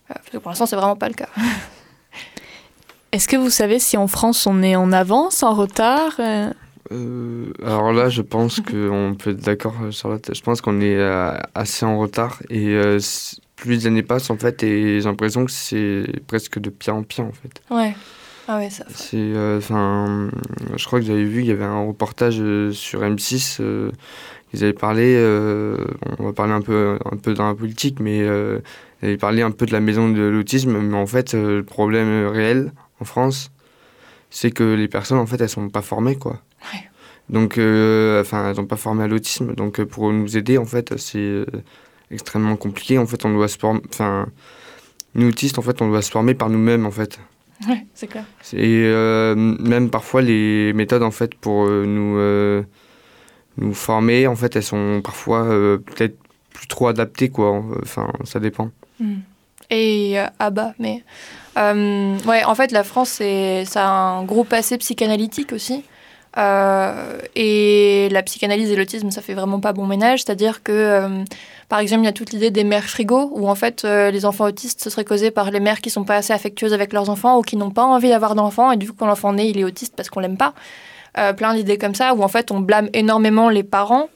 Parce 0.08 0.30
que 0.32 0.38
pour 0.38 0.50
l'instant, 0.50 0.64
c'est 0.64 0.76
vraiment 0.76 0.96
pas 0.96 1.08
le 1.08 1.14
cas. 1.14 1.28
Est-ce 3.12 3.28
que 3.28 3.36
vous 3.36 3.50
savez 3.50 3.78
si 3.78 3.98
en 3.98 4.06
France 4.06 4.46
on 4.46 4.62
est 4.62 4.76
en 4.76 4.92
avance, 4.92 5.42
en 5.42 5.52
retard 5.52 6.18
euh 6.92 7.28
Euh, 7.60 7.64
alors 7.64 7.92
là, 7.92 8.08
je 8.08 8.22
pense 8.22 8.60
qu'on 8.68 9.16
peut 9.18 9.30
être 9.30 9.40
d'accord, 9.40 9.74
euh, 9.82 9.90
Charlotte. 9.90 10.30
Je 10.34 10.40
pense 10.42 10.60
qu'on 10.60 10.80
est 10.80 10.96
euh, 10.96 11.36
assez 11.54 11.84
en 11.84 11.98
retard 11.98 12.42
et 12.50 12.74
euh, 12.74 12.98
plus 13.56 13.70
les 13.72 13.86
années 13.86 14.02
passent, 14.02 14.30
en 14.30 14.36
fait, 14.36 14.62
et 14.62 15.00
j'ai 15.00 15.08
l'impression 15.08 15.44
que 15.44 15.50
c'est 15.50 16.04
presque 16.26 16.58
de 16.58 16.70
pire 16.70 16.94
en 16.94 17.02
pire, 17.02 17.24
en 17.24 17.32
fait. 17.32 17.60
Ouais. 17.70 17.94
Ah 18.46 18.58
ouais, 18.58 18.70
ça. 18.70 18.84
C'est, 18.94 19.16
euh, 19.16 19.58
enfin, 19.58 20.30
je 20.74 20.84
crois 20.86 21.00
que 21.00 21.06
j'avais 21.06 21.24
vu, 21.24 21.40
il 21.40 21.46
y 21.46 21.50
avait 21.50 21.64
un 21.64 21.84
reportage 21.84 22.38
euh, 22.40 22.72
sur 22.72 23.02
M6. 23.02 23.58
euh, 23.60 23.90
ils 24.54 24.64
avaient 24.64 24.72
parlé, 24.72 25.14
euh, 25.16 25.76
on 26.18 26.24
va 26.24 26.32
parler 26.32 26.54
un 26.54 26.62
peu, 26.62 26.98
un 27.04 27.16
peu 27.18 27.34
dans 27.34 27.46
la 27.46 27.54
politique, 27.54 28.00
mais 28.00 28.22
euh, 28.22 28.60
ils 29.02 29.08
avaient 29.08 29.18
parlé 29.18 29.42
un 29.42 29.50
peu 29.50 29.66
de 29.66 29.72
la 29.72 29.80
maison 29.80 30.08
de 30.08 30.22
l'autisme. 30.22 30.78
Mais 30.78 30.96
en 30.96 31.06
fait, 31.06 31.34
euh, 31.34 31.58
le 31.58 31.64
problème 31.64 32.28
réel 32.28 32.72
en 33.00 33.04
France, 33.04 33.50
c'est 34.30 34.50
que 34.50 34.74
les 34.74 34.88
personnes, 34.88 35.18
en 35.18 35.26
fait, 35.26 35.38
elles 35.42 35.48
sont 35.50 35.68
pas 35.68 35.82
formées, 35.82 36.16
quoi. 36.16 36.40
Donc, 37.30 37.58
euh, 37.58 38.22
enfin, 38.22 38.48
elles 38.48 38.56
sont 38.56 38.66
pas 38.66 38.76
formées 38.76 39.04
à 39.04 39.06
l'autisme. 39.06 39.54
Donc, 39.54 39.80
euh, 39.80 39.86
pour 39.86 40.10
nous 40.12 40.36
aider, 40.36 40.56
en 40.56 40.64
fait, 40.64 40.96
c'est 40.96 41.18
euh, 41.18 41.46
extrêmement 42.10 42.56
compliqué. 42.56 42.96
En 42.98 43.06
fait, 43.06 43.24
on 43.24 43.34
doit 43.34 43.48
se 43.48 43.58
former, 43.58 43.80
enfin, 43.90 44.28
nous 45.14 45.28
autistes, 45.28 45.58
en 45.58 45.62
fait, 45.62 45.82
on 45.82 45.88
doit 45.88 46.02
se 46.02 46.10
former 46.10 46.34
par 46.34 46.48
nous-mêmes, 46.48 46.86
en 46.86 46.90
fait. 46.90 47.20
Ouais, 47.68 47.84
c'est 47.92 48.06
clair. 48.06 48.24
Et 48.54 48.84
euh, 48.86 49.34
même 49.34 49.90
parfois, 49.90 50.22
les 50.22 50.72
méthodes, 50.72 51.02
en 51.02 51.10
fait, 51.10 51.34
pour 51.34 51.66
euh, 51.66 51.84
nous, 51.84 53.66
nous 53.66 53.74
former, 53.74 54.26
en 54.26 54.36
fait, 54.36 54.56
elles 54.56 54.62
sont 54.62 55.02
parfois 55.04 55.44
peut-être 55.44 56.16
plus 56.54 56.66
trop 56.66 56.88
adaptées, 56.88 57.28
quoi. 57.28 57.62
Enfin, 57.82 58.10
ça 58.24 58.40
dépend. 58.40 58.70
Mm. 59.00 59.16
Et 59.70 60.18
euh, 60.18 60.26
ah 60.38 60.50
bah, 60.50 60.72
mais 60.78 61.02
euh, 61.58 62.16
ouais, 62.26 62.44
en 62.44 62.54
fait, 62.54 62.72
la 62.72 62.84
France, 62.84 63.10
c'est 63.10 63.64
ça 63.64 63.86
a 63.86 63.90
un 63.90 64.24
gros 64.24 64.44
passé 64.44 64.78
psychanalytique 64.78 65.52
aussi. 65.52 65.84
Euh, 66.38 67.18
et 67.34 68.08
la 68.10 68.22
psychanalyse 68.22 68.70
et 68.70 68.76
l'autisme, 68.76 69.10
ça 69.10 69.22
fait 69.22 69.34
vraiment 69.34 69.60
pas 69.60 69.72
bon 69.72 69.86
ménage. 69.86 70.22
C'est-à-dire 70.22 70.62
que, 70.62 70.72
euh, 70.72 71.24
par 71.68 71.80
exemple, 71.80 72.02
il 72.02 72.06
y 72.06 72.08
a 72.08 72.12
toute 72.12 72.32
l'idée 72.32 72.50
des 72.50 72.64
mères 72.64 72.84
frigo, 72.84 73.30
où 73.34 73.48
en 73.48 73.54
fait, 73.54 73.84
euh, 73.84 74.10
les 74.10 74.24
enfants 74.24 74.44
autistes, 74.44 74.82
ce 74.82 74.90
serait 74.90 75.04
causé 75.04 75.30
par 75.30 75.50
les 75.50 75.60
mères 75.60 75.80
qui 75.80 75.90
sont 75.90 76.04
pas 76.04 76.16
assez 76.16 76.32
affectueuses 76.32 76.72
avec 76.72 76.92
leurs 76.92 77.10
enfants 77.10 77.38
ou 77.38 77.42
qui 77.42 77.56
n'ont 77.56 77.70
pas 77.70 77.84
envie 77.84 78.10
d'avoir 78.10 78.34
d'enfants, 78.34 78.70
et 78.70 78.76
du 78.76 78.88
coup, 78.88 78.94
quand 78.98 79.06
l'enfant 79.06 79.32
naît, 79.32 79.48
il 79.48 79.58
est 79.58 79.64
autiste 79.64 79.94
parce 79.96 80.10
qu'on 80.10 80.20
l'aime 80.20 80.36
pas. 80.38 80.54
Plein 81.36 81.52
d'idées 81.54 81.78
comme 81.78 81.96
ça, 81.96 82.14
où 82.14 82.22
en 82.22 82.28
fait, 82.28 82.52
on 82.52 82.60
blâme 82.60 82.90
énormément 82.92 83.48
les 83.48 83.64
parents. 83.64 84.08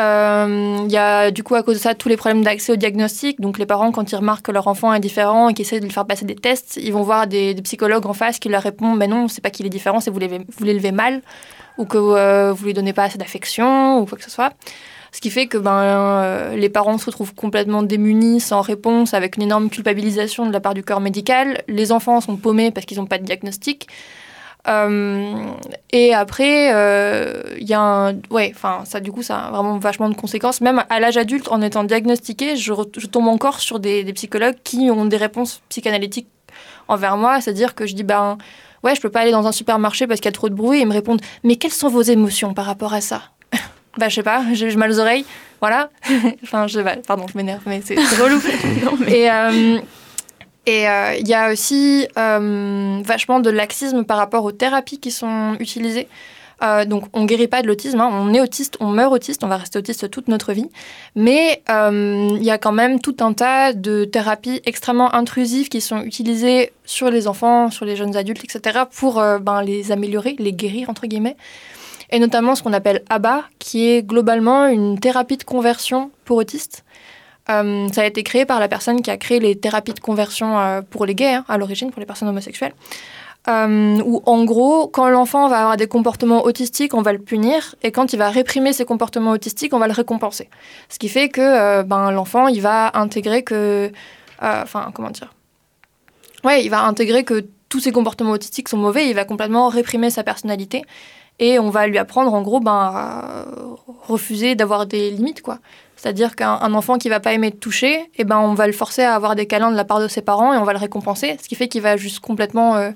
Euh, 0.00 0.84
Il 0.86 0.92
y 0.92 0.96
a 0.96 1.30
du 1.30 1.42
coup 1.42 1.54
à 1.54 1.62
cause 1.62 1.76
de 1.76 1.80
ça 1.80 1.94
tous 1.94 2.08
les 2.08 2.16
problèmes 2.16 2.42
d'accès 2.42 2.72
au 2.72 2.76
diagnostic. 2.76 3.40
Donc 3.40 3.58
les 3.58 3.66
parents, 3.66 3.92
quand 3.92 4.10
ils 4.10 4.16
remarquent 4.16 4.46
que 4.46 4.52
leur 4.52 4.66
enfant 4.66 4.92
est 4.92 5.00
différent 5.00 5.48
et 5.48 5.54
qu'ils 5.54 5.66
essaient 5.66 5.80
de 5.80 5.84
lui 5.84 5.92
faire 5.92 6.06
passer 6.06 6.24
des 6.24 6.34
tests, 6.34 6.78
ils 6.82 6.92
vont 6.92 7.02
voir 7.02 7.26
des, 7.26 7.54
psychologues 7.62 8.06
en 8.06 8.12
face 8.12 8.38
qui 8.38 8.48
leur 8.48 8.62
répondent 8.62 8.98
Mais 8.98 9.06
non, 9.06 9.28
c'est 9.28 9.40
pas 9.40 9.50
qu'il 9.50 9.66
est 9.66 9.70
différent, 9.70 10.00
c'est 10.00 10.10
vous 10.10 10.18
l'élevez 10.18 10.92
mal 10.92 11.22
ou 11.78 11.86
que 11.86 11.98
euh, 11.98 12.52
vous 12.52 12.66
lui 12.66 12.74
donnez 12.74 12.92
pas 12.92 13.04
assez 13.04 13.18
d'affection 13.18 13.98
ou 13.98 14.06
quoi 14.06 14.18
que 14.18 14.24
ce 14.24 14.30
soit. 14.30 14.52
Ce 15.12 15.20
qui 15.20 15.30
fait 15.30 15.46
que 15.46 15.58
ben, 15.58 15.70
euh, 15.78 16.56
les 16.56 16.68
parents 16.68 16.98
se 16.98 17.06
retrouvent 17.06 17.34
complètement 17.34 17.84
démunis, 17.84 18.40
sans 18.40 18.62
réponse, 18.62 19.14
avec 19.14 19.36
une 19.36 19.44
énorme 19.44 19.70
culpabilisation 19.70 20.44
de 20.44 20.52
la 20.52 20.58
part 20.58 20.74
du 20.74 20.82
corps 20.82 21.00
médical. 21.00 21.62
Les 21.68 21.92
enfants 21.92 22.20
sont 22.20 22.36
paumés 22.36 22.72
parce 22.72 22.84
qu'ils 22.84 22.98
n'ont 22.98 23.06
pas 23.06 23.18
de 23.18 23.24
diagnostic. 23.24 23.86
Euh, 24.66 25.34
et 25.90 26.14
après, 26.14 26.72
euh, 26.74 27.42
il 27.58 27.68
y 27.68 27.74
a 27.74 27.80
un. 27.80 28.14
Ouais, 28.30 28.52
enfin, 28.54 28.82
ça, 28.84 29.00
du 29.00 29.12
coup, 29.12 29.22
ça 29.22 29.38
a 29.38 29.50
vraiment 29.50 29.78
vachement 29.78 30.08
de 30.08 30.14
conséquences. 30.14 30.60
Même 30.60 30.84
à 30.88 31.00
l'âge 31.00 31.16
adulte, 31.16 31.48
en 31.48 31.60
étant 31.60 31.84
diagnostiqué, 31.84 32.56
je, 32.56 32.72
je 32.96 33.06
tombe 33.06 33.28
encore 33.28 33.60
sur 33.60 33.78
des, 33.78 34.04
des 34.04 34.12
psychologues 34.12 34.56
qui 34.64 34.90
ont 34.90 35.04
des 35.04 35.16
réponses 35.16 35.60
psychanalytiques 35.68 36.28
envers 36.88 37.16
moi. 37.16 37.40
C'est-à-dire 37.40 37.74
que 37.74 37.86
je 37.86 37.94
dis, 37.94 38.04
ben, 38.04 38.38
ouais, 38.82 38.94
je 38.94 39.00
peux 39.00 39.10
pas 39.10 39.20
aller 39.20 39.32
dans 39.32 39.46
un 39.46 39.52
supermarché 39.52 40.06
parce 40.06 40.20
qu'il 40.20 40.28
y 40.28 40.28
a 40.28 40.32
trop 40.32 40.48
de 40.48 40.54
bruit. 40.54 40.78
Et 40.78 40.82
ils 40.82 40.88
me 40.88 40.92
répondent, 40.92 41.22
mais 41.42 41.56
quelles 41.56 41.72
sont 41.72 41.88
vos 41.88 42.02
émotions 42.02 42.54
par 42.54 42.64
rapport 42.66 42.94
à 42.94 43.00
ça? 43.00 43.22
Bah, 43.96 44.08
je 44.08 44.16
sais 44.16 44.24
pas, 44.24 44.42
j'ai 44.54 44.74
mal 44.74 44.90
aux 44.90 44.98
oreilles, 44.98 45.24
voilà. 45.60 45.88
enfin, 46.42 46.66
je 46.66 46.80
pardon, 47.06 47.26
je 47.32 47.36
m'énerve, 47.38 47.62
mais 47.64 47.80
c'est 47.84 47.94
c'est 47.94 48.20
relou. 48.20 48.40
Et. 49.06 49.30
euh, 49.30 49.78
et 50.66 50.88
euh, 50.88 51.14
il 51.18 51.28
y 51.28 51.34
a 51.34 51.52
aussi 51.52 52.08
euh, 52.16 53.00
vachement 53.04 53.40
de 53.40 53.50
laxisme 53.50 54.04
par 54.04 54.16
rapport 54.16 54.44
aux 54.44 54.52
thérapies 54.52 54.98
qui 54.98 55.10
sont 55.10 55.56
utilisées. 55.60 56.08
Euh, 56.62 56.84
donc, 56.84 57.04
on 57.12 57.24
guérit 57.24 57.48
pas 57.48 57.60
de 57.62 57.66
l'autisme. 57.66 58.00
hein. 58.00 58.08
On 58.10 58.32
est 58.32 58.40
autiste, 58.40 58.76
on 58.80 58.88
meurt 58.88 59.12
autiste, 59.12 59.44
on 59.44 59.48
va 59.48 59.58
rester 59.58 59.78
autiste 59.78 60.08
toute 60.10 60.28
notre 60.28 60.52
vie. 60.52 60.70
Mais 61.14 61.62
il 61.68 62.42
y 62.42 62.50
a 62.50 62.58
quand 62.58 62.72
même 62.72 63.00
tout 63.00 63.16
un 63.20 63.32
tas 63.32 63.72
de 63.72 64.04
thérapies 64.04 64.62
extrêmement 64.64 65.14
intrusives 65.14 65.68
qui 65.68 65.80
sont 65.80 66.00
utilisées 66.02 66.72
sur 66.84 67.10
les 67.10 67.28
enfants, 67.28 67.70
sur 67.70 67.84
les 67.84 67.96
jeunes 67.96 68.16
adultes, 68.16 68.44
etc., 68.44 68.84
pour 68.90 69.22
ben, 69.40 69.62
les 69.62 69.92
améliorer, 69.92 70.36
les 70.38 70.52
guérir, 70.52 70.88
entre 70.88 71.06
guillemets. 71.06 71.36
Et 72.10 72.18
notamment 72.18 72.54
ce 72.54 72.62
qu'on 72.62 72.72
appelle 72.72 73.02
ABA, 73.10 73.44
qui 73.58 73.90
est 73.90 74.02
globalement 74.02 74.66
une 74.66 74.98
thérapie 74.98 75.36
de 75.36 75.44
conversion 75.44 76.10
pour 76.24 76.36
autistes. 76.36 76.84
Euh, 77.50 77.88
ça 77.92 78.02
a 78.02 78.04
été 78.06 78.22
créé 78.22 78.46
par 78.46 78.60
la 78.60 78.68
personne 78.68 79.02
qui 79.02 79.10
a 79.10 79.16
créé 79.16 79.38
les 79.38 79.56
thérapies 79.56 79.92
de 79.92 80.00
conversion 80.00 80.58
euh, 80.58 80.80
pour 80.82 81.04
les 81.04 81.14
gays, 81.14 81.34
hein, 81.34 81.44
à 81.48 81.58
l'origine, 81.58 81.90
pour 81.90 82.00
les 82.00 82.06
personnes 82.06 82.28
homosexuelles. 82.28 82.74
Euh, 83.46 84.00
où 84.02 84.22
en 84.24 84.44
gros, 84.44 84.88
quand 84.88 85.06
l'enfant 85.10 85.48
va 85.48 85.58
avoir 85.58 85.76
des 85.76 85.86
comportements 85.86 86.44
autistiques, 86.44 86.94
on 86.94 87.02
va 87.02 87.12
le 87.12 87.18
punir, 87.18 87.74
et 87.82 87.92
quand 87.92 88.14
il 88.14 88.18
va 88.18 88.30
réprimer 88.30 88.72
ses 88.72 88.86
comportements 88.86 89.32
autistiques, 89.32 89.74
on 89.74 89.78
va 89.78 89.86
le 89.86 89.92
récompenser. 89.92 90.48
Ce 90.88 90.98
qui 90.98 91.10
fait 91.10 91.28
que 91.28 91.42
euh, 91.42 91.82
ben, 91.82 92.10
l'enfant, 92.10 92.48
il 92.48 92.62
va 92.62 92.90
intégrer 92.94 93.42
que... 93.42 93.92
Enfin, 94.40 94.90
comment 94.94 95.10
dire? 95.10 95.32
Ouais, 96.42 96.64
il 96.64 96.68
va 96.68 96.82
intégrer 96.84 97.24
que 97.24 97.46
tous 97.68 97.80
ses 97.80 97.92
comportements 97.92 98.32
autistiques 98.32 98.68
sont 98.68 98.76
mauvais, 98.76 99.08
il 99.08 99.14
va 99.14 99.24
complètement 99.24 99.68
réprimer 99.68 100.10
sa 100.10 100.22
personnalité, 100.22 100.84
et 101.38 101.58
on 101.58 101.70
va 101.70 101.86
lui 101.86 101.98
apprendre 101.98 102.32
en 102.32 102.42
gros 102.42 102.60
ben, 102.60 102.72
à 102.72 103.44
refuser 104.06 104.54
d'avoir 104.54 104.86
des 104.86 105.10
limites, 105.10 105.42
quoi. 105.42 105.58
C'est-à-dire 106.04 106.36
qu'un 106.36 106.58
un 106.60 106.74
enfant 106.74 106.98
qui 106.98 107.08
va 107.08 107.18
pas 107.18 107.32
aimer 107.32 107.46
être 107.46 107.60
touché, 107.60 108.10
eh 108.16 108.24
ben, 108.24 108.38
on 108.38 108.52
va 108.52 108.66
le 108.66 108.74
forcer 108.74 109.00
à 109.02 109.14
avoir 109.14 109.34
des 109.34 109.46
câlins 109.46 109.70
de 109.70 109.76
la 109.76 109.86
part 109.86 110.00
de 110.00 110.08
ses 110.08 110.20
parents 110.20 110.52
et 110.52 110.58
on 110.58 110.64
va 110.64 110.74
le 110.74 110.78
récompenser, 110.78 111.38
ce 111.42 111.48
qui 111.48 111.54
fait 111.54 111.66
qu'il 111.66 111.80
va 111.80 111.96
juste 111.96 112.20
complètement 112.20 112.76
euh, 112.76 112.90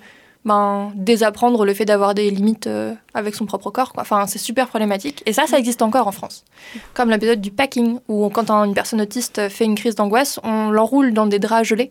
ben, 0.44 0.92
désapprendre 0.94 1.64
le 1.64 1.72
fait 1.72 1.86
d'avoir 1.86 2.12
des 2.14 2.30
limites 2.30 2.66
euh, 2.66 2.92
avec 3.14 3.34
son 3.34 3.46
propre 3.46 3.70
corps. 3.70 3.94
Quoi. 3.94 4.02
Enfin, 4.02 4.26
c'est 4.26 4.38
super 4.38 4.68
problématique. 4.68 5.22
Et 5.24 5.32
ça, 5.32 5.46
ça 5.46 5.58
existe 5.58 5.80
encore 5.80 6.06
en 6.06 6.12
France. 6.12 6.44
Comme 6.92 7.08
l'épisode 7.08 7.40
du 7.40 7.50
packing, 7.50 7.98
où 8.08 8.28
quand 8.28 8.50
un- 8.50 8.64
une 8.64 8.74
personne 8.74 9.00
autiste 9.00 9.48
fait 9.48 9.64
une 9.64 9.74
crise 9.74 9.94
d'angoisse, 9.94 10.38
on 10.44 10.70
l'enroule 10.70 11.14
dans 11.14 11.24
des 11.26 11.38
draps 11.38 11.66
gelés 11.66 11.90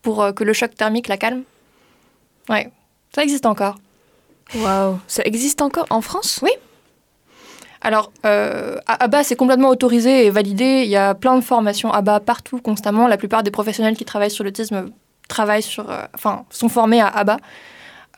pour 0.00 0.22
euh, 0.22 0.32
que 0.32 0.44
le 0.44 0.54
choc 0.54 0.74
thermique 0.74 1.08
la 1.08 1.18
calme. 1.18 1.42
Ouais, 2.48 2.70
ça 3.14 3.22
existe 3.22 3.44
encore. 3.44 3.74
Waouh, 4.54 4.98
ça 5.08 5.22
existe 5.26 5.60
encore 5.60 5.86
en 5.90 6.00
France? 6.00 6.40
Oui. 6.42 6.52
Alors, 7.84 8.10
euh, 8.24 8.78
ABBA, 8.86 9.24
c'est 9.24 9.36
complètement 9.36 9.68
autorisé 9.68 10.24
et 10.24 10.30
validé. 10.30 10.82
Il 10.84 10.88
y 10.88 10.96
a 10.96 11.14
plein 11.14 11.36
de 11.36 11.42
formations 11.42 11.92
ABBA 11.92 12.20
partout, 12.20 12.58
constamment. 12.58 13.06
La 13.06 13.18
plupart 13.18 13.42
des 13.42 13.50
professionnels 13.50 13.94
qui 13.94 14.06
travaillent 14.06 14.30
sur 14.30 14.42
l'autisme 14.42 14.90
travaillent 15.28 15.62
sur, 15.62 15.90
euh, 15.90 16.02
enfin, 16.14 16.46
sont 16.48 16.70
formés 16.70 17.02
à 17.02 17.08
ABBA. 17.08 17.36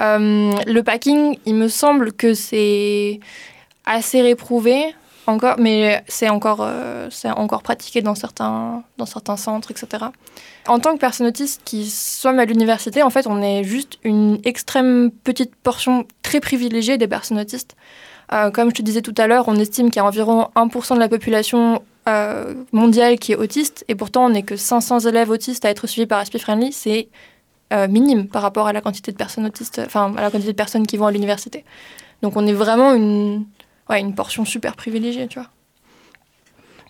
Euh, 0.03 0.53
le 0.67 0.81
packing, 0.83 1.37
il 1.47 1.57
me 1.57 1.67
semble 1.67 2.13
que 2.13 2.33
c'est 2.33 3.19
assez 3.85 4.23
réprouvé 4.23 4.95
encore, 5.27 5.57
mais 5.59 6.05
c'est 6.07 6.29
encore, 6.29 6.61
euh, 6.61 7.09
encore 7.37 7.65
pratiqué 7.65 8.03
dans 8.03 8.15
certains, 8.15 8.85
dans 8.99 9.07
certains 9.07 9.37
centres, 9.37 9.73
etc. 9.73 10.05
En 10.69 10.79
tant 10.79 10.95
que 10.95 11.01
personne 11.01 11.27
autiste 11.27 11.63
qui 11.65 11.87
sommes 11.87 12.39
à 12.39 12.45
l'université, 12.45 13.03
en 13.03 13.11
fait, 13.11 13.27
on 13.27 13.43
est 13.43 13.65
juste 13.65 13.99
une 14.05 14.39
extrême 14.45 15.11
petite 15.25 15.57
portion 15.57 16.07
très 16.23 16.39
privilégiée 16.39 16.99
des 16.99 17.09
personnes 17.09 17.41
autistes. 17.41 17.75
Euh, 18.33 18.51
comme 18.51 18.71
je 18.71 18.75
te 18.75 18.83
disais 18.83 19.03
tout 19.03 19.15
à 19.19 19.27
l'heure, 19.27 19.45
on 19.49 19.55
estime 19.57 19.91
qu'il 19.91 19.97
y 20.01 20.05
a 20.05 20.05
environ 20.05 20.49
1% 20.57 20.95
de 20.95 20.99
la 21.01 21.09
population 21.09 21.83
euh, 22.09 22.55
mondiale 22.73 23.19
qui 23.19 23.33
est 23.33 23.37
autiste, 23.37 23.85
et 23.89 23.95
pourtant 23.95 24.27
on 24.27 24.31
n'est 24.31 24.43
que 24.43 24.57
500 24.57 25.01
élèves 25.01 25.31
autistes 25.31 25.65
à 25.65 25.71
être 25.71 25.87
suivis 25.87 26.07
par 26.07 26.19
Aspie 26.19 26.39
Friendly, 26.39 26.73
c'est 26.73 27.09
euh, 27.73 27.89
minime 27.89 28.29
par 28.29 28.43
rapport 28.43 28.67
à 28.69 28.73
la 28.73 28.81
quantité 28.81 29.11
de 29.13 29.17
personnes 29.17 29.47
autistes, 29.47 29.81
enfin 29.85 30.13
à 30.17 30.23
la 30.23 30.31
quantité 30.31 30.53
de 30.53 30.57
personnes 30.57 30.87
qui 30.87 30.97
vont 30.97 31.07
à 31.07 31.13
l'université. 31.13 31.65
Donc 32.23 32.37
on 32.37 32.47
est 32.47 32.53
vraiment 32.53 32.95
une, 32.95 33.45
ouais, 33.91 34.01
une 34.01 34.15
portion 34.15 34.45
super 34.45 34.75
privilégiée, 34.77 35.27
tu 35.29 35.39
vois. 35.39 35.49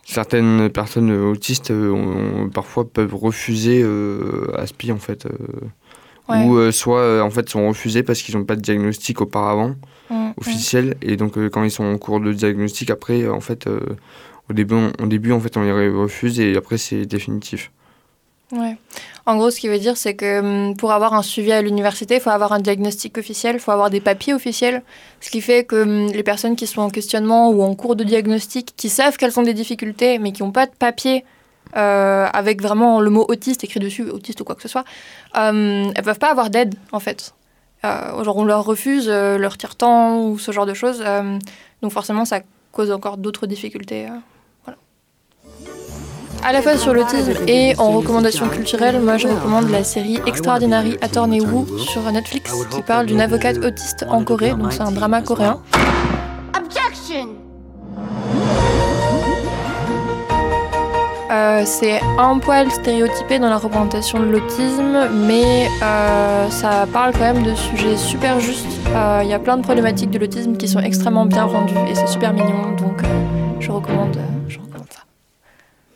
Certaines 0.04 0.70
personnes 0.70 1.10
autistes 1.10 1.70
ont- 1.72 2.44
ont- 2.44 2.48
parfois 2.50 2.88
peuvent 2.88 3.14
refuser 3.14 3.80
euh, 3.82 4.52
Aspi 4.56 4.92
en 4.92 4.98
fait. 4.98 5.26
Ouais. 6.28 6.44
Ou 6.44 6.70
soit 6.72 7.22
en 7.22 7.30
fait 7.30 7.48
sont 7.48 7.66
refusés 7.68 8.02
parce 8.02 8.20
qu'ils 8.22 8.36
n'ont 8.36 8.44
pas 8.44 8.56
de 8.56 8.60
diagnostic 8.60 9.20
auparavant 9.20 9.74
Mm, 10.08 10.30
officiel 10.36 10.96
et 11.02 11.16
donc 11.16 11.36
euh, 11.36 11.48
quand 11.48 11.64
ils 11.64 11.70
sont 11.70 11.84
en 11.84 11.98
cours 11.98 12.20
de 12.20 12.32
diagnostic 12.32 12.90
après 12.90 13.22
euh, 13.22 13.32
en 13.32 13.40
fait 13.40 13.66
euh, 13.66 13.80
au 14.48 14.52
début 14.52 14.74
on, 14.74 14.92
au 15.02 15.06
début 15.06 15.32
en 15.32 15.40
fait 15.40 15.56
on 15.56 15.62
les 15.62 15.88
refuse 15.88 16.38
et 16.38 16.56
après 16.56 16.78
c'est 16.78 17.06
définitif. 17.06 17.72
Ouais. 18.52 18.76
En 19.26 19.36
gros, 19.36 19.50
ce 19.50 19.58
qui 19.58 19.66
veut 19.66 19.80
dire, 19.80 19.96
c'est 19.96 20.14
que 20.14 20.38
hum, 20.38 20.76
pour 20.76 20.92
avoir 20.92 21.14
un 21.14 21.22
suivi 21.22 21.50
à 21.50 21.60
l'université, 21.62 22.14
il 22.14 22.20
faut 22.20 22.30
avoir 22.30 22.52
un 22.52 22.60
diagnostic 22.60 23.18
officiel, 23.18 23.56
il 23.56 23.58
faut 23.58 23.72
avoir 23.72 23.90
des 23.90 24.00
papiers 24.00 24.34
officiels. 24.34 24.82
Ce 25.20 25.30
qui 25.30 25.40
fait 25.40 25.64
que 25.64 25.82
hum, 25.82 26.12
les 26.12 26.22
personnes 26.22 26.54
qui 26.54 26.68
sont 26.68 26.82
en 26.82 26.90
questionnement 26.90 27.50
ou 27.50 27.62
en 27.62 27.74
cours 27.74 27.96
de 27.96 28.04
diagnostic, 28.04 28.74
qui 28.76 28.88
savent 28.88 29.16
qu'elles 29.16 29.40
ont 29.40 29.42
des 29.42 29.54
difficultés, 29.54 30.20
mais 30.20 30.30
qui 30.30 30.44
n'ont 30.44 30.52
pas 30.52 30.66
de 30.66 30.74
papier 30.78 31.24
euh, 31.76 32.28
avec 32.32 32.62
vraiment 32.62 33.00
le 33.00 33.10
mot 33.10 33.26
autiste 33.28 33.64
écrit 33.64 33.80
dessus, 33.80 34.04
autiste 34.04 34.40
ou 34.40 34.44
quoi 34.44 34.54
que 34.54 34.62
ce 34.62 34.68
soit, 34.68 34.84
elles 35.34 35.92
peuvent 36.04 36.20
pas 36.20 36.30
avoir 36.30 36.48
d'aide, 36.48 36.76
en 36.92 37.00
fait. 37.00 37.34
Euh, 37.86 38.24
genre, 38.24 38.36
on 38.36 38.44
leur 38.44 38.64
refuse, 38.64 39.06
euh, 39.08 39.38
leur 39.38 39.56
tire-temps 39.56 40.20
ou 40.20 40.38
ce 40.38 40.52
genre 40.52 40.66
de 40.66 40.74
choses. 40.74 41.02
euh, 41.04 41.38
donc, 41.82 41.92
forcément, 41.92 42.24
ça 42.24 42.40
cause 42.72 42.90
encore 42.90 43.16
d'autres 43.16 43.46
difficultés. 43.46 44.06
voilà. 44.64 44.78
À 46.44 46.52
la 46.52 46.62
fois 46.62 46.76
sur 46.76 46.92
l'autisme 46.94 47.32
et 47.46 47.74
en 47.78 47.90
recommandation 47.90 48.48
culturelle, 48.48 49.00
moi 49.00 49.16
je 49.16 49.28
recommande 49.28 49.70
la 49.70 49.82
série 49.82 50.20
Extraordinary 50.26 50.96
Attorney 51.00 51.40
Woo 51.40 51.66
sur 51.78 52.02
Netflix 52.12 52.52
qui 52.70 52.82
parle 52.82 53.06
d'une 53.06 53.20
avocate 53.20 53.58
autiste 53.58 54.04
en 54.08 54.22
Corée, 54.24 54.50
donc 54.50 54.72
c'est 54.72 54.82
un 54.82 54.92
drama 54.92 55.22
coréen. 55.22 55.60
Objection! 56.54 57.45
Euh, 61.30 61.62
c'est 61.64 62.00
un 62.18 62.38
poil 62.38 62.70
stéréotypé 62.70 63.40
dans 63.40 63.48
la 63.50 63.56
représentation 63.58 64.20
de 64.20 64.26
l'autisme, 64.26 65.08
mais 65.12 65.66
euh, 65.82 66.48
ça 66.50 66.86
parle 66.92 67.12
quand 67.12 67.32
même 67.32 67.42
de 67.42 67.54
sujets 67.54 67.96
super 67.96 68.38
justes. 68.38 68.64
Euh, 68.94 69.20
Il 69.24 69.28
y 69.28 69.32
a 69.32 69.40
plein 69.40 69.56
de 69.56 69.62
problématiques 69.62 70.10
de 70.10 70.20
l'autisme 70.20 70.56
qui 70.56 70.68
sont 70.68 70.78
extrêmement 70.78 71.26
bien 71.26 71.44
rendues 71.44 71.74
et 71.90 71.96
c'est 71.96 72.06
super 72.06 72.32
mignon, 72.32 72.76
donc 72.78 73.02
je, 73.58 73.70
recommande, 73.72 74.16
je 74.48 74.58
recommande 74.60 74.86
ça. 74.88 75.00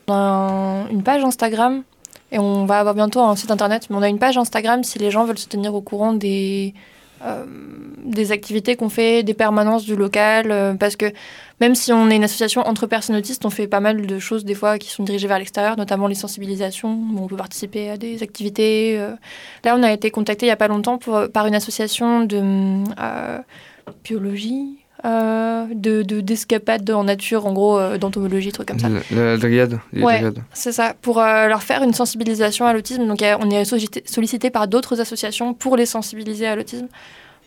On 0.09 0.13
a 0.13 0.17
un- 0.17 0.89
une 0.89 1.05
page 1.05 1.23
Instagram 1.23 1.85
et 2.33 2.41
on 2.41 2.65
va 2.67 2.81
avoir 2.81 2.97
bientôt 2.97 3.21
un 3.21 3.37
site 3.37 3.53
internet, 3.53 3.87
mais 3.89 3.97
on 3.97 4.03
a 4.03 4.09
une 4.09 4.19
page 4.19 4.37
Instagram 4.37 4.83
si 4.83 4.99
les 4.99 5.13
gens 5.13 5.25
veulent 5.25 5.39
se 5.39 5.47
tenir 5.49 5.73
au 5.77 5.81
courant 5.81 6.13
des, 6.13 6.75
euh, 7.23 7.45
des 8.05 8.33
activités 8.33 8.77
qu'on 8.77 8.89
fait, 8.89 9.23
des 9.23 9.35
permanences 9.35 9.85
du 9.85 9.95
local, 9.95 10.51
euh, 10.51 10.75
parce 10.75 10.97
que 10.97 11.07
même 11.61 11.75
si 11.75 11.93
on 11.93 12.09
est 12.09 12.17
une 12.17 12.25
association 12.25 12.63
entre 12.63 12.87
personnes 12.87 13.17
autistes, 13.17 13.45
on 13.45 13.51
fait 13.51 13.67
pas 13.67 13.81
mal 13.81 14.07
de 14.07 14.19
choses 14.19 14.45
des 14.45 14.55
fois 14.55 14.79
qui 14.79 14.89
sont 14.91 15.05
dirigées 15.05 15.29
vers 15.29 15.39
l'extérieur, 15.39 15.77
notamment 15.77 16.07
les 16.07 16.15
sensibilisations, 16.15 16.99
on 17.19 17.27
peut 17.27 17.37
participer 17.37 17.91
à 17.91 17.97
des 17.99 18.23
activités. 18.23 18.99
euh. 18.99 19.13
Là, 19.65 19.77
on 19.79 19.83
a 19.83 19.93
été 19.93 20.11
contacté 20.11 20.47
il 20.47 20.49
y 20.49 20.53
a 20.53 20.57
pas 20.57 20.69
longtemps 20.69 20.99
par 21.33 21.47
une 21.47 21.55
association 21.55 22.25
de 22.25 22.85
biologie, 24.05 24.79
euh, 25.05 25.65
de 25.75 26.03
de- 26.03 26.21
d'escapade 26.21 26.91
en 26.91 27.05
nature, 27.05 27.47
en 27.47 27.53
gros, 27.53 27.79
euh, 27.79 27.99
d'entomologie, 27.99 28.53
trucs 28.53 28.69
comme 28.69 28.79
ça. 28.79 28.89
La, 29.11 29.33
la 29.33 29.37
dryade, 29.37 29.79
Ouais, 29.95 30.21
c'est 30.53 30.73
ça, 30.73 30.95
pour 31.01 31.21
euh, 31.21 31.47
leur 31.49 31.63
faire 31.63 31.83
une 31.83 31.95
sensibilisation 31.95 32.67
à 32.67 32.73
l'autisme. 32.73 33.07
Donc, 33.07 33.23
euh, 33.23 33.37
on 33.41 33.51
est 33.51 33.65
sollicité, 33.65 34.51
par 34.51 34.69
d'autres 34.69 35.01
associations 35.01 35.55
pour 35.55 35.77
les 35.77 35.87
sensibiliser 35.87 36.47
à 36.47 36.57
l'autisme. 36.57 36.87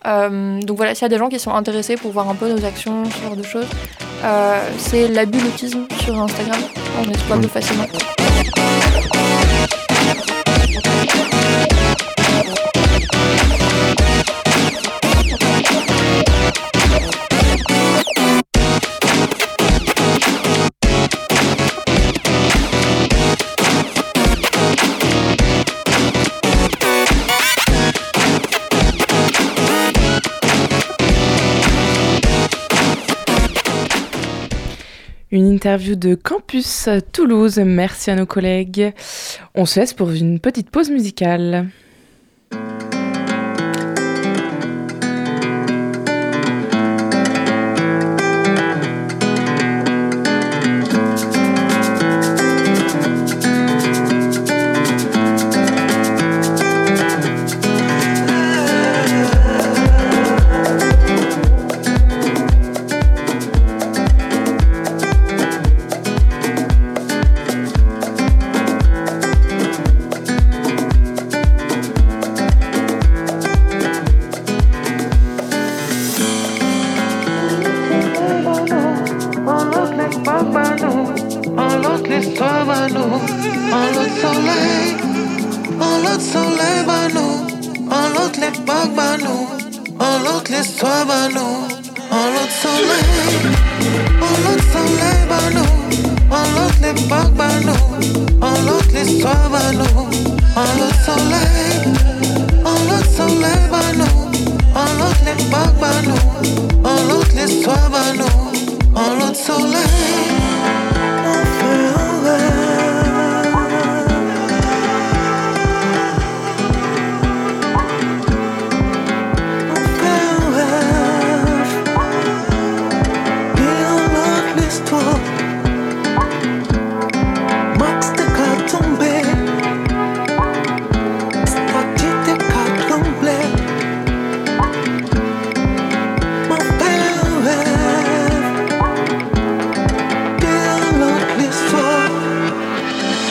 Donc 0.05 0.75
voilà, 0.77 0.95
s'il 0.95 1.03
y 1.03 1.05
a 1.05 1.09
des 1.09 1.17
gens 1.17 1.29
qui 1.29 1.39
sont 1.39 1.53
intéressés 1.53 1.95
pour 1.95 2.11
voir 2.11 2.29
un 2.29 2.35
peu 2.35 2.49
nos 2.51 2.65
actions, 2.65 3.05
ce 3.05 3.21
genre 3.23 3.37
de 3.37 3.43
choses, 3.43 3.67
c'est 4.77 5.07
la 5.07 5.25
bulle 5.25 5.45
autisme 5.45 5.85
sur 6.03 6.19
Instagram. 6.21 6.59
On 7.01 7.09
exploite 7.09 7.45
facilement. 7.47 7.85
Une 35.33 35.47
interview 35.47 35.95
de 35.95 36.13
Campus 36.13 36.87
Toulouse. 37.11 37.57
Merci 37.57 38.11
à 38.11 38.15
nos 38.15 38.27
collègues. 38.27 38.93
On 39.55 39.65
se 39.65 39.79
laisse 39.79 39.95
pour 39.95 40.11
une 40.11 40.39
petite 40.39 40.69
pause 40.69 40.91
musicale. 40.91 41.69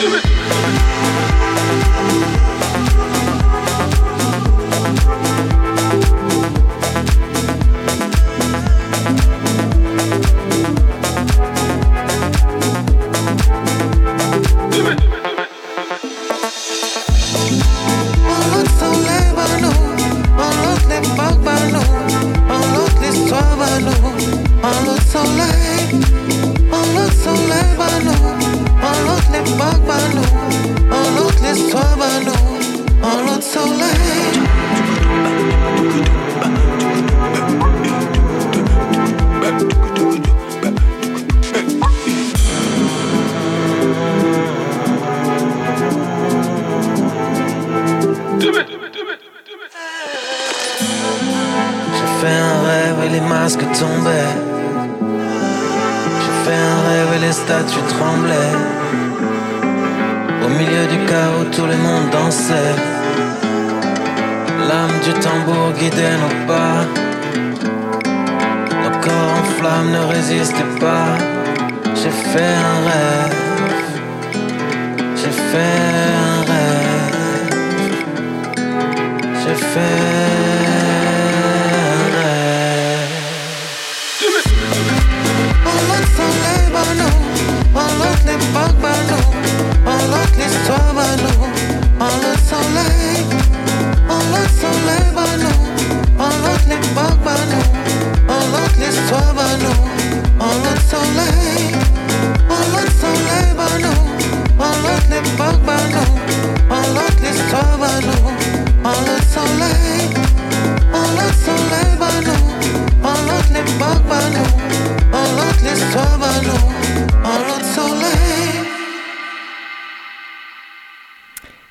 Spirit. 0.03 0.62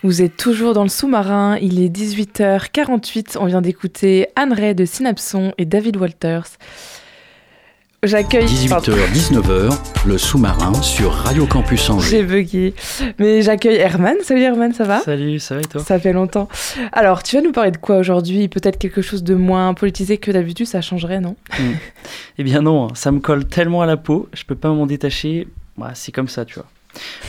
Vous 0.05 0.21
êtes 0.21 0.37
toujours 0.37 0.75
dans 0.75 0.83
le 0.83 0.89
sous-marin, 0.89 1.57
il 1.59 1.81
est 1.81 1.89
18h48, 1.89 3.37
on 3.39 3.47
vient 3.47 3.61
d'écouter 3.61 4.27
Anne 4.35 4.53
Ray 4.53 4.75
de 4.75 4.85
Synapson 4.85 5.53
et 5.59 5.65
David 5.65 5.97
Walters. 5.97 6.49
J'accueille. 8.03 8.47
18h, 8.47 8.91
19h, 9.13 9.79
le 10.05 10.19
sous-marin 10.19 10.75
sur 10.83 11.13
Radio 11.13 11.47
Campus 11.47 11.89
Angers. 11.89 12.11
J'ai 12.11 12.23
bugué. 12.25 12.75
Mais 13.21 13.43
j'accueille 13.43 13.77
Herman. 13.77 14.17
Salut 14.25 14.43
Herman, 14.43 14.73
ça 14.73 14.83
va? 14.83 14.99
Salut, 14.99 15.39
ça 15.39 15.55
va 15.55 15.61
et 15.61 15.65
toi? 15.67 15.81
Ça 15.81 16.01
fait 16.01 16.13
longtemps. 16.13 16.49
Alors, 16.91 17.23
tu 17.23 17.37
vas 17.37 17.43
nous 17.43 17.53
parler 17.53 17.71
de 17.71 17.77
quoi 17.77 17.99
aujourd'hui? 17.99 18.49
Peut-être 18.49 18.79
quelque 18.79 19.03
chose 19.03 19.23
de 19.23 19.37
moins 19.37 19.73
politisé 19.73 20.19
que 20.19 20.33
d'habitude, 20.33 20.67
ça 20.67 20.81
changerait, 20.81 21.21
non? 21.21 21.37
Mm. 21.61 21.73
Eh 22.39 22.43
bien 22.43 22.61
non, 22.61 22.93
ça 22.97 23.13
me 23.13 23.21
colle 23.21 23.47
tellement 23.47 23.83
à 23.83 23.87
la 23.87 23.97
peau, 23.97 24.29
je 24.33 24.43
peux 24.43 24.57
pas 24.57 24.71
m'en 24.71 24.87
détacher. 24.87 25.47
Bah, 25.79 25.93
c'est 25.95 26.11
comme 26.11 26.27
ça, 26.27 26.45
tu 26.45 26.55
vois. 26.55 26.67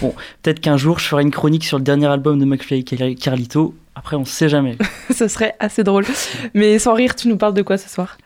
Bon, 0.01 0.13
peut-être 0.41 0.59
qu'un 0.59 0.77
jour 0.77 0.99
je 0.99 1.05
ferai 1.05 1.21
une 1.23 1.31
chronique 1.31 1.63
sur 1.63 1.77
le 1.77 1.83
dernier 1.83 2.07
album 2.07 2.39
de 2.39 2.45
McFly 2.45 2.79
et 2.91 3.15
Carlito, 3.15 3.73
Après, 3.95 4.15
on 4.15 4.25
sait 4.25 4.49
jamais. 4.49 4.77
Ce 5.13 5.27
serait 5.27 5.55
assez 5.59 5.83
drôle. 5.83 6.05
Mais 6.53 6.79
sans 6.79 6.93
rire, 6.93 7.15
tu 7.15 7.27
nous 7.27 7.37
parles 7.37 7.53
de 7.53 7.61
quoi 7.61 7.77
ce 7.77 7.87
soir? 7.89 8.17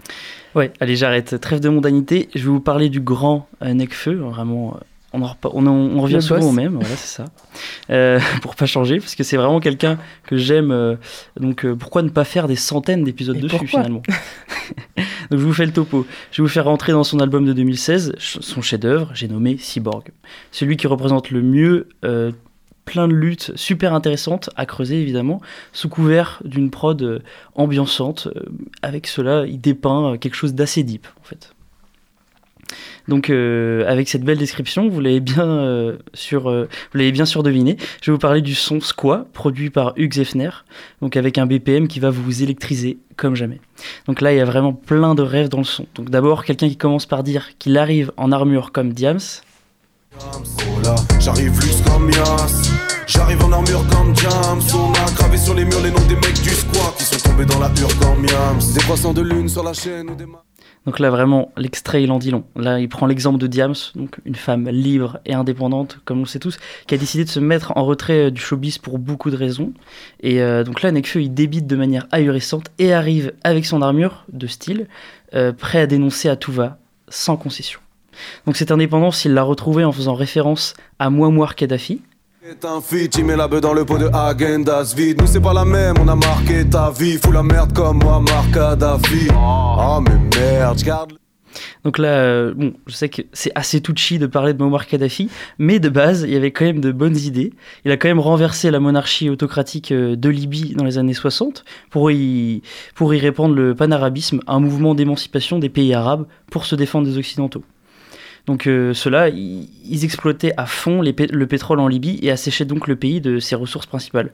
Ouais, 0.56 0.72
allez, 0.80 0.96
j'arrête. 0.96 1.40
Trêve 1.40 1.60
de 1.60 1.70
mondanité. 1.70 2.30
Je 2.34 2.40
vais 2.40 2.50
vous 2.50 2.60
parler 2.62 2.90
du 2.90 3.00
grand 3.02 3.48
euh, 3.62 3.74
Necfeu. 3.74 4.14
Vraiment, 4.16 4.76
euh, 4.76 4.80
on, 5.14 5.22
en 5.22 5.36
on, 5.44 5.68
en- 5.68 5.72
on 5.72 6.02
revient 6.02 6.22
souvent 6.22 6.48
au 6.48 6.52
même. 6.54 6.74
Voilà, 6.80 6.96
c'est 6.96 7.18
ça. 7.18 7.26
Euh, 7.92 8.20
pour 8.42 8.56
pas 8.56 8.66
changer, 8.66 9.00
parce 9.00 9.14
que 9.16 9.24
c'est 9.24 9.38
vraiment 9.38 9.60
quelqu'un 9.60 9.98
que 10.26 10.38
j'aime. 10.38 10.72
euh, 10.72 10.96
donc, 11.40 11.66
euh, 11.66 11.76
pourquoi 11.76 12.02
ne 12.02 12.10
pas 12.10 12.24
faire 12.24 12.48
des 12.48 12.56
centaines 12.56 13.04
d'épisodes 13.04 13.38
dessus 13.40 13.68
finalement? 13.68 14.02
Donc, 15.30 15.40
je 15.40 15.46
vous 15.46 15.54
fais 15.54 15.66
le 15.66 15.74
topo. 15.74 16.06
Je 16.32 16.42
vais 16.42 16.48
vous 16.48 16.52
faire 16.54 16.66
rentrer 16.66 16.92
dans 16.94 17.04
son 17.04 17.20
album 17.20 17.46
de 17.46 17.54
2016, 17.54 18.14
ch- 18.18 18.38
son 18.42 18.62
chef-d'œuvre, 18.62 19.12
j'ai 19.14 19.28
nommé 19.28 19.58
Cyborg. 19.58 20.12
Celui 20.52 20.78
qui 20.78 20.88
représente 20.88 21.32
le 21.32 21.42
mieux. 21.42 21.88
euh, 22.06 22.32
plein 22.86 23.10
de 23.10 23.14
luttes 23.14 23.52
super 23.56 23.94
intéressantes 23.94 24.50
à 24.56 24.66
creuser 24.66 25.02
évidemment, 25.02 25.42
sous 25.74 25.90
couvert 25.90 26.40
d'une 26.46 26.70
prod 26.72 27.02
euh, 27.02 27.20
ambiançante. 27.54 28.30
Euh, 28.34 28.44
avec 28.82 29.08
cela, 29.08 29.46
il 29.46 29.60
dépeint 29.60 30.14
euh, 30.14 30.18
quelque 30.18 30.36
chose 30.36 30.54
d'assez 30.54 30.84
deep 30.84 31.06
en 31.20 31.24
fait. 31.26 31.52
Donc 33.08 33.30
euh, 33.30 33.86
avec 33.88 34.10
cette 34.10 34.24
belle 34.24 34.38
description, 34.38 34.90
vous 34.90 35.00
l'avez 35.00 35.20
bien 35.20 35.48
euh, 35.48 35.98
sur, 36.14 36.50
euh, 36.50 36.68
vous 36.92 36.98
l'avez 36.98 37.12
bien 37.12 37.26
sûr 37.26 37.44
deviné. 37.44 37.78
Je 38.02 38.12
vais 38.12 38.16
vous 38.16 38.20
parler 38.20 38.42
du 38.42 38.56
son 38.56 38.82
Squat 38.82 39.28
produit 39.32 39.70
par 39.70 39.94
Hugh 39.96 40.14
Zefner, 40.14 40.50
donc 41.02 41.16
avec 41.16 41.38
un 41.38 41.46
BPM 41.46 41.88
qui 41.88 42.00
va 42.00 42.10
vous 42.10 42.44
électriser 42.44 42.98
comme 43.16 43.36
jamais. 43.36 43.60
Donc 44.08 44.22
là, 44.22 44.34
il 44.34 44.38
y 44.38 44.42
a 44.42 44.46
vraiment 44.46 44.74
plein 44.74 45.16
de 45.16 45.22
rêves 45.22 45.50
dans 45.50 45.60
le 45.60 45.64
son. 45.64 45.86
Donc 45.96 46.10
d'abord, 46.10 46.44
quelqu'un 46.44 46.70
qui 46.70 46.78
commence 46.78 47.06
par 47.06 47.24
dire 47.24 47.58
qu'il 47.58 47.78
arrive 47.78 48.12
en 48.18 48.32
armure 48.32 48.72
comme 48.72 48.94
Diams. 48.94 49.20
Oh 50.20 50.42
j'arrive 51.20 51.54
comme 51.86 52.10
Yas. 52.10 52.72
J'arrive 53.08 53.44
en 53.44 53.52
armure 53.54 53.86
comme 53.90 54.16
Jams. 54.16 54.62
On 54.74 54.92
a 54.92 55.12
gravé 55.12 55.38
sur 55.38 55.54
les 55.54 55.64
murs 55.64 55.82
les 55.82 55.92
noms 55.92 56.06
des 56.08 56.16
mecs 56.16 56.42
du 56.42 56.50
squat 56.50 56.94
qui 56.98 57.04
sont 57.04 57.30
tombés 57.30 57.46
dans 57.46 57.60
la 57.60 57.70
hure 57.80 58.00
comme 58.00 58.26
Yams. 58.26 58.74
Des 58.74 58.82
croissants 58.82 59.14
de 59.14 59.22
lune 59.22 59.48
sur 59.48 59.64
la 59.64 59.74
chaîne 59.74 60.10
ou 60.10 60.16
des 60.16 60.26
Donc 60.88 61.00
là, 61.00 61.10
vraiment, 61.10 61.52
l'extrait, 61.58 62.02
il 62.02 62.12
en 62.14 62.18
dit 62.18 62.32
long. 62.32 62.46
Là, 62.56 62.80
il 62.80 62.88
prend 62.88 63.08
l'exemple 63.08 63.38
de 63.38 63.48
Diams, 63.48 63.76
une 64.26 64.36
femme 64.36 64.70
libre 64.70 65.20
et 65.26 65.34
indépendante, 65.34 66.00
comme 66.06 66.22
on 66.22 66.26
sait 66.26 66.40
tous, 66.40 66.58
qui 66.88 66.96
a 66.96 66.98
décidé 66.98 67.26
de 67.26 67.30
se 67.30 67.42
mettre 67.42 67.74
en 67.76 67.84
retrait 67.84 68.28
euh, 68.28 68.32
du 68.32 68.40
showbiz 68.40 68.78
pour 68.78 68.98
beaucoup 68.98 69.30
de 69.30 69.36
raisons. 69.36 69.74
Et 70.22 70.42
euh, 70.42 70.64
donc 70.64 70.82
là, 70.82 70.94
Nekfeu, 70.94 71.22
il 71.22 71.34
débite 71.34 71.68
de 71.68 71.76
manière 71.76 72.08
ahurissante 72.14 72.72
et 72.80 72.94
arrive 72.94 73.34
avec 73.44 73.66
son 73.66 73.82
armure 73.82 74.24
de 74.32 74.48
style, 74.48 74.88
euh, 75.34 75.52
prêt 75.52 75.82
à 75.82 75.88
dénoncer 75.88 76.30
à 76.30 76.38
tout 76.38 76.54
va, 76.54 76.78
sans 77.10 77.36
concession. 77.36 77.82
Donc 78.46 78.56
cette 78.56 78.72
indépendance, 78.72 79.26
il 79.26 79.34
l'a 79.34 79.44
retrouvée 79.44 79.84
en 79.84 79.92
faisant 79.92 80.16
référence 80.16 80.74
à 81.00 81.10
Muammar 81.10 81.56
Kadhafi, 81.56 82.02
C'est 82.50 82.64
un 82.64 82.80
feat, 82.80 83.14
il 83.18 83.26
met 83.26 83.36
la 83.36 83.50
bœuf 83.50 83.60
dans 83.60 83.74
le 83.74 83.84
pot 83.84 83.98
de 83.98 84.10
Agendas 84.14 84.94
vide. 84.96 85.20
Nous 85.20 85.28
c'est 85.28 85.42
pas 85.42 85.52
la 85.52 85.66
même, 85.66 85.96
on 86.00 86.08
a 86.08 86.16
marqué 86.16 86.64
ta 86.66 86.92
vie. 86.92 87.18
Fous 87.18 87.34
la 87.34 87.44
merde 87.44 87.74
comme 87.74 88.00
moi, 88.00 88.24
Kadhafi. 88.54 89.28
Oh 89.36 90.00
mais 90.00 90.40
merde, 90.40 90.80
j'garde. 90.80 91.14
Donc 91.84 91.98
là, 91.98 92.08
euh, 92.08 92.54
bon, 92.56 92.74
je 92.88 92.94
sais 92.94 93.10
que 93.10 93.24
c'est 93.34 93.52
assez 93.56 93.82
touchy 93.82 94.18
de 94.18 94.28
parler 94.28 94.54
de 94.54 94.64
Muammar 94.64 94.88
Kadhafi, 94.88 95.30
mais 95.58 95.80
de 95.80 95.90
base, 95.90 96.22
il 96.22 96.32
y 96.32 96.38
avait 96.38 96.52
quand 96.52 96.64
même 96.64 96.80
de 96.80 96.94
bonnes 96.94 97.18
idées. 97.18 97.52
Il 97.84 97.92
a 97.92 97.98
quand 97.98 98.08
même 98.08 98.20
renversé 98.20 98.72
la 98.72 98.80
monarchie 98.80 99.30
autocratique 99.30 99.92
euh, 99.92 100.16
de 100.16 100.30
Libye 100.30 100.74
dans 100.74 100.86
les 100.86 100.98
années 100.98 101.14
60 101.14 101.66
pour 101.90 102.12
y, 102.12 102.62
pour 102.96 103.14
y 103.14 103.20
répandre 103.20 103.56
le 103.56 103.76
panarabisme, 103.76 104.40
un 104.48 104.62
mouvement 104.62 104.96
d'émancipation 104.96 105.60
des 105.60 105.70
pays 105.70 105.94
arabes 105.94 106.26
pour 106.50 106.66
se 106.66 106.76
défendre 106.76 107.08
des 107.08 107.18
Occidentaux. 107.18 107.64
Donc 108.48 108.66
euh, 108.66 108.94
ceux-là, 108.94 109.28
ils, 109.28 110.04
exploitaient 110.06 110.54
à 110.56 110.66
fond 110.66 111.02
le 111.02 111.46
pétrole 111.48 111.82
en 111.82 111.88
Libye 111.90 112.18
et 112.22 112.32
asséchaient 112.32 112.66
donc 112.66 112.88
le 112.88 112.96
pays 112.96 113.20
de 113.20 113.40
ses 113.40 113.56
ressources 113.56 113.86
principales. 113.86 114.32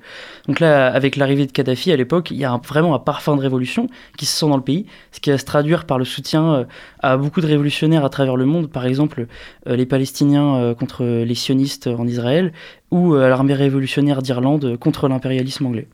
Donc 0.47 0.59
là, 0.59 0.93
avec 0.93 1.15
l'arrivée 1.15 1.47
de 1.47 1.51
Kadhafi 1.51 1.91
à 1.91 1.95
l'époque, 1.95 2.29
il 2.29 2.37
y 2.37 2.45
a 2.45 2.55
vraiment 2.63 2.93
un 2.93 2.99
parfum 2.99 3.35
de 3.35 3.41
révolution 3.41 3.87
qui 4.15 4.27
se 4.27 4.37
sent 4.37 4.47
dans 4.47 4.57
le 4.57 4.63
pays, 4.63 4.85
ce 5.11 5.19
qui 5.19 5.31
va 5.31 5.39
se 5.39 5.45
traduire 5.45 5.85
par 5.85 5.97
le 5.97 6.05
soutien 6.05 6.53
euh, 6.53 6.63
à 6.99 7.17
beaucoup 7.17 7.41
de 7.41 7.47
révolutionnaires 7.47 8.05
à 8.05 8.09
travers 8.09 8.35
le 8.35 8.45
monde, 8.45 8.69
par 8.69 8.85
exemple 8.85 9.25
euh, 9.67 9.75
les 9.75 9.87
Palestiniens 9.87 10.57
euh, 10.57 10.75
contre 10.75 11.03
les 11.03 11.35
sionistes 11.35 11.87
en 11.87 12.07
Israël 12.07 12.53
ou 12.91 13.15
l'armée 13.15 13.55
révolutionnaire 13.55 14.21
d'Irlande 14.21 14.77
contre 14.77 15.07
l'impérialisme 15.07 15.65
anglais. 15.65 15.87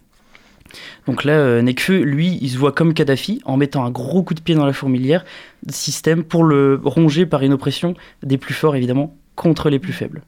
Donc 1.08 1.24
là, 1.24 1.34
euh, 1.34 1.62
Nekfeu, 1.62 2.02
lui, 2.02 2.38
il 2.42 2.50
se 2.50 2.58
voit 2.58 2.72
comme 2.72 2.94
Kadhafi 2.94 3.42
en 3.46 3.58
mettant 3.58 3.86
un 3.86 3.92
gros 3.92 4.24
coup 4.24 4.34
de 4.34 4.42
pied 4.42 4.56
dans 4.56 4.66
la 4.66 4.74
fourmilière 4.74 5.26
système 5.70 6.24
pour 6.24 6.44
le 6.44 6.80
ronger 6.84 7.26
par 7.26 7.42
une 7.44 7.54
oppression 7.54 7.96
des 8.24 8.38
plus 8.38 8.54
forts, 8.54 8.76
évidemment, 8.76 9.16
contre 9.36 9.70
les 9.70 9.80
plus 9.80 9.94
faibles. 9.94 10.22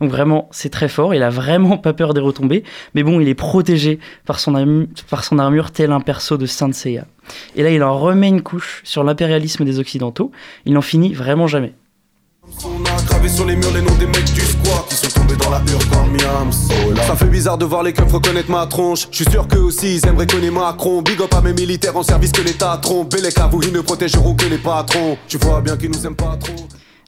Donc 0.00 0.10
vraiment, 0.10 0.48
c'est 0.52 0.70
très 0.70 0.88
fort. 0.88 1.14
Il 1.14 1.22
a 1.22 1.30
vraiment 1.30 1.78
pas 1.78 1.92
peur 1.92 2.14
des 2.14 2.20
retombées, 2.20 2.64
mais 2.94 3.02
bon, 3.02 3.20
il 3.20 3.28
est 3.28 3.34
protégé 3.34 3.98
par 4.24 4.40
son, 4.40 4.54
armure 4.54 5.70
tel 5.70 5.92
un 5.92 6.00
perso 6.00 6.36
de 6.36 6.46
Saint 6.46 6.72
Seiya. 6.72 7.06
Et 7.54 7.62
là, 7.62 7.70
il 7.70 7.82
en 7.82 7.98
remet 7.98 8.28
une 8.28 8.42
couche 8.42 8.80
sur 8.84 9.04
l'impérialisme 9.04 9.64
des 9.64 9.78
Occidentaux. 9.78 10.30
Il 10.64 10.74
n'en 10.74 10.82
finit 10.82 11.12
vraiment 11.12 11.46
jamais. 11.46 11.74
Dans 15.36 15.50
la. 15.50 15.62
Oh 15.66 16.92
là. 16.92 17.02
Ça 17.04 17.16
fait 17.16 17.26
bizarre 17.26 17.58
de 17.58 17.64
voir 17.64 17.82
les 17.82 17.92
keufs 17.92 18.12
reconnaître 18.12 18.50
ma 18.50 18.66
tronche. 18.66 19.08
Je 19.10 19.16
suis 19.16 19.30
sûr 19.30 19.46
qu'eux 19.48 19.60
aussi 19.60 19.96
ils 19.96 20.06
aimeraient 20.06 20.26
connaître 20.26 20.52
Macron. 20.52 21.02
Big 21.02 21.20
up 21.20 21.34
à 21.34 21.40
mes 21.40 21.52
militaires 21.52 21.96
en 21.96 22.02
service 22.02 22.32
que 22.32 22.42
l'État 22.42 22.78
trompe. 22.80 23.14
Et 23.14 23.20
les 23.20 23.30
ils 23.62 23.72
ne 23.72 23.80
protégeront 23.80 24.34
que 24.34 24.46
les 24.46 24.58
patrons. 24.58 25.16
Tu 25.28 25.38
vois 25.38 25.60
bien 25.60 25.76
qu'ils 25.76 25.90
nous 25.90 26.06
aiment 26.06 26.16
pas 26.16 26.36
trop. 26.38 26.54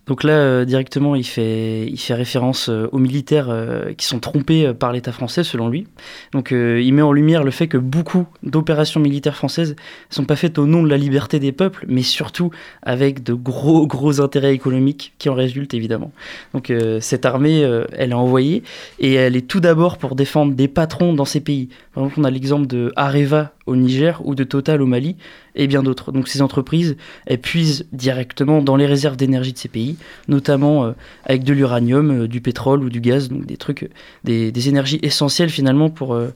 Donc 0.08 0.24
là, 0.24 0.32
euh, 0.32 0.64
directement, 0.64 1.14
il 1.14 1.24
fait, 1.24 1.92
référence 2.08 2.70
euh, 2.70 2.88
aux 2.92 2.98
militaires 2.98 3.48
euh, 3.50 3.92
qui 3.92 4.06
sont 4.06 4.20
trompés 4.20 4.72
par 4.72 4.90
l'État 4.90 5.12
français, 5.12 5.44
selon 5.44 5.68
lui. 5.68 5.86
Donc 6.32 6.50
il 6.50 6.92
met 6.92 7.02
en 7.02 7.12
lumière 7.12 7.44
le 7.44 7.50
fait 7.50 7.68
que 7.68 7.76
beaucoup 7.76 8.26
d'opérations 8.42 9.00
militaires 9.00 9.36
françaises 9.36 9.76
ne 10.10 10.14
sont 10.14 10.24
pas 10.24 10.36
faites 10.36 10.58
au 10.58 10.66
nom 10.66 10.82
de 10.82 10.88
la 10.88 10.96
liberté 10.96 11.38
des 11.38 11.52
peuples, 11.52 11.84
mais 11.86 12.02
surtout 12.02 12.50
avec 12.82 13.22
de 13.22 13.34
gros, 13.34 13.86
gros 13.86 14.22
intérêts 14.22 14.54
économiques 14.54 15.12
qui 15.18 15.28
en 15.28 15.34
résultent, 15.34 15.74
évidemment. 15.74 16.10
Donc 16.54 16.72
cette 17.00 17.26
armée, 17.26 17.60
elle 17.92 18.10
est 18.10 18.14
envoyée, 18.14 18.62
et 18.98 19.14
elle 19.14 19.36
est 19.36 19.46
tout 19.46 19.60
d'abord 19.60 19.98
pour 19.98 20.14
défendre 20.14 20.54
des 20.54 20.68
patrons 20.68 21.12
dans 21.12 21.26
ces 21.26 21.40
pays. 21.40 21.68
Par 21.92 22.04
exemple, 22.04 22.20
on 22.20 22.24
a 22.24 22.30
l'exemple 22.30 22.66
de 22.66 22.92
Areva 22.96 23.52
au 23.68 23.76
Niger 23.76 24.20
ou 24.24 24.34
de 24.34 24.44
Total 24.44 24.82
au 24.82 24.86
Mali, 24.86 25.16
et 25.54 25.66
bien 25.66 25.82
d'autres. 25.82 26.10
Donc 26.10 26.26
ces 26.26 26.42
entreprises, 26.42 26.96
elles 27.26 27.40
puisent 27.40 27.86
directement 27.92 28.62
dans 28.62 28.76
les 28.76 28.86
réserves 28.86 29.16
d'énergie 29.16 29.52
de 29.52 29.58
ces 29.58 29.68
pays, 29.68 29.96
notamment 30.26 30.86
euh, 30.86 30.92
avec 31.24 31.44
de 31.44 31.52
l'uranium, 31.52 32.22
euh, 32.22 32.28
du 32.28 32.40
pétrole 32.40 32.82
ou 32.82 32.88
du 32.88 33.00
gaz, 33.00 33.28
donc 33.28 33.44
des 33.46 33.56
trucs, 33.56 33.90
des, 34.24 34.68
énergies 34.68 34.98
essentielles 35.02 35.50
finalement 35.50 35.90
pour, 35.90 36.14
euh, 36.14 36.28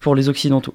pour 0.00 0.14
les 0.14 0.28
Occidentaux. 0.28 0.74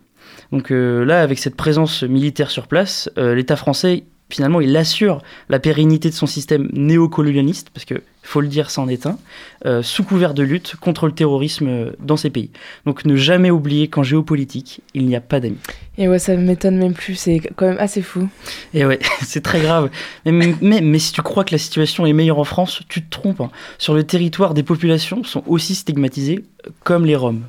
Donc 0.51 0.69
là, 0.69 1.21
avec 1.21 1.39
cette 1.39 1.55
présence 1.55 2.03
militaire 2.03 2.49
sur 2.49 2.67
place, 2.67 3.09
l'État 3.15 3.55
français, 3.55 4.03
finalement, 4.29 4.61
il 4.61 4.75
assure 4.75 5.21
la 5.49 5.59
pérennité 5.59 6.09
de 6.09 6.13
son 6.15 6.25
système 6.25 6.69
néocolonialiste, 6.73 7.69
parce 7.73 7.85
que, 7.85 7.95
faut 8.23 8.41
le 8.41 8.47
dire, 8.47 8.71
ça 8.71 8.81
en 8.81 8.87
est 8.87 9.05
un, 9.05 9.17
euh, 9.65 9.83
sous 9.83 10.03
couvert 10.03 10.33
de 10.33 10.41
lutte 10.41 10.75
contre 10.77 11.05
le 11.05 11.11
terrorisme 11.11 11.67
euh, 11.67 11.91
dans 11.99 12.17
ces 12.17 12.29
pays. 12.31 12.49
Donc 12.85 13.05
ne 13.05 13.15
jamais 13.15 13.51
oublier 13.51 13.87
qu'en 13.87 14.01
géopolitique, 14.03 14.81
il 14.95 15.05
n'y 15.05 15.15
a 15.15 15.21
pas 15.21 15.39
d'amis. 15.39 15.57
Et 15.97 16.09
ouais, 16.09 16.19
ça 16.19 16.35
m'étonne 16.35 16.77
même 16.77 16.93
plus, 16.93 17.15
c'est 17.15 17.39
quand 17.55 17.67
même 17.67 17.77
assez 17.79 18.01
fou. 18.01 18.27
Et 18.73 18.85
ouais, 18.85 18.99
c'est 19.21 19.41
très 19.41 19.61
grave. 19.61 19.89
Mais, 20.25 20.55
mais, 20.59 20.81
mais 20.81 20.99
si 20.99 21.13
tu 21.13 21.21
crois 21.21 21.43
que 21.43 21.51
la 21.53 21.59
situation 21.59 22.05
est 22.05 22.13
meilleure 22.13 22.39
en 22.39 22.43
France, 22.43 22.81
tu 22.89 23.03
te 23.03 23.09
trompes. 23.09 23.41
hein. 23.41 23.51
Sur 23.77 23.93
le 23.93 24.03
territoire, 24.03 24.53
des 24.53 24.63
populations 24.63 25.23
sont 25.23 25.43
aussi 25.45 25.75
stigmatisées 25.75 26.43
euh, 26.65 26.71
comme 26.83 27.05
les 27.05 27.15
Roms. 27.15 27.43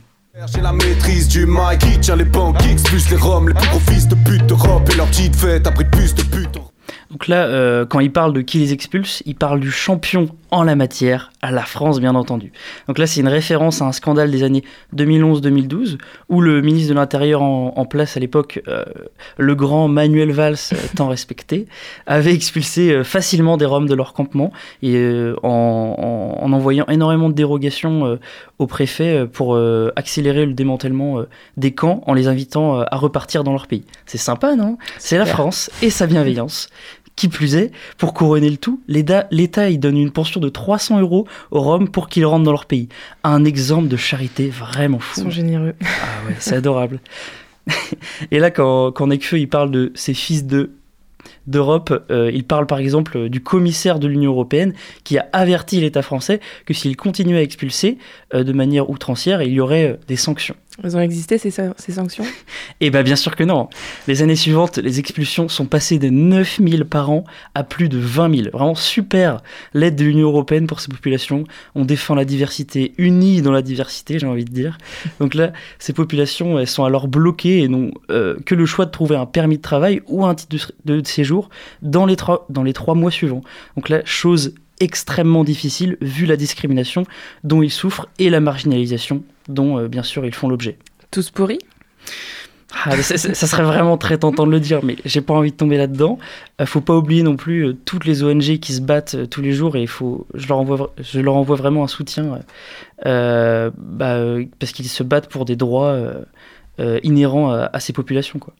J'ai 0.45 0.61
la 0.61 0.73
maîtrise 0.73 1.29
du 1.29 1.47
mic 1.47 1.79
qui 1.79 1.99
tient 1.99 2.15
les 2.15 2.27
pancakes 2.27 2.83
plus 2.85 3.09
les 3.09 3.17
roms, 3.17 3.49
les 3.49 3.55
plus 3.55 3.69
gros 3.69 3.81
fils 3.81 4.07
de 4.07 4.15
pute 4.15 4.45
d'Europe 4.45 4.87
et 4.93 4.97
leur 4.97 5.07
petite 5.07 5.35
fête 5.35 5.67
après 5.67 5.89
plus 5.89 6.15
de 6.15 6.23
pute. 6.23 6.59
Donc 7.11 7.27
là, 7.27 7.47
euh, 7.47 7.87
quand 7.87 8.01
il 8.01 8.13
parle 8.13 8.35
de 8.35 8.43
qui 8.43 8.59
les 8.59 8.75
expulse, 8.75 9.23
il 9.25 9.35
parle 9.35 9.61
du 9.61 9.71
champion 9.71 10.29
en 10.57 10.63
la 10.63 10.75
matière, 10.75 11.31
à 11.43 11.51
la 11.51 11.63
France 11.63 12.01
bien 12.01 12.15
entendu. 12.15 12.51
Donc 12.89 12.99
là, 12.99 13.07
c'est 13.07 13.21
une 13.21 13.29
référence 13.29 13.83
à 13.83 13.85
un 13.85 13.93
scandale 13.93 14.31
des 14.31 14.43
années 14.43 14.65
2011-2012, 14.97 15.99
où 16.29 16.41
le 16.41 16.61
ministre 16.63 16.91
de 16.91 16.95
l'Intérieur 16.95 17.43
en, 17.43 17.75
en 17.77 17.85
place 17.85 18.17
à 18.17 18.21
l'époque, 18.21 18.63
euh, 18.69 18.85
le 19.39 19.55
grand 19.55 19.89
Manuel 19.89 20.33
Valls, 20.33 20.57
euh, 20.73 20.77
tant 20.97 21.09
respecté, 21.09 21.67
avait 22.07 22.35
expulsé 22.35 22.91
euh, 22.91 23.05
facilement 23.05 23.57
des 23.57 23.67
Roms 23.67 23.87
de 23.89 23.95
leur 23.95 24.13
campement, 24.13 24.53
et 24.83 24.95
euh, 24.97 25.35
en, 25.43 26.37
en- 26.41 26.45
en 26.45 26.53
envoyant 26.53 26.87
énormément 26.87 27.29
de 27.29 27.35
dérogations 27.35 28.07
euh, 28.07 28.17
au 28.59 28.67
préfet 28.67 29.17
euh, 29.19 29.27
pour 29.27 29.57
accélérer 29.97 30.47
le 30.47 30.53
démantèlement 30.55 31.23
des 31.57 31.73
camps 31.73 32.03
en 32.07 32.15
les 32.15 32.29
invitant 32.29 32.81
à 32.81 32.97
repartir 32.97 33.45
dans 33.45 33.53
leur 33.53 33.67
pays. 33.67 33.85
C'est 34.07 34.19
sympa, 34.19 34.57
non? 34.57 34.79
C'est 34.99 35.19
la. 35.19 35.27
France 35.27 35.71
et 35.83 35.91
sa 35.91 36.07
bienveillance. 36.07 36.69
Qui 37.17 37.29
plus 37.29 37.57
est, 37.57 37.73
pour 37.97 38.13
couronner 38.13 38.51
le 38.51 38.59
tout, 38.59 38.81
l'État, 38.89 39.27
il 39.71 39.81
donne 39.81 39.97
une 39.97 40.11
pension 40.11 40.39
de 40.39 40.51
300 40.51 41.01
euros 41.01 41.27
aux 41.51 41.61
Roms 41.61 41.89
pour 41.89 42.09
qu'ils 42.11 42.27
rentrent 42.27 42.45
dans 42.45 42.53
leur 42.53 42.67
pays. 42.67 42.91
Un 43.25 43.45
exemple 43.45 43.89
de 43.89 43.97
charité 43.97 44.51
vraiment 44.51 44.99
Ils 44.99 45.03
fou. 45.03 45.21
sont 45.23 45.31
généreux. 45.31 45.75
Ah 45.83 46.29
ouais, 46.29 46.37
c'est 46.39 46.57
adorable. 46.57 47.01
Et 48.31 48.39
là, 48.39 48.51
quand, 48.51 48.93
quand 48.93 49.07
Nekfeu 49.07 49.39
il 49.39 49.49
parle 49.49 49.71
de 49.71 49.93
ses 49.95 50.15
fils 50.15 50.45
de 50.45 50.73
d'Europe, 51.49 52.05
euh, 52.11 52.31
il 52.33 52.45
parle 52.45 52.67
par 52.67 52.79
exemple 52.79 53.29
du 53.29 53.43
commissaire 53.43 53.99
de 53.99 54.07
l'Union 54.07 54.31
européenne 54.31 54.75
qui 55.03 55.19
a 55.19 55.29
averti 55.33 55.81
l'État 55.81 56.03
français 56.03 56.41
que 56.67 56.75
s'il 56.75 56.97
continuait 56.97 57.39
à 57.39 57.43
expulser 57.43 57.99
euh, 58.35 58.45
de 58.45 58.53
manière 58.53 58.91
outrancière, 58.91 59.43
il 59.43 59.53
y 59.53 59.61
aurait 59.61 59.93
euh, 59.93 59.97
des 60.07 60.17
sanctions. 60.17 60.55
Elles 60.83 60.97
ont 60.97 61.01
existé 61.01 61.39
ces, 61.39 61.51
sanctions? 61.51 62.25
Eh 62.81 62.91
bien, 62.91 63.03
bien 63.03 63.17
sûr 63.17 63.37
que 63.37 63.45
non. 63.45 63.71
Les 64.07 64.23
années 64.23 64.37
suivantes, 64.37 64.77
les 64.77 64.99
expulsions 64.99 65.49
sont 65.49 65.65
passées 65.65 65.99
de 65.99 66.09
9000 66.09 66.85
par 66.85 67.11
an 67.11 67.25
à 67.55 67.65
plus 67.65 67.89
de 67.89 67.99
20 67.99 68.35
000. 68.35 68.51
Vraiment 68.53 68.75
super 68.75 69.43
l'aide 69.73 69.97
de 69.97 70.05
l'Union 70.05 70.29
européenne 70.29 70.67
pour 70.67 70.81
ces 70.81 70.89
populations. 70.89 71.45
On 71.75 71.87
défend 71.87 72.15
la 72.15 72.27
diversité, 72.27 72.93
unie 72.99 73.41
dans 73.41 73.53
la 73.53 73.63
diversité, 73.63 74.19
j'ai 74.19 74.27
envie 74.27 74.45
de 74.45 74.53
dire. 74.53 74.77
Donc 75.21 75.35
là, 75.35 75.53
ces 75.79 75.95
populations, 75.95 76.59
elles 76.59 76.67
sont 76.67 76.85
alors 76.85 77.09
bloquées 77.09 77.63
et 77.63 77.69
n'ont 77.69 77.93
euh, 78.11 78.37
que 78.45 78.55
le 78.55 78.67
choix 78.67 78.85
de 78.85 78.91
trouver 78.91 79.17
un 79.17 79.27
permis 79.27 79.57
de 79.57 79.63
travail 79.63 80.03
ou 80.07 80.27
un 80.27 80.35
titre 80.35 80.73
de, 80.85 81.01
de 81.01 81.07
séjour 81.07 81.49
dans 81.81 82.05
les, 82.05 82.17
dans 82.51 82.63
les 82.63 82.75
trois 82.75 82.95
mois 82.95 83.11
suivants. 83.11 83.43
Donc 83.77 83.89
là, 83.89 84.03
chose 84.05 84.55
extrêmement 84.81 85.45
difficile 85.45 85.97
vu 86.01 86.27
la 86.27 86.37
discrimination 86.37 87.05
dont 87.45 87.63
ils 87.63 87.71
souffrent 87.71 88.09
et 88.19 88.29
la 88.29 88.41
marginalisation 88.41 89.23
dont 89.49 89.79
euh, 89.79 89.89
bien 89.89 90.03
sûr 90.03 90.25
ils 90.27 90.35
font 90.35 90.49
l'objet. 90.49 90.79
Tous 91.11 91.31
pourris? 91.31 91.59
Ah, 92.85 93.01
ça, 93.01 93.17
ça, 93.17 93.47
serait 93.47 93.63
vraiment 93.63 93.97
très 93.97 94.19
tentant 94.19 94.47
de 94.47 94.51
le 94.51 94.61
dire, 94.61 94.81
mais 94.83 94.97
j'ai 95.05 95.21
pas 95.21 95.35
envie 95.35 95.53
de 95.53 95.57
tomber 95.57 95.77
là-dedans. 95.77 96.19
Euh, 96.61 96.67
faut 96.67 96.81
pas 96.81 96.97
oublier 96.97 97.23
non 97.23 97.37
plus 97.37 97.67
euh, 97.67 97.77
toutes 97.85 98.05
les 98.05 98.23
ONG 98.25 98.59
qui 98.59 98.73
se 98.73 98.81
battent 98.81 99.15
euh, 99.15 99.27
tous 99.27 99.41
les 99.41 99.53
jours 99.53 99.77
et 99.77 99.87
faut, 99.87 100.27
je 100.35 100.49
leur 100.49 100.59
envoie, 100.59 100.93
je 100.99 101.21
leur 101.21 101.37
envoie 101.37 101.57
vraiment 101.57 101.85
un 101.85 101.89
soutien 101.89 102.41
bah, 103.05 103.71
parce 104.59 104.73
qu'ils 104.73 104.89
se 104.89 105.03
battent 105.03 105.29
pour 105.29 105.45
des 105.45 105.57
droits 105.57 105.97
inhérents 107.03 107.51
à, 107.51 107.71
à, 107.73 107.81
ces 107.81 107.93
populations, 107.93 108.39
quoi. 108.39 108.53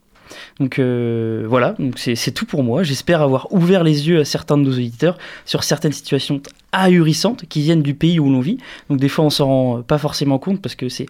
Donc 0.61 0.79
euh, 0.79 1.45
voilà, 1.49 1.75
donc 1.79 1.99
c'est 1.99 2.33
tout 2.33 2.47
pour 2.47 2.63
moi. 2.63 2.83
J'espère 2.83 3.23
avoir 3.23 3.53
ouvert 3.53 3.85
les 3.85 4.09
yeux 4.09 4.21
à 4.21 4.25
certains 4.25 4.57
de 4.59 4.63
nos 4.63 4.73
auditeurs 4.73 5.19
sur 5.45 5.65
certaines 5.65 5.93
situations 5.93 6.41
ahurissantes 6.73 7.45
qui 7.49 7.63
viennent 7.63 7.83
du 7.83 7.95
pays 7.95 8.19
où 8.19 8.31
l'on 8.31 8.41
vit. 8.41 8.59
Donc 8.91 8.99
des 8.99 9.09
fois 9.09 9.25
on 9.25 9.31
s'en 9.31 9.47
rend 9.47 9.83
pas 9.83 9.99
forcément 9.99 10.39
compte 10.39 10.61
parce 10.61 10.75
que 10.75 10.89
c'est 10.89 11.07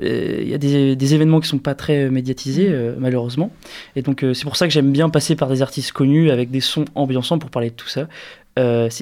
il 0.00 0.06
euh, 0.06 0.42
y 0.44 0.54
a 0.54 0.58
des, 0.58 0.94
des, 0.94 1.14
événements 1.14 1.40
qui 1.40 1.48
sont 1.48 1.58
pas 1.58 1.74
très 1.74 2.08
médiatisés 2.08 2.68
euh, 2.70 2.94
malheureusement. 2.98 3.50
Et 3.96 4.02
donc 4.02 4.24
c'est 4.32 4.44
pour 4.44 4.56
ça 4.56 4.66
que 4.66 4.72
j'aime 4.72 4.92
bien 4.92 5.08
passer 5.08 5.36
par 5.36 5.48
des 5.48 5.62
artistes 5.62 5.92
connus 5.92 6.30
avec 6.30 6.50
des 6.50 6.60
sons 6.60 6.84
ambiançants 6.94 7.38
pour 7.38 7.50
parler 7.50 7.70
de 7.70 7.74
tout 7.74 7.88
ça. 7.88 8.08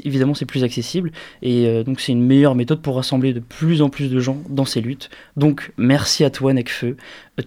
Évidemment, 0.05 0.35
c'est 0.35 0.45
plus 0.45 0.65
accessible 0.65 1.13
et 1.41 1.83
donc 1.85 2.01
c'est 2.01 2.13
une 2.13 2.23
meilleure 2.23 2.55
méthode 2.55 2.83
pour 2.83 2.97
rassembler 2.97 3.33
de 3.33 3.41
plus 3.41 3.81
en 3.81 3.89
plus 3.89 4.11
de 4.11 4.21
gens 4.21 4.37
dans 4.51 4.67
ces 4.67 4.83
luttes. 4.83 5.09
Donc, 5.37 5.73
merci 5.79 6.25
à 6.25 6.31
toi, 6.31 6.53
Necfeu. 6.53 6.97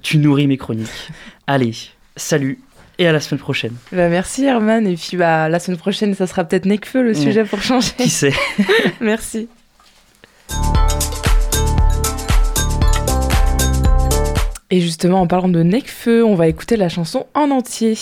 Tu 0.02 0.18
nourris 0.18 0.48
mes 0.48 0.58
chroniques. 0.58 0.90
Allez, 1.48 1.74
salut 2.20 2.60
et 3.00 3.08
à 3.08 3.12
la 3.14 3.20
semaine 3.20 3.40
prochaine. 3.40 3.74
Bah 3.92 4.10
merci 4.10 4.46
Herman 4.46 4.86
et 4.86 4.96
puis 4.96 5.18
bah 5.18 5.50
la 5.50 5.60
semaine 5.60 5.78
prochaine 5.78 6.14
ça 6.14 6.28
sera 6.28 6.44
peut-être 6.44 6.66
Necfeu 6.66 7.02
le 7.02 7.14
sujet 7.14 7.44
pour 7.46 7.62
changer. 7.62 7.94
Qui 7.98 8.10
sait 8.10 8.34
Merci. 9.02 9.48
Et 14.72 14.82
justement 14.82 15.22
en 15.22 15.28
parlant 15.28 15.50
de 15.50 15.64
Necfeu, 15.64 16.24
on 16.24 16.36
va 16.36 16.48
écouter 16.48 16.78
la 16.78 16.90
chanson 16.90 17.26
en 17.34 17.50
entier. 17.50 17.98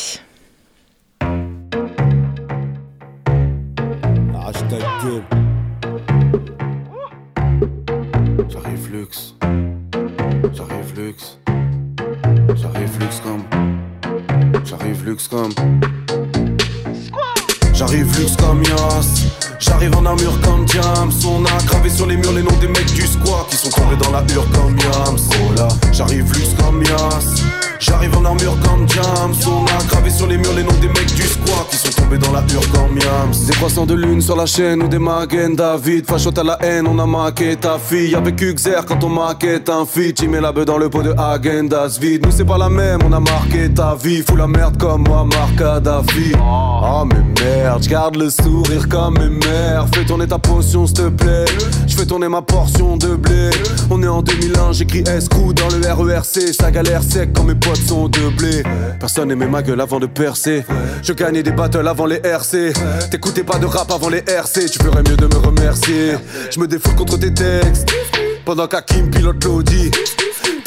J'arrive 8.49 8.91
luxe. 8.91 9.36
J'arrive 14.68 15.05
luxe 15.05 15.30
comme. 15.30 15.53
J'arrive 17.74 18.20
luxe 18.20 18.36
comme 18.36 18.61
Yas. 18.63 19.24
J'arrive 19.59 19.95
en 19.95 20.05
armure 20.05 20.41
comme 20.41 20.65
Diams. 20.65 21.11
On 21.26 21.45
a 21.45 21.63
gravé 21.68 21.89
sur 21.89 22.05
les 22.05 22.18
murs 22.18 22.34
les 22.34 22.43
noms 22.43 22.57
des 22.59 22.68
mecs 22.68 22.91
du 22.93 23.07
squat 23.07 23.47
qui 23.49 23.55
sont 23.55 23.70
tombés 23.70 23.95
dans 23.95 24.11
la 24.11 24.24
hure 24.34 24.45
comme 24.51 24.78
Yams. 24.78 25.18
Oh 25.32 25.53
là, 25.55 25.70
j'arrive 25.93 26.26
luxe 26.34 26.53
comme 26.59 26.84
Yas. 26.84 27.43
J'arrive 27.88 28.17
en 28.17 28.25
armure 28.25 28.57
comme 28.63 28.88
Jams 28.89 29.33
On 29.47 29.65
a 29.65 29.83
gravé 29.88 30.09
sur 30.09 30.27
les 30.27 30.38
murs 30.38 30.53
les 30.53 30.63
noms 30.63 30.79
des 30.81 30.88
mecs 30.88 31.13
du 31.15 31.21
squat 31.21 31.67
Qui 31.69 31.77
sont 31.77 32.01
tombés 32.01 32.17
dans 32.17 32.31
la 32.33 32.41
hure 32.51 32.61
comme 32.71 32.95
Des 32.95 33.53
croissants 33.53 33.85
de 33.85 33.93
lune 33.93 34.21
sur 34.21 34.35
la 34.35 34.45
chaîne 34.45 34.83
ou 34.83 34.88
des 34.88 34.99
Magen 34.99 35.55
David 35.55 36.05
Fachote 36.05 36.38
à 36.38 36.43
la 36.43 36.57
haine, 36.61 36.88
on 36.88 36.99
a 36.99 37.05
maqué 37.05 37.55
ta 37.55 37.77
fille 37.77 38.13
Avec 38.15 38.41
Uxer. 38.41 38.81
Quand 38.88 39.03
on 39.03 39.09
maquette 39.09 39.69
un 39.69 39.85
feat 39.85 40.17
Tu 40.17 40.27
mets 40.27 40.41
la 40.41 40.51
beuh 40.51 40.65
dans 40.65 40.77
le 40.77 40.89
pot 40.89 41.01
de 41.01 41.13
Agendas. 41.17 41.97
Vide 42.01 42.25
Nous 42.25 42.31
c'est 42.31 42.45
pas 42.45 42.57
la 42.57 42.69
même, 42.69 42.99
on 43.05 43.13
a 43.13 43.19
marqué 43.19 43.69
ta 43.73 43.95
vie. 43.95 44.21
Fous 44.21 44.35
la 44.35 44.47
merde 44.47 44.77
comme 44.77 45.03
moi, 45.07 45.23
Marc 45.23 45.55
Kadhafi 45.57 46.33
Oh 46.41 47.05
mais 47.05 47.43
merde, 47.43 47.83
j'garde 47.83 48.17
le 48.17 48.29
sourire 48.29 48.89
comme 48.89 49.17
mes 49.17 49.29
mères. 49.29 49.85
Fais 49.93 50.05
tourner 50.05 50.27
ta 50.27 50.39
potion 50.39 50.85
s'il 50.85 50.97
te 50.97 51.09
plaît 51.09 51.45
J'fais 51.88 52.05
tourner 52.05 52.27
ma 52.27 52.41
portion 52.41 52.97
de 52.97 53.15
blé. 53.15 53.49
On 53.89 54.03
est 54.03 54.07
en 54.07 54.21
2001, 54.21 54.73
j'écris 54.73 55.03
S-Crew 55.07 55.53
dans 55.53 55.69
le 55.69 56.13
RERC 56.13 56.53
Ça 56.53 56.69
galère 56.71 57.03
sec 57.03 57.29
quand 57.33 57.43
mes 57.43 57.55
potes 57.55 57.76
de 57.82 58.36
blé. 58.36 58.63
Personne 58.99 59.32
aimait 59.32 59.47
ma 59.47 59.61
gueule 59.61 59.82
avant 59.82 59.99
de 59.99 60.07
percer. 60.07 60.65
Je 61.03 61.13
gagnais 61.13 61.43
des 61.43 61.51
battles 61.51 61.88
avant 61.88 62.05
les 62.05 62.19
RC. 62.23 62.73
T'écoutais 63.11 63.43
pas 63.43 63.57
de 63.57 63.65
rap 63.65 63.91
avant 63.91 64.09
les 64.09 64.23
RC. 64.28 64.65
Tu 64.69 64.80
ferais 64.80 65.03
mieux 65.07 65.17
de 65.17 65.28
me 65.28 65.38
remercier. 65.38 66.13
Je 66.51 66.59
me 66.59 66.67
défoule 66.67 66.95
contre 66.95 67.17
tes 67.17 67.34
textes. 67.34 67.88
Pendant 68.45 68.67
qu'Hakim 68.67 69.09
pilote 69.09 69.43
l'audi. 69.43 69.91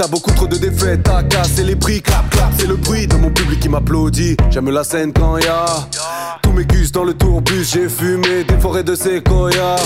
T'as 0.01 0.09
beaucoup 0.09 0.31
trop 0.31 0.47
de 0.47 0.57
défaites, 0.57 1.03
t'as 1.03 1.23
cassé 1.25 1.63
les 1.63 1.77
prix, 1.77 2.01
clap 2.01 2.31
clap, 2.31 2.51
c'est 2.59 2.67
le 2.67 2.77
bruit 2.77 3.07
de 3.07 3.17
mon 3.17 3.29
public 3.29 3.61
qui 3.61 3.69
m'applaudit. 3.69 4.35
J'aime 4.49 4.71
la 4.71 4.83
scène 4.83 5.13
quand 5.13 5.37
y'a 5.37 5.67
tous 6.51 6.57
mes 6.57 6.65
gus 6.65 6.91
dans 6.91 7.05
le 7.05 7.15
tourbus, 7.15 7.65
j'ai 7.65 7.89
fumé 7.89 8.45
des 8.45 8.59
forêts 8.59 8.83
de 8.83 8.95
séquoia. 8.95 9.77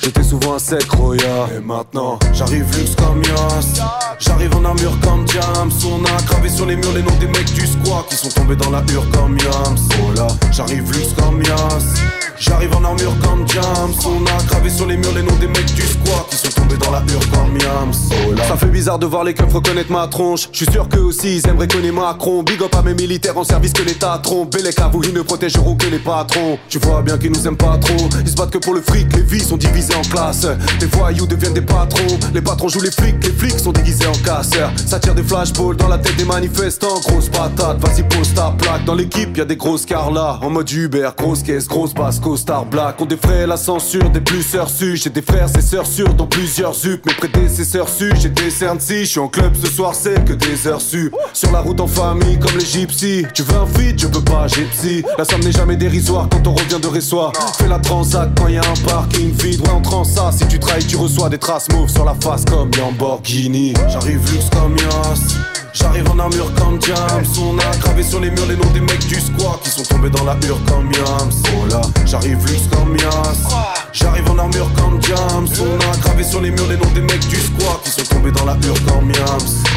J'étais 0.00 0.22
souvent 0.22 0.54
un 0.54 0.58
sec 0.58 0.90
roya. 0.90 1.48
Et 1.56 1.60
maintenant, 1.60 2.18
j'arrive 2.32 2.66
luxe 2.76 2.94
comme 2.96 3.22
Yas. 3.22 3.82
J'arrive 4.18 4.54
en 4.56 4.64
armure 4.64 4.98
comme 5.00 5.26
Jams. 5.28 5.70
On 5.86 6.04
a 6.04 6.22
gravé 6.26 6.48
sur 6.48 6.66
les 6.66 6.76
murs 6.76 6.92
les 6.94 7.02
noms 7.02 7.16
des 7.18 7.26
mecs 7.26 7.52
du 7.52 7.66
squat 7.66 8.06
qui 8.08 8.16
sont 8.16 8.28
tombés 8.28 8.56
dans 8.56 8.70
la 8.70 8.82
hure 8.92 9.06
comme 9.12 9.38
Yams. 9.38 9.78
Oh 10.00 10.22
j'arrive 10.50 10.92
luxe 10.92 11.14
comme 11.16 11.42
Yas. 11.42 12.02
J'arrive 12.38 12.74
en 12.74 12.84
armure 12.84 13.14
comme 13.22 13.48
Jams. 13.48 13.94
On 14.04 14.26
a 14.26 14.42
gravé 14.48 14.70
sur 14.70 14.86
les 14.86 14.96
murs 14.96 15.14
les 15.14 15.22
noms 15.22 15.36
des 15.36 15.48
mecs 15.48 15.72
du 15.74 15.82
squat 15.82 16.26
qui 16.30 16.36
sont 16.36 16.50
tombés 16.50 16.76
dans 16.76 16.90
la 16.90 17.00
hure 17.00 17.30
comme 17.30 17.56
Yams. 17.58 17.94
Oh 18.10 18.36
ça 18.48 18.56
fait 18.56 18.66
bizarre 18.66 18.98
de 18.98 19.06
voir 19.06 19.24
les 19.24 19.34
keufs 19.34 19.51
reconnaître 19.52 19.92
ma 19.92 20.06
tronche. 20.08 20.48
Je 20.52 20.64
suis 20.64 20.72
sûr 20.72 20.88
que 20.88 20.98
aussi 20.98 21.36
ils 21.36 21.48
aimeraient 21.48 21.68
connaître 21.68 21.94
Macron. 21.94 22.42
Big 22.42 22.62
up 22.62 22.74
à 22.74 22.82
mes 22.82 22.94
militaires 22.94 23.36
en 23.36 23.44
service 23.44 23.72
que 23.72 23.82
l'État 23.82 24.18
trompe. 24.22 24.52
Bellec 24.52 24.78
à 24.80 24.88
vous, 24.88 25.02
ils 25.04 25.12
ne 25.12 25.22
protégeront 25.22 25.76
que 25.76 25.86
les 25.86 25.98
patrons. 25.98 26.58
Tu 26.68 26.78
vois 26.78 27.02
bien 27.02 27.18
qu'ils 27.18 27.32
nous 27.32 27.46
aiment 27.46 27.56
pas 27.56 27.76
trop. 27.78 28.08
Ils 28.20 28.30
se 28.30 28.34
battent 28.34 28.50
que 28.50 28.58
pour 28.58 28.74
le 28.74 28.80
fric, 28.80 29.14
les 29.14 29.22
vies 29.22 29.44
sont 29.44 29.56
divisées 29.56 29.94
en 29.94 30.02
classes. 30.02 30.46
Les 30.80 30.86
voyous 30.86 31.26
deviennent 31.26 31.54
des 31.54 31.60
patrons. 31.60 32.18
Les 32.32 32.40
patrons 32.40 32.68
jouent 32.68 32.80
les 32.80 32.90
flics, 32.90 33.16
les 33.22 33.32
flics 33.32 33.58
sont 33.58 33.72
déguisés 33.72 34.06
en 34.06 34.12
casseurs. 34.24 34.72
Ça 34.86 34.98
tire 34.98 35.14
des 35.14 35.22
flashballs 35.22 35.76
dans 35.76 35.88
la 35.88 35.98
tête 35.98 36.16
des 36.16 36.24
manifestants. 36.24 37.00
Grosse 37.06 37.28
patate, 37.28 37.78
vas-y 37.78 38.02
pose 38.04 38.32
ta 38.34 38.54
plaque. 38.58 38.84
Dans 38.84 38.94
l'équipe, 38.94 39.36
y 39.36 39.40
a 39.40 39.44
des 39.44 39.56
grosses 39.56 39.84
carlas. 39.84 40.38
En 40.42 40.50
mode 40.50 40.70
Uber, 40.70 41.10
grosse 41.16 41.42
caisse, 41.42 41.68
grosse 41.68 41.94
basse, 41.94 42.18
costard 42.20 42.64
black. 42.66 42.96
On 43.00 43.06
défraie 43.06 43.46
la 43.46 43.56
censure 43.56 44.08
des 44.10 44.20
plus 44.20 44.42
sœurs 44.42 44.70
su. 44.70 44.96
J'ai 44.96 45.10
des 45.10 45.22
frères 45.22 45.48
et 45.56 45.62
sœurs 45.62 45.86
sûrs 45.86 46.14
dans 46.14 46.26
plusieurs 46.26 46.74
zup. 46.74 47.04
Mes 47.06 47.14
prédécesseurs 47.14 47.88
su, 47.88 48.12
j'ai 48.20 48.28
des 48.28 48.50
cernes 48.50 48.80
si. 48.80 49.00
Je 49.00 49.10
suis 49.10 49.20
en 49.20 49.28
club 49.28 49.41
ce 49.54 49.70
soir, 49.70 49.94
c'est 49.94 50.24
que 50.24 50.32
des 50.32 50.66
heures 50.66 50.80
su. 50.80 51.12
Sur 51.32 51.50
la 51.52 51.60
route 51.60 51.80
en 51.80 51.86
famille 51.86 52.38
comme 52.38 52.56
les 52.58 52.64
gypsies. 52.64 53.26
Tu 53.34 53.42
veux 53.42 53.56
un 53.56 53.66
feat, 53.66 54.00
je 54.00 54.06
peux 54.06 54.22
pas, 54.22 54.46
j'ai 54.48 54.64
psy. 54.64 55.04
La 55.18 55.24
somme 55.24 55.40
n'est 55.40 55.52
jamais 55.52 55.76
dérisoire 55.76 56.28
quand 56.30 56.46
on 56.46 56.54
revient 56.54 56.80
de 56.80 56.86
Ressoir. 56.86 57.32
Fais 57.58 57.68
la 57.68 57.78
transac 57.78 58.30
quand 58.36 58.48
y 58.48 58.58
a 58.58 58.60
un 58.60 58.88
parking 58.88 59.32
vide. 59.32 59.60
Ouais, 59.62 59.92
en 59.92 60.04
ça. 60.04 60.30
Si 60.32 60.46
tu 60.46 60.58
trahis, 60.58 60.86
tu 60.86 60.96
reçois 60.96 61.28
des 61.28 61.38
traces 61.38 61.68
mauves 61.72 61.90
sur 61.90 62.04
la 62.04 62.14
face 62.14 62.44
comme 62.44 62.70
Lamborghini. 62.78 63.74
J'arrive 63.88 64.20
luxe 64.32 64.50
comme 64.50 64.76
Yas. 64.76 65.38
J'arrive 65.72 66.10
en 66.10 66.18
armure 66.18 66.52
comme 66.54 66.80
Jams 66.82 67.24
On 67.40 67.58
a 67.58 67.76
gravé 67.78 68.02
sur 68.02 68.20
les 68.20 68.30
murs 68.30 68.46
les 68.46 68.56
noms 68.56 68.70
des 68.74 68.80
mecs 68.80 69.06
du 69.06 69.14
squat 69.14 69.58
Qui 69.62 69.70
sont 69.70 69.82
tombés 69.84 70.10
dans 70.10 70.24
la 70.24 70.36
hure 70.46 70.58
comme 70.66 70.92
Yams 70.92 71.32
Oh 71.56 71.66
là, 71.70 71.80
j'arrive 72.04 72.46
luxe 72.46 72.68
comme 72.70 72.94
Yas 72.96 73.48
J'arrive 73.92 74.30
en 74.30 74.38
armure 74.38 74.70
comme 74.76 75.02
Jams 75.02 75.48
On 75.60 75.92
a 75.92 75.96
gravé 75.96 76.24
sur 76.24 76.40
les 76.42 76.50
murs 76.50 76.68
les 76.68 76.76
noms 76.76 76.90
des 76.94 77.00
mecs 77.00 77.26
du 77.26 77.36
squat 77.36 77.80
Qui 77.84 77.90
sont 77.90 78.14
tombés 78.14 78.32
dans 78.32 78.44
la 78.44 78.52
hure 78.52 78.76
comme 78.86 79.10
Yams 79.10 79.21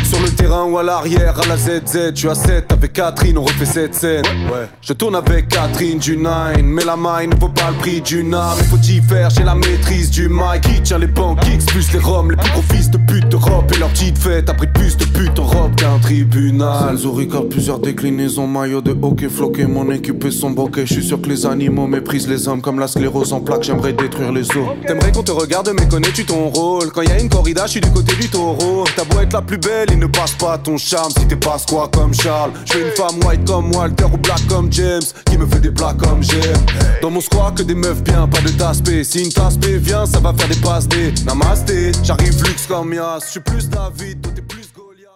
Sur 0.04 0.20
le 0.22 0.30
terrain 0.30 0.66
ou 0.66 0.78
à 0.78 0.84
l'arrière, 0.84 1.40
à 1.40 1.48
la 1.48 1.58
ZZ 1.58 2.14
Tu 2.14 2.30
as 2.30 2.36
7 2.36 2.72
avec 2.72 2.94
Catherine, 2.94 3.38
on 3.38 3.44
refait 3.44 3.66
cette 3.66 3.96
scène 3.96 4.24
Ouais, 4.52 4.68
je 4.82 4.94
tourne 4.94 5.16
avec 5.16 5.48
Catherine 5.48 6.00
du 6.00 6.18
9 6.18 6.62
Mais 6.64 6.84
la 6.84 6.96
maille 6.96 7.28
ne 7.28 7.36
vaut 7.36 7.50
pas 7.50 7.72
le 7.72 7.78
prix 7.78 8.02
d'une 8.02 8.34
âme 8.34 8.58
Il 8.60 8.66
faut 8.66 8.78
y 8.78 9.02
faire, 9.02 9.30
j'ai 9.30 9.44
la 9.44 9.56
maîtrise 9.56 10.10
du 10.12 10.30
mic 10.30 10.62
Qui 10.62 10.82
tient 10.82 11.00
les 11.00 11.08
qui 11.42 11.54
expulse 11.54 11.92
les 11.94 12.00
roms? 12.00 12.32
Les 12.32 12.38
plus 12.38 12.52
gros 12.52 12.62
fils 12.62 12.90
de 12.90 12.98
pute 12.98 13.30
d'Europe 13.30 13.72
Et 13.76 13.80
leur 13.80 13.90
petite 13.90 14.18
fête 14.18 14.50
après 14.50 14.68
plus 14.68 14.98
de 14.98 15.06
pute 15.06 15.40
en 15.40 15.44
robe 15.44 15.76
un 15.84 16.00
tribunal. 16.00 16.98
Zorica, 16.98 17.40
plusieurs 17.50 17.80
déclinaisons, 17.80 18.48
maillot 18.48 18.82
de 18.82 18.96
hockey 19.02 19.30
floqué, 19.30 19.66
mon 19.66 19.92
équipe 19.92 20.24
et 20.26 20.32
son 20.32 20.52
bokeh. 20.52 20.86
Je 20.86 20.94
suis 20.94 21.04
sûr 21.04 21.22
que 21.22 21.30
les 21.30 21.46
animaux 21.46 21.88
méprisent 21.88 22.28
les 22.28 22.48
hommes 22.48 22.62
comme 22.62 22.80
la 22.80 22.88
sclérose 22.88 23.34
en 23.34 23.42
plaques. 23.42 23.64
J'aimerais 23.64 23.94
détruire 23.94 24.32
les 24.32 24.50
os. 24.52 24.68
T'aimerais 24.86 25.12
qu'on 25.12 25.24
te 25.24 25.32
regarde, 25.32 25.72
mais 25.78 25.88
connais-tu 25.88 26.26
ton 26.26 26.50
rôle? 26.50 26.92
Quand 26.92 27.02
y 27.02 27.12
a 27.12 27.20
une 27.20 27.30
corrida, 27.30 27.66
je 27.66 27.72
suis 27.72 27.82
du 27.82 27.92
côté 27.92 28.16
du 28.16 28.30
taureau. 28.30 28.86
Beau 29.10 29.20
être 29.20 29.35
la 29.36 29.42
plus 29.42 29.58
belle 29.58 29.92
et 29.92 29.98
ne 29.98 30.06
passe 30.06 30.32
pas 30.32 30.58
ton 30.58 30.78
charme 30.78 31.12
si 31.12 31.28
t'es 31.28 31.36
basse 31.36 31.66
quoi 31.66 31.90
comme 31.90 32.14
Charles. 32.14 32.54
Je 32.64 32.78
veux 32.78 32.86
une 32.86 32.92
femme 32.94 33.22
white 33.26 33.46
comme 33.46 33.70
Walter 33.76 34.06
ou 34.06 34.18
black 34.18 34.40
comme 34.48 34.72
James 34.72 35.04
qui 35.26 35.38
me 35.38 35.46
fait 35.46 35.60
des 35.60 35.72
plats 35.72 35.94
comme 35.94 36.24
j'aime. 36.24 36.66
Dans 37.02 37.10
mon 37.10 37.20
squat 37.20 37.54
que 37.54 37.64
des 37.64 37.76
meufs 37.76 38.02
bien, 38.02 38.30
pas 38.30 38.40
de 38.40 38.48
taspé. 38.50 39.04
Si 39.04 39.26
une 39.26 39.34
taspé 39.34 39.78
vient, 39.78 40.06
ça 40.06 40.22
va 40.22 40.34
faire 40.34 40.48
des 40.48 40.56
passes 40.62 40.88
des 40.88 41.14
namasté. 41.26 41.92
J'arrive 42.02 42.42
luxe 42.46 42.66
comme 42.66 42.94
Yas, 42.94 43.26
je 43.26 43.32
suis 43.32 43.40
plus 43.42 43.68
David, 43.68 44.22
toi 44.22 44.32
t'es 44.34 44.42
plus 44.42 44.70
Goliath. 44.74 45.12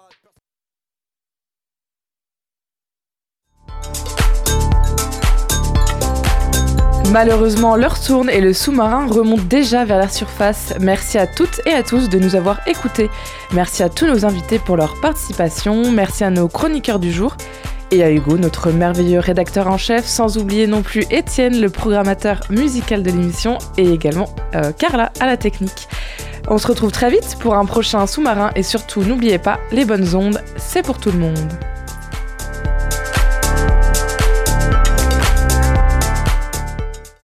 Malheureusement, 7.11 7.75
l'heure 7.75 7.99
tourne 7.99 8.29
et 8.29 8.39
le 8.39 8.53
sous-marin 8.53 9.07
remonte 9.07 9.47
déjà 9.47 9.83
vers 9.83 9.97
la 9.97 10.07
surface. 10.07 10.75
Merci 10.79 11.17
à 11.17 11.25
toutes 11.25 11.59
et 11.65 11.71
à 11.71 11.81
tous 11.81 12.07
de 12.07 12.19
nous 12.19 12.35
avoir 12.35 12.59
écoutés. 12.67 13.09
Merci 13.51 13.81
à 13.81 13.89
tous 13.89 14.05
nos 14.05 14.25
invités 14.25 14.59
pour 14.59 14.77
leur 14.77 15.01
participation. 15.01 15.91
Merci 15.91 16.23
à 16.23 16.29
nos 16.29 16.47
chroniqueurs 16.47 16.99
du 16.99 17.11
jour 17.11 17.35
et 17.89 18.03
à 18.03 18.11
Hugo, 18.11 18.37
notre 18.37 18.71
merveilleux 18.71 19.19
rédacteur 19.19 19.67
en 19.67 19.77
chef, 19.77 20.05
sans 20.05 20.37
oublier 20.37 20.67
non 20.67 20.83
plus 20.83 21.03
Étienne, 21.09 21.59
le 21.59 21.71
programmateur 21.71 22.41
musical 22.51 23.01
de 23.01 23.09
l'émission, 23.09 23.57
et 23.77 23.91
également 23.91 24.29
euh, 24.53 24.71
Carla 24.71 25.11
à 25.19 25.25
la 25.25 25.37
technique. 25.37 25.87
On 26.47 26.59
se 26.59 26.67
retrouve 26.67 26.91
très 26.91 27.09
vite 27.09 27.37
pour 27.39 27.55
un 27.55 27.65
prochain 27.65 28.05
sous-marin 28.05 28.51
et 28.55 28.61
surtout 28.61 29.01
n'oubliez 29.01 29.39
pas, 29.39 29.59
les 29.71 29.85
bonnes 29.85 30.15
ondes, 30.15 30.43
c'est 30.57 30.83
pour 30.83 30.99
tout 30.99 31.11
le 31.11 31.17
monde. 31.17 31.39